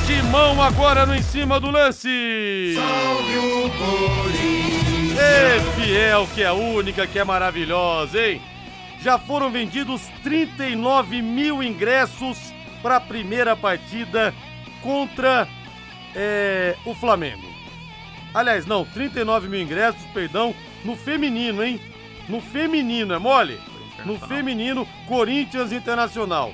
Timão 0.07 0.61
agora 0.63 1.05
no 1.05 1.15
em 1.15 1.23
cima 1.23 1.61
do 1.61 1.71
lance. 1.71 2.75
Salve 2.75 3.37
o 3.37 3.69
Corinthians. 3.71 5.19
Ê, 5.19 5.61
fiel, 5.75 6.27
que 6.35 6.43
é 6.43 6.51
única, 6.51 7.07
que 7.07 7.19
é 7.19 7.25
maravilhosa, 7.25 8.19
hein? 8.19 8.41
Já 9.03 9.19
foram 9.19 9.51
vendidos 9.51 10.01
39 10.23 11.21
mil 11.21 11.63
ingressos 11.63 12.39
para 12.83 12.97
a 12.97 13.01
primeira 13.01 13.55
partida 13.55 14.33
contra 14.83 15.47
é, 16.15 16.77
o 16.85 16.95
Flamengo. 16.95 17.47
Aliás, 18.35 18.67
não, 18.67 18.85
39 18.85 19.49
mil 19.49 19.61
ingressos, 19.61 20.03
perdão, 20.13 20.55
no 20.85 20.97
feminino, 20.97 21.65
hein? 21.65 21.81
No 22.29 22.41
feminino, 22.41 23.15
é 23.15 23.19
mole? 23.19 23.59
No 24.05 24.19
feminino, 24.19 24.87
Corinthians 25.07 25.73
Internacional. 25.73 26.53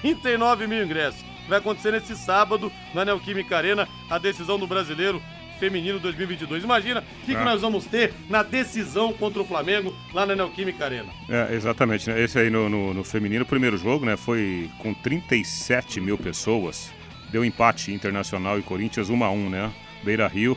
39 0.00 0.66
mil 0.66 0.84
ingressos. 0.84 1.24
Vai 1.48 1.58
acontecer 1.58 1.92
nesse 1.92 2.16
sábado 2.16 2.72
na 2.94 3.04
Neoquímica 3.04 3.56
Arena 3.56 3.88
a 4.10 4.18
decisão 4.18 4.58
do 4.58 4.66
brasileiro 4.66 5.22
Feminino 5.58 6.00
2022. 6.00 6.64
Imagina 6.64 7.00
o 7.00 7.24
que, 7.24 7.32
que, 7.32 7.36
ah. 7.36 7.44
nós 7.44 7.60
vamos 7.60 7.86
ter 7.86 8.12
na 8.28 8.42
decisão 8.42 9.12
contra 9.12 9.40
o 9.40 9.44
Flamengo 9.44 9.94
lá 10.12 10.26
na 10.26 10.34
Neoquímica 10.34 10.84
Arena. 10.84 11.08
É, 11.28 11.54
exatamente. 11.54 12.10
Né? 12.10 12.20
Esse 12.20 12.38
aí 12.38 12.50
no, 12.50 12.68
no, 12.68 12.92
no, 12.92 13.04
feminino, 13.04 13.44
o 13.44 13.46
primeiro 13.46 13.76
jogo, 13.76 14.04
né? 14.04 14.16
Foi 14.16 14.68
com 14.78 14.92
37 14.92 16.00
mil 16.00 16.18
pessoas. 16.18 16.92
Deu 17.32 17.42
empate 17.44 17.90
internacional 17.90 18.58
e 18.58 18.62
Corinthians 18.62 19.08
1 19.08 19.24
a 19.24 19.30
1 19.30 19.48
né? 19.48 19.72
Beira 20.04 20.28
Rio. 20.28 20.56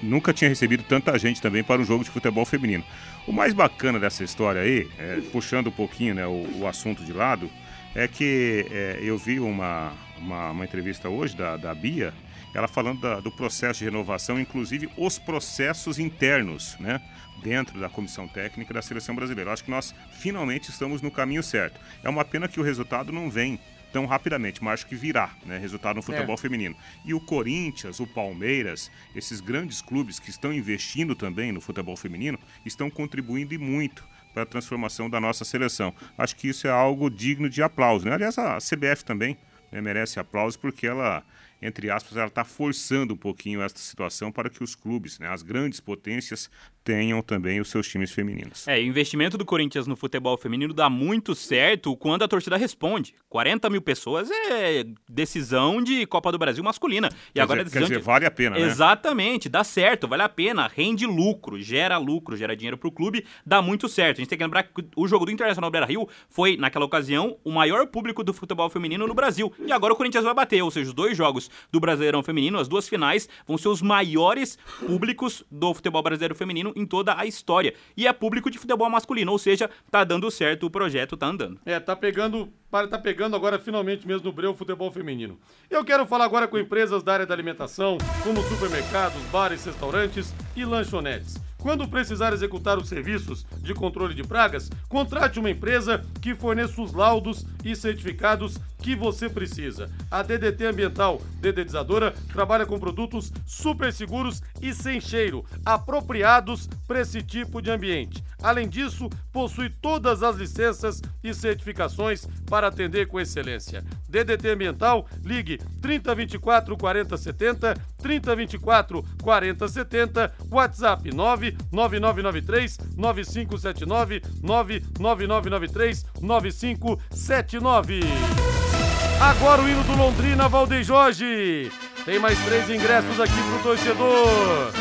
Nunca 0.00 0.32
tinha 0.32 0.48
recebido 0.48 0.84
tanta 0.84 1.18
gente 1.18 1.42
também 1.42 1.64
para 1.64 1.80
um 1.80 1.84
jogo 1.84 2.04
de 2.04 2.10
futebol 2.10 2.44
feminino. 2.44 2.84
O 3.26 3.32
mais 3.32 3.52
bacana 3.52 3.98
dessa 3.98 4.22
história 4.22 4.60
aí, 4.60 4.88
é, 4.98 5.20
puxando 5.32 5.66
um 5.66 5.72
pouquinho 5.72 6.14
né, 6.14 6.26
o, 6.26 6.60
o, 6.60 6.66
assunto 6.66 7.04
de 7.04 7.12
lado, 7.12 7.50
é 7.94 8.06
que 8.06 8.66
é, 8.70 8.98
eu 9.02 9.18
vi 9.18 9.40
uma, 9.40 9.92
uma, 10.18 10.50
uma, 10.50 10.64
entrevista 10.64 11.08
hoje 11.08 11.36
da, 11.36 11.56
da 11.56 11.74
Bia, 11.74 12.14
ela 12.54 12.68
falando 12.68 13.00
da, 13.00 13.20
do 13.20 13.32
processo 13.32 13.80
de 13.80 13.86
renovação, 13.86 14.38
inclusive 14.38 14.88
os 14.96 15.18
processos 15.18 15.98
internos, 15.98 16.76
né? 16.78 17.00
Dentro 17.42 17.78
da 17.78 17.88
comissão 17.88 18.28
técnica 18.28 18.72
da 18.72 18.80
seleção 18.80 19.14
brasileira. 19.14 19.52
acho 19.52 19.64
que 19.64 19.70
nós 19.70 19.94
finalmente 20.12 20.70
estamos 20.70 21.02
no 21.02 21.10
caminho 21.10 21.42
certo. 21.42 21.78
É 22.02 22.08
uma 22.08 22.24
pena 22.24 22.46
que 22.46 22.60
o 22.60 22.62
resultado 22.62 23.12
não 23.12 23.28
vem 23.28 23.58
tão 23.94 24.06
rapidamente, 24.06 24.62
mas 24.62 24.80
acho 24.80 24.86
que 24.88 24.96
virá, 24.96 25.30
né? 25.46 25.56
Resultado 25.56 25.94
no 25.94 26.02
futebol 26.02 26.34
é. 26.34 26.36
feminino. 26.36 26.74
E 27.04 27.14
o 27.14 27.20
Corinthians, 27.20 28.00
o 28.00 28.06
Palmeiras, 28.08 28.90
esses 29.14 29.40
grandes 29.40 29.80
clubes 29.80 30.18
que 30.18 30.30
estão 30.30 30.52
investindo 30.52 31.14
também 31.14 31.52
no 31.52 31.60
futebol 31.60 31.96
feminino, 31.96 32.36
estão 32.66 32.90
contribuindo 32.90 33.54
e 33.54 33.58
muito 33.58 34.04
para 34.32 34.42
a 34.42 34.46
transformação 34.46 35.08
da 35.08 35.20
nossa 35.20 35.44
seleção. 35.44 35.94
Acho 36.18 36.34
que 36.34 36.48
isso 36.48 36.66
é 36.66 36.70
algo 36.70 37.08
digno 37.08 37.48
de 37.48 37.62
aplauso, 37.62 38.04
né? 38.04 38.12
Aliás, 38.12 38.36
a 38.36 38.58
CBF 38.58 39.04
também 39.04 39.38
né, 39.70 39.80
merece 39.80 40.18
aplauso 40.18 40.58
porque 40.58 40.88
ela 40.88 41.22
entre 41.62 41.88
aspas, 41.88 42.18
ela 42.18 42.26
está 42.26 42.44
forçando 42.44 43.14
um 43.14 43.16
pouquinho 43.16 43.62
esta 43.62 43.78
situação 43.78 44.30
para 44.30 44.50
que 44.50 44.62
os 44.62 44.74
clubes, 44.74 45.18
né, 45.18 45.28
as 45.28 45.42
grandes 45.42 45.80
potências, 45.80 46.50
tenham 46.84 47.22
também 47.22 47.60
os 47.60 47.70
seus 47.70 47.88
times 47.88 48.12
femininos. 48.12 48.68
É, 48.68 48.78
o 48.78 48.82
investimento 48.82 49.38
do 49.38 49.44
Corinthians 49.44 49.86
no 49.86 49.96
futebol 49.96 50.36
feminino 50.36 50.74
dá 50.74 50.90
muito 50.90 51.34
certo 51.34 51.96
quando 51.96 52.22
a 52.22 52.28
torcida 52.28 52.56
responde. 52.56 53.14
40 53.30 53.70
mil 53.70 53.80
pessoas 53.80 54.30
é 54.30 54.84
decisão 55.08 55.82
de 55.82 56.06
Copa 56.06 56.30
do 56.30 56.38
Brasil 56.38 56.62
masculina. 56.62 57.08
E 57.30 57.34
quer 57.34 57.40
agora 57.40 57.64
dizer, 57.64 57.78
é 57.78 57.80
decisão 57.80 57.88
quer 57.88 57.94
dizer, 57.94 58.00
de... 58.00 58.04
vale 58.04 58.26
a 58.26 58.30
pena, 58.30 58.56
né? 58.56 58.62
Exatamente, 58.62 59.48
dá 59.48 59.64
certo, 59.64 60.06
vale 60.06 60.22
a 60.22 60.28
pena, 60.28 60.70
rende 60.72 61.06
lucro, 61.06 61.60
gera 61.60 61.96
lucro, 61.96 62.36
gera 62.36 62.54
dinheiro 62.54 62.76
para 62.76 62.88
o 62.88 62.92
clube, 62.92 63.24
dá 63.46 63.62
muito 63.62 63.88
certo. 63.88 64.18
A 64.18 64.20
gente 64.20 64.28
tem 64.28 64.38
que 64.38 64.44
lembrar 64.44 64.64
que 64.64 64.84
o 64.94 65.08
jogo 65.08 65.24
do 65.24 65.32
Internacional 65.32 65.70
Beira 65.70 65.86
Rio 65.86 66.06
foi, 66.28 66.56
naquela 66.58 66.84
ocasião, 66.84 67.38
o 67.42 67.50
maior 67.50 67.86
público 67.86 68.22
do 68.22 68.34
futebol 68.34 68.68
feminino 68.68 69.06
no 69.06 69.14
Brasil. 69.14 69.52
E 69.66 69.72
agora 69.72 69.94
o 69.94 69.96
Corinthians 69.96 70.24
vai 70.24 70.34
bater, 70.34 70.62
ou 70.62 70.70
seja, 70.70 70.88
os 70.88 70.94
dois 70.94 71.16
jogos 71.16 71.50
do 71.72 71.80
Brasileirão 71.80 72.22
Feminino. 72.22 72.58
As 72.58 72.68
duas 72.68 72.88
finais 72.88 73.28
vão 73.46 73.56
ser 73.56 73.68
os 73.68 73.80
maiores 73.80 74.58
públicos 74.86 75.42
do 75.50 75.72
futebol 75.72 76.02
brasileiro 76.02 76.34
feminino 76.34 76.73
em 76.74 76.86
toda 76.86 77.18
a 77.18 77.26
história. 77.26 77.74
E 77.96 78.06
é 78.06 78.12
público 78.12 78.50
de 78.50 78.58
futebol 78.58 78.88
masculino, 78.88 79.32
ou 79.32 79.38
seja, 79.38 79.70
tá 79.90 80.04
dando 80.04 80.30
certo, 80.30 80.66
o 80.66 80.70
projeto 80.70 81.16
tá 81.16 81.26
andando. 81.26 81.60
É, 81.64 81.78
tá 81.80 81.94
pegando, 81.94 82.48
tá 82.70 82.98
pegando 82.98 83.36
agora 83.36 83.58
finalmente 83.58 84.06
mesmo 84.06 84.24
no 84.24 84.32
breu 84.32 84.54
futebol 84.54 84.90
feminino. 84.90 85.38
Eu 85.70 85.84
quero 85.84 86.06
falar 86.06 86.24
agora 86.24 86.48
com 86.48 86.58
empresas 86.58 87.02
da 87.02 87.14
área 87.14 87.26
da 87.26 87.34
alimentação, 87.34 87.98
como 88.22 88.42
supermercados, 88.42 89.20
bares, 89.32 89.64
restaurantes 89.64 90.34
e 90.56 90.64
lanchonetes. 90.64 91.36
Quando 91.64 91.88
precisar 91.88 92.34
executar 92.34 92.76
os 92.76 92.90
serviços 92.90 93.46
de 93.62 93.72
controle 93.72 94.12
de 94.12 94.22
pragas, 94.22 94.68
contrate 94.86 95.38
uma 95.40 95.48
empresa 95.48 96.04
que 96.20 96.34
forneça 96.34 96.82
os 96.82 96.92
laudos 96.92 97.46
e 97.64 97.74
certificados 97.74 98.58
que 98.84 98.94
você 98.94 99.30
precisa. 99.30 99.90
A 100.10 100.22
DDT 100.22 100.66
Ambiental 100.66 101.22
Dedetizadora 101.40 102.12
trabalha 102.30 102.66
com 102.66 102.78
produtos 102.78 103.32
super 103.46 103.90
seguros 103.90 104.42
e 104.60 104.74
sem 104.74 105.00
cheiro, 105.00 105.42
apropriados 105.64 106.68
para 106.86 107.00
esse 107.00 107.22
tipo 107.22 107.62
de 107.62 107.70
ambiente. 107.70 108.22
Além 108.42 108.68
disso, 108.68 109.08
possui 109.32 109.70
todas 109.70 110.22
as 110.22 110.36
licenças 110.36 111.00
e 111.22 111.32
certificações 111.32 112.26
para 112.44 112.66
atender 112.66 113.06
com 113.06 113.18
excelência. 113.18 113.82
DDT 114.06 114.50
Ambiental, 114.50 115.08
ligue 115.22 115.58
3024 115.80 116.76
4070, 116.76 117.74
3024 117.96 119.02
4070, 119.22 120.34
WhatsApp 120.50 121.10
99993 121.10 122.78
9579, 122.98 124.22
99993 124.42 126.04
9579. 126.20 128.73
Agora 129.20 129.62
o 129.62 129.68
hino 129.68 129.82
do 129.84 129.96
Londrina, 129.96 130.48
Valdeir 130.48 130.84
Jorge. 130.84 131.70
Tem 132.04 132.18
mais 132.18 132.38
três 132.44 132.68
ingressos 132.68 133.18
aqui 133.20 133.32
pro 133.32 133.58
torcedor. 133.62 134.72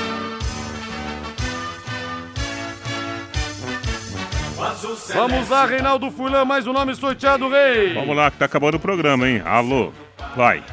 Vamos 5.14 5.50
lá, 5.50 5.66
Reinaldo 5.66 6.10
Furlan, 6.12 6.46
mais 6.46 6.66
um 6.68 6.74
nome 6.74 6.96
sorteado, 6.96 7.50
rei. 7.50 7.94
Vamos 7.94 8.16
lá, 8.16 8.32
que 8.32 8.38
tá 8.38 8.46
acabando 8.46 8.76
o 8.76 8.80
programa, 8.80 9.28
hein? 9.28 9.42
Alô, 9.46 9.92
vai. 10.36 10.64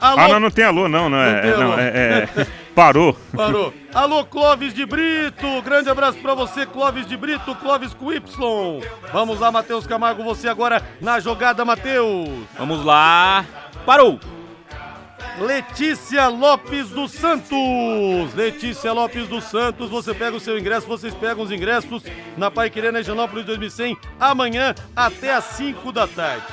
Alô, 0.00 0.20
Ah, 0.20 0.28
não, 0.28 0.40
não 0.40 0.50
tem 0.50 0.64
alô, 0.64 0.88
não, 0.88 1.08
não, 1.08 1.18
é, 1.20 1.40
tem 1.40 1.50
é, 1.50 1.56
não, 1.56 1.72
alô. 1.72 1.80
é, 1.80 1.88
é- 2.36 2.46
parou. 2.74 3.16
Parou. 3.34 3.72
Alô, 3.94 4.24
Clóvis 4.24 4.72
de 4.72 4.86
Brito. 4.86 5.62
Grande 5.62 5.90
abraço 5.90 6.18
pra 6.18 6.34
você, 6.34 6.66
Clóvis 6.66 7.06
de 7.06 7.16
Brito, 7.16 7.54
Clóvis 7.56 7.94
com 7.94 8.12
Y. 8.12 8.82
Vamos 9.12 9.40
lá, 9.40 9.50
Matheus 9.50 9.86
Camargo, 9.86 10.22
você 10.22 10.48
agora 10.48 10.82
na 11.00 11.20
jogada, 11.20 11.64
Matheus. 11.64 12.28
Vamos 12.56 12.84
lá. 12.84 13.44
Parou! 13.84 14.18
Letícia 15.40 16.26
Lopes 16.28 16.90
dos 16.90 17.12
Santos. 17.12 18.34
Letícia 18.34 18.92
Lopes 18.92 19.28
dos 19.28 19.44
Santos, 19.44 19.88
você 19.88 20.12
pega 20.12 20.36
o 20.36 20.40
seu 20.40 20.58
ingresso, 20.58 20.86
vocês 20.86 21.14
pegam 21.14 21.44
os 21.44 21.52
ingressos 21.52 22.02
na 22.36 22.50
Pai 22.50 22.68
Querendo 22.68 22.98
Higienópolis 22.98 23.44
2100 23.44 23.96
amanhã 24.18 24.74
até 24.96 25.32
às 25.32 25.44
5 25.44 25.92
da 25.92 26.08
tarde. 26.08 26.46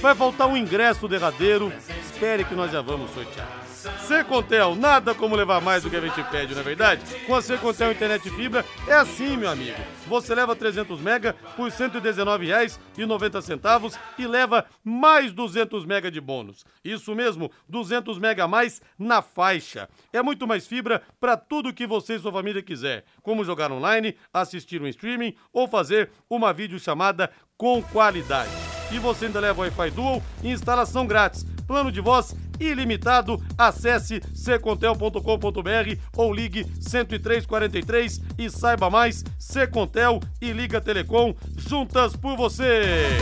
Vai 0.00 0.14
faltar 0.14 0.48
um 0.48 0.56
ingresso 0.56 1.06
derradeiro, 1.06 1.72
espere 2.04 2.44
que 2.44 2.54
nós 2.54 2.72
já 2.72 2.82
vamos 2.82 3.10
sortear. 3.12 3.63
Secontel, 4.06 4.74
nada 4.74 5.14
como 5.14 5.36
levar 5.36 5.60
mais 5.60 5.82
do 5.82 5.90
que 5.90 5.96
a 5.96 6.00
gente 6.00 6.22
pede, 6.24 6.54
não 6.54 6.60
é 6.60 6.64
verdade? 6.64 7.02
Com 7.26 7.34
a 7.34 7.42
Secontel 7.42 7.92
Internet 7.92 8.30
Fibra 8.30 8.64
é 8.86 8.94
assim, 8.94 9.36
meu 9.36 9.50
amigo. 9.50 9.76
Você 10.06 10.34
leva 10.34 10.56
300 10.56 10.98
mega 11.00 11.34
por 11.56 11.70
R$ 11.70 11.76
119,90 11.76 13.98
e 14.18 14.26
leva 14.26 14.64
mais 14.82 15.32
200 15.32 15.84
mega 15.84 16.10
de 16.10 16.20
bônus. 16.20 16.64
Isso 16.84 17.14
mesmo, 17.14 17.50
200 17.68 18.18
mega 18.18 18.44
a 18.44 18.48
mais 18.48 18.80
na 18.98 19.22
faixa. 19.22 19.88
É 20.12 20.20
muito 20.22 20.46
mais 20.46 20.66
fibra 20.66 21.02
para 21.20 21.36
tudo 21.36 21.72
que 21.72 21.86
você 21.86 22.14
e 22.14 22.18
sua 22.18 22.32
família 22.32 22.62
quiser, 22.62 23.04
como 23.22 23.44
jogar 23.44 23.70
online, 23.72 24.16
assistir 24.32 24.80
um 24.82 24.86
streaming 24.86 25.34
ou 25.52 25.68
fazer 25.68 26.10
uma 26.28 26.52
videochamada 26.52 27.30
com 27.56 27.82
qualidade. 27.82 28.50
E 28.92 28.98
você 28.98 29.26
ainda 29.26 29.40
leva 29.40 29.62
Wi-Fi 29.62 29.90
Dual 29.90 30.22
e 30.42 30.50
instalação 30.50 31.06
grátis. 31.06 31.44
Plano 31.66 31.90
de 31.90 32.00
voz 32.00 32.34
ilimitado. 32.60 33.42
Acesse 33.56 34.20
secontel.com.br 34.34 35.98
ou 36.16 36.32
ligue 36.32 36.64
10343 36.64 38.20
e 38.38 38.50
saiba 38.50 38.90
mais. 38.90 39.24
Secontel 39.38 40.20
e 40.40 40.52
Liga 40.52 40.80
Telecom 40.80 41.34
juntas 41.56 42.16
por 42.16 42.36
você. 42.36 43.18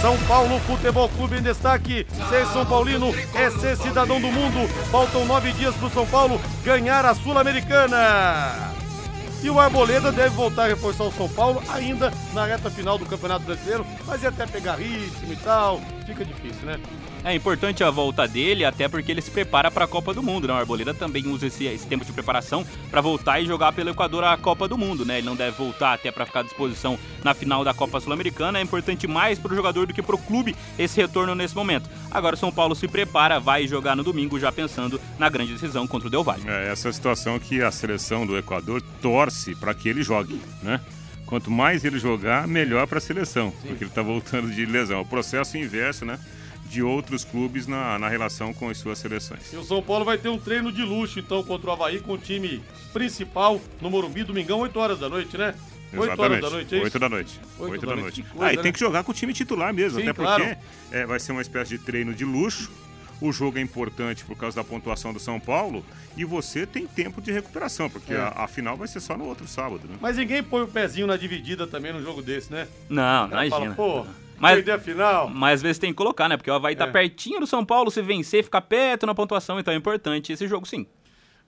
São 0.00 0.16
Paulo 0.28 0.60
Futebol 0.60 1.08
Clube 1.08 1.38
em 1.38 1.42
destaque. 1.42 2.06
Ser 2.28 2.46
São 2.46 2.64
Paulino 2.64 3.12
é 3.34 3.50
ser 3.50 3.76
cidadão 3.76 4.20
do 4.20 4.28
mundo. 4.28 4.68
Faltam 4.90 5.24
nove 5.24 5.52
dias 5.52 5.74
para 5.74 5.86
o 5.86 5.90
São 5.90 6.06
Paulo 6.06 6.40
ganhar 6.64 7.04
a 7.04 7.14
Sul-Americana. 7.14 8.67
E 9.40 9.48
o 9.48 9.60
Arboleda 9.60 10.10
deve 10.10 10.30
voltar 10.30 10.64
a 10.64 10.68
reforçar 10.68 11.04
o 11.04 11.12
São 11.12 11.28
Paulo 11.28 11.62
ainda 11.68 12.12
na 12.34 12.44
reta 12.44 12.68
final 12.68 12.98
do 12.98 13.06
Campeonato 13.06 13.44
Brasileiro, 13.44 13.86
mas 14.04 14.24
é 14.24 14.26
até 14.26 14.44
pegar 14.46 14.74
ritmo 14.74 15.32
e 15.32 15.36
tal, 15.36 15.80
fica 16.04 16.24
difícil, 16.24 16.66
né? 16.66 16.80
É 17.24 17.34
importante 17.34 17.84
a 17.84 17.90
volta 17.90 18.26
dele, 18.26 18.64
até 18.64 18.88
porque 18.88 19.12
ele 19.12 19.20
se 19.20 19.30
prepara 19.30 19.70
para 19.70 19.84
a 19.84 19.88
Copa 19.88 20.12
do 20.12 20.22
Mundo, 20.22 20.48
né? 20.48 20.54
O 20.54 20.56
Arboleda 20.56 20.92
também 20.92 21.26
usa 21.28 21.46
esse, 21.46 21.66
esse 21.66 21.86
tempo 21.86 22.04
de 22.04 22.12
preparação 22.12 22.64
para 22.90 23.00
voltar 23.00 23.40
e 23.40 23.46
jogar 23.46 23.72
pelo 23.72 23.90
Equador 23.90 24.24
a 24.24 24.36
Copa 24.36 24.66
do 24.66 24.78
Mundo, 24.78 25.04
né? 25.04 25.18
Ele 25.18 25.26
não 25.26 25.36
deve 25.36 25.56
voltar 25.56 25.94
até 25.94 26.10
para 26.10 26.26
ficar 26.26 26.40
à 26.40 26.42
disposição 26.42 26.98
na 27.22 27.34
final 27.34 27.62
da 27.62 27.74
Copa 27.74 28.00
Sul-Americana. 28.00 28.58
É 28.58 28.62
importante 28.62 29.06
mais 29.06 29.38
para 29.38 29.52
o 29.52 29.56
jogador 29.56 29.86
do 29.86 29.94
que 29.94 30.02
para 30.02 30.14
o 30.14 30.18
clube 30.18 30.56
esse 30.78 31.00
retorno 31.00 31.34
nesse 31.34 31.54
momento. 31.54 31.88
Agora 32.10 32.34
o 32.34 32.38
São 32.38 32.50
Paulo 32.50 32.74
se 32.74 32.88
prepara, 32.88 33.38
vai 33.38 33.66
jogar 33.66 33.94
no 33.94 34.02
domingo 34.02 34.38
já 34.40 34.50
pensando 34.50 35.00
na 35.18 35.28
grande 35.28 35.52
decisão 35.52 35.86
contra 35.86 36.08
o 36.08 36.10
Del 36.10 36.24
Valle. 36.24 36.44
É 36.46 36.70
essa 36.70 36.90
situação 36.92 37.38
que 37.38 37.62
a 37.62 37.70
seleção 37.70 38.26
do 38.26 38.36
Equador 38.36 38.82
torce 39.02 39.54
para 39.54 39.74
que 39.74 39.88
ele 39.88 40.02
jogue, 40.02 40.40
né? 40.62 40.80
Quanto 41.26 41.50
mais 41.50 41.84
ele 41.84 41.98
jogar, 41.98 42.48
melhor 42.48 42.86
para 42.86 42.98
a 42.98 43.00
seleção, 43.00 43.50
porque 43.50 43.84
ele 43.84 43.90
está 43.90 44.00
voltando 44.00 44.50
de 44.50 44.64
lesão. 44.64 45.02
O 45.02 45.06
processo 45.06 45.58
inverso, 45.58 46.06
né? 46.06 46.18
De 46.70 46.82
outros 46.82 47.24
clubes 47.24 47.66
na, 47.66 47.98
na 47.98 48.08
relação 48.08 48.54
com 48.54 48.70
as 48.70 48.78
suas 48.78 48.98
seleções. 48.98 49.52
E 49.52 49.56
o 49.56 49.64
São 49.64 49.82
Paulo 49.82 50.04
vai 50.04 50.16
ter 50.16 50.30
um 50.30 50.38
treino 50.38 50.72
de 50.72 50.82
luxo, 50.82 51.18
então, 51.18 51.42
contra 51.42 51.68
o 51.68 51.72
Havaí, 51.72 52.00
com 52.00 52.12
o 52.12 52.18
time 52.18 52.62
principal 52.92 53.60
no 53.80 53.90
Morumbi, 53.90 54.24
domingão, 54.24 54.60
8 54.60 54.78
horas 54.78 54.98
da 54.98 55.08
noite, 55.08 55.36
né? 55.36 55.54
8 55.92 56.20
horas 56.22 56.40
da 56.40 56.50
noite, 56.50 56.74
é 56.74 56.78
isso? 56.78 56.84
8 56.84 56.98
da 56.98 57.08
noite. 57.08 57.40
Oito 57.58 57.72
8 57.72 57.86
da 57.86 57.94
da 57.94 58.00
noite. 58.00 58.20
noite. 58.20 58.32
Coisa, 58.34 58.46
ah, 58.46 58.52
e 58.52 58.56
né? 58.56 58.62
tem 58.62 58.72
que 58.72 58.78
jogar 58.80 59.04
com 59.04 59.10
o 59.12 59.14
time 59.14 59.32
titular 59.32 59.72
mesmo, 59.72 60.00
Sim, 60.00 60.08
até 60.08 60.22
claro. 60.22 60.44
porque 60.44 60.58
é, 60.96 61.06
vai 61.06 61.18
ser 61.20 61.32
uma 61.32 61.42
espécie 61.42 61.78
de 61.78 61.84
treino 61.84 62.14
de 62.14 62.24
luxo. 62.24 62.70
O 63.20 63.32
jogo 63.32 63.58
é 63.58 63.60
importante 63.60 64.24
por 64.24 64.36
causa 64.36 64.54
da 64.54 64.62
pontuação 64.62 65.12
do 65.12 65.18
São 65.18 65.40
Paulo 65.40 65.84
e 66.16 66.24
você 66.24 66.64
tem 66.64 66.86
tempo 66.86 67.20
de 67.20 67.32
recuperação, 67.32 67.90
porque 67.90 68.14
É. 68.14 68.16
a, 68.18 68.28
a 68.44 68.48
final 68.48 68.76
vai 68.76 68.86
ser 68.86 69.00
só 69.00 69.16
no 69.16 69.24
outro 69.24 69.46
sábado, 69.48 69.88
né? 69.88 69.96
Mas 70.00 70.16
ninguém 70.16 70.40
põe 70.40 70.62
o 70.62 70.68
pezinho 70.68 71.06
na 71.06 71.16
dividida 71.16 71.66
também 71.66 71.92
num 71.92 72.00
jogo 72.02 72.22
desse, 72.22 72.52
né? 72.52 72.68
Não, 72.88 73.26
O 73.26 73.30
cara 73.30 73.46
imagina. 73.46 73.74
Fala, 73.74 74.04
pô, 74.04 74.06
Mas- 74.38 74.54
perder 74.54 74.70
a 74.70 74.78
final. 74.78 75.28
Mas 75.28 75.54
às 75.54 75.62
vezes 75.62 75.78
tem 75.78 75.90
que 75.90 75.96
colocar, 75.96 76.28
né? 76.28 76.36
Porque 76.36 76.48
o 76.48 76.54
Havaí 76.54 76.76
tá 76.76 76.84
É. 76.84 76.90
pertinho 76.92 77.40
do 77.40 77.46
São 77.48 77.64
Paulo, 77.64 77.90
se 77.90 78.00
vencer, 78.00 78.44
fica 78.44 78.60
perto 78.60 79.04
na 79.04 79.14
pontuação, 79.16 79.58
então 79.58 79.74
é 79.74 79.76
importante 79.76 80.32
esse 80.32 80.46
jogo 80.46 80.64
sim. 80.64 80.86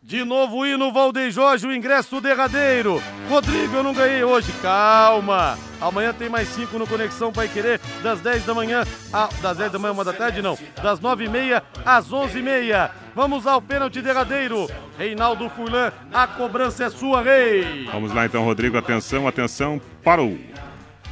De 0.03 0.24
novo 0.24 0.59
o 0.59 0.66
hino 0.66 0.90
Valdeir 0.90 1.30
Jorge, 1.30 1.66
o 1.66 1.74
ingresso 1.74 2.20
derradeiro. 2.22 3.03
Rodrigo, 3.28 3.76
eu 3.76 3.82
não 3.82 3.92
ganhei 3.92 4.24
hoje. 4.24 4.51
Calma. 4.62 5.59
Amanhã 5.78 6.12
tem 6.12 6.28
mais 6.28 6.48
cinco 6.48 6.78
no 6.78 6.86
Conexão 6.86 7.30
Pai 7.32 7.48
Querer, 7.48 7.78
das 8.03 8.20
10 8.20 8.44
da 8.44 8.55
manhã, 8.55 8.84
a, 9.12 9.28
das 9.40 9.57
10 9.59 9.72
da 9.72 9.78
manhã, 9.78 9.92
uma 9.92 10.05
da 10.05 10.12
tarde, 10.12 10.42
não. 10.42 10.59
Das 10.82 11.01
9 11.01 11.24
e 11.24 11.28
meia 11.28 11.62
às 11.84 12.11
11 12.12 12.38
e 12.38 12.42
meia. 12.42 12.90
Vamos 13.14 13.46
ao 13.46 13.61
pênalti 13.61 14.01
derradeiro. 14.01 14.68
Reinaldo 14.98 15.48
Furlan, 15.51 15.92
a 16.12 16.26
cobrança 16.26 16.84
é 16.84 16.90
sua, 16.90 17.22
rei. 17.22 17.86
Vamos 17.92 18.12
lá 18.12 18.24
então, 18.24 18.42
Rodrigo. 18.42 18.78
Atenção, 18.78 19.28
atenção. 19.28 19.80
Parou. 20.03 20.38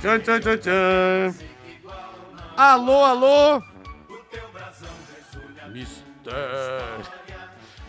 Tchan, 0.01 0.21
tchan, 0.21 0.41
tchan, 0.41 0.57
tchan. 0.59 1.35
Alô, 2.57 3.05
alô. 3.05 3.63
Mister. 5.73 7.18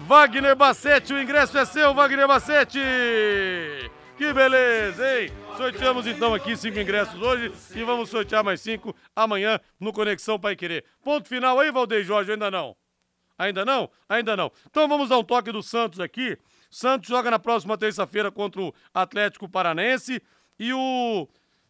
Wagner 0.10 0.56
Bassetti, 0.56 1.14
o 1.14 1.22
ingresso 1.22 1.56
é 1.56 1.64
seu, 1.66 1.94
Wagner 1.94 2.28
Bassetti. 2.28 2.80
Que 4.18 4.34
beleza, 4.34 5.22
hein? 5.22 5.32
Sorteamos 5.56 6.08
então 6.08 6.34
aqui 6.34 6.58
cinco 6.58 6.80
ingressos 6.80 7.22
hoje 7.22 7.54
e 7.76 7.84
vamos 7.84 8.10
sortear 8.10 8.44
mais 8.44 8.60
cinco 8.60 8.96
amanhã 9.16 9.60
no 9.80 9.94
Conexão 9.94 10.40
Pai 10.40 10.56
Querer. 10.56 10.84
Ponto 11.04 11.30
final 11.30 11.60
aí, 11.60 11.72
Valdeir 11.72 12.04
Jorge, 12.04 12.32
ainda 12.32 12.50
não? 12.50 12.76
Ainda 13.38 13.64
não? 13.64 13.88
Ainda 14.10 14.36
não. 14.36 14.52
Então 14.66 14.88
vamos 14.88 15.10
dar 15.10 15.20
um 15.20 15.24
toque 15.24 15.52
do 15.52 15.62
Santos 15.62 16.00
aqui. 16.00 16.36
Santos 16.72 17.08
joga 17.08 17.30
na 17.30 17.38
próxima 17.38 17.78
terça-feira 17.78 18.32
contra 18.32 18.64
o 18.64 18.74
Atlético 18.92 19.48
Paranense 19.48 20.24
e 20.58 20.74
o 20.74 21.28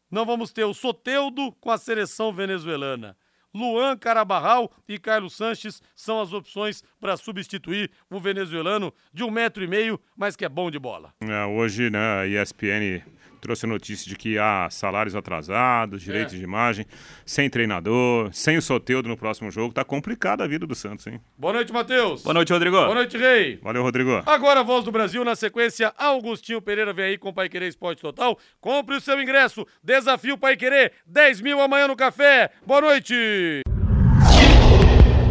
não 0.09 0.25
vamos 0.25 0.53
ter 0.53 0.63
o 0.63 0.73
Soteudo 0.73 1.51
com 1.59 1.71
a 1.71 1.77
seleção 1.77 2.31
venezuelana. 2.31 3.17
Luan 3.53 3.97
Carabarral 3.97 4.71
e 4.87 4.99
Carlos 4.99 5.35
Sanches 5.35 5.81
são 5.95 6.21
as 6.21 6.33
opções 6.33 6.83
para 6.99 7.17
substituir 7.17 7.91
o 8.09 8.19
venezuelano 8.19 8.93
de 9.13 9.23
um 9.23 9.31
metro 9.31 9.63
e 9.63 9.67
meio, 9.67 9.99
mas 10.15 10.35
que 10.35 10.45
é 10.45 10.49
bom 10.49 10.69
de 10.69 10.79
bola. 10.79 11.13
É, 11.21 11.45
hoje, 11.45 11.89
né, 11.89 12.21
a 12.21 12.27
ESPN 12.27 13.03
trouxe 13.39 13.65
a 13.65 13.69
notícia 13.69 14.07
de 14.07 14.15
que 14.15 14.37
há 14.37 14.67
salários 14.69 15.15
atrasados, 15.15 16.01
direitos 16.01 16.33
é. 16.33 16.37
de 16.37 16.43
imagem, 16.43 16.85
sem 17.25 17.49
treinador, 17.49 18.29
sem 18.31 18.57
o 18.57 18.61
Soteudo 18.61 19.09
no 19.09 19.17
próximo 19.17 19.51
jogo. 19.51 19.73
Tá 19.73 19.83
complicada 19.83 20.43
a 20.43 20.47
vida 20.47 20.67
do 20.67 20.75
Santos, 20.75 21.07
hein? 21.07 21.19
Boa 21.37 21.53
noite, 21.53 21.73
Matheus. 21.73 22.23
Boa 22.23 22.33
noite, 22.33 22.53
Rodrigo. 22.53 22.75
Boa 22.75 22.95
noite, 22.95 23.17
Rei. 23.17 23.59
Valeu, 23.61 23.83
Rodrigo. 23.83 24.21
Agora, 24.25 24.63
Voz 24.63 24.85
do 24.85 24.91
Brasil, 24.91 25.23
na 25.23 25.35
sequência, 25.35 25.93
Augustinho 25.97 26.61
Pereira 26.61 26.93
vem 26.93 27.05
aí 27.05 27.17
com 27.17 27.29
o 27.29 27.33
Pai 27.33 27.49
Querer 27.49 27.67
Esporte 27.67 28.01
Total. 28.01 28.37
Compre 28.59 28.95
o 28.95 29.01
seu 29.01 29.21
ingresso. 29.21 29.65
Desafio 29.83 30.37
Pai 30.37 30.55
Querer, 30.55 30.93
10 31.05 31.41
mil 31.41 31.61
amanhã 31.61 31.87
no 31.87 31.95
café. 31.95 32.49
Boa 32.65 32.81
noite. 32.81 33.61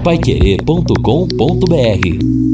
Paiquerê.com.br 0.03 2.48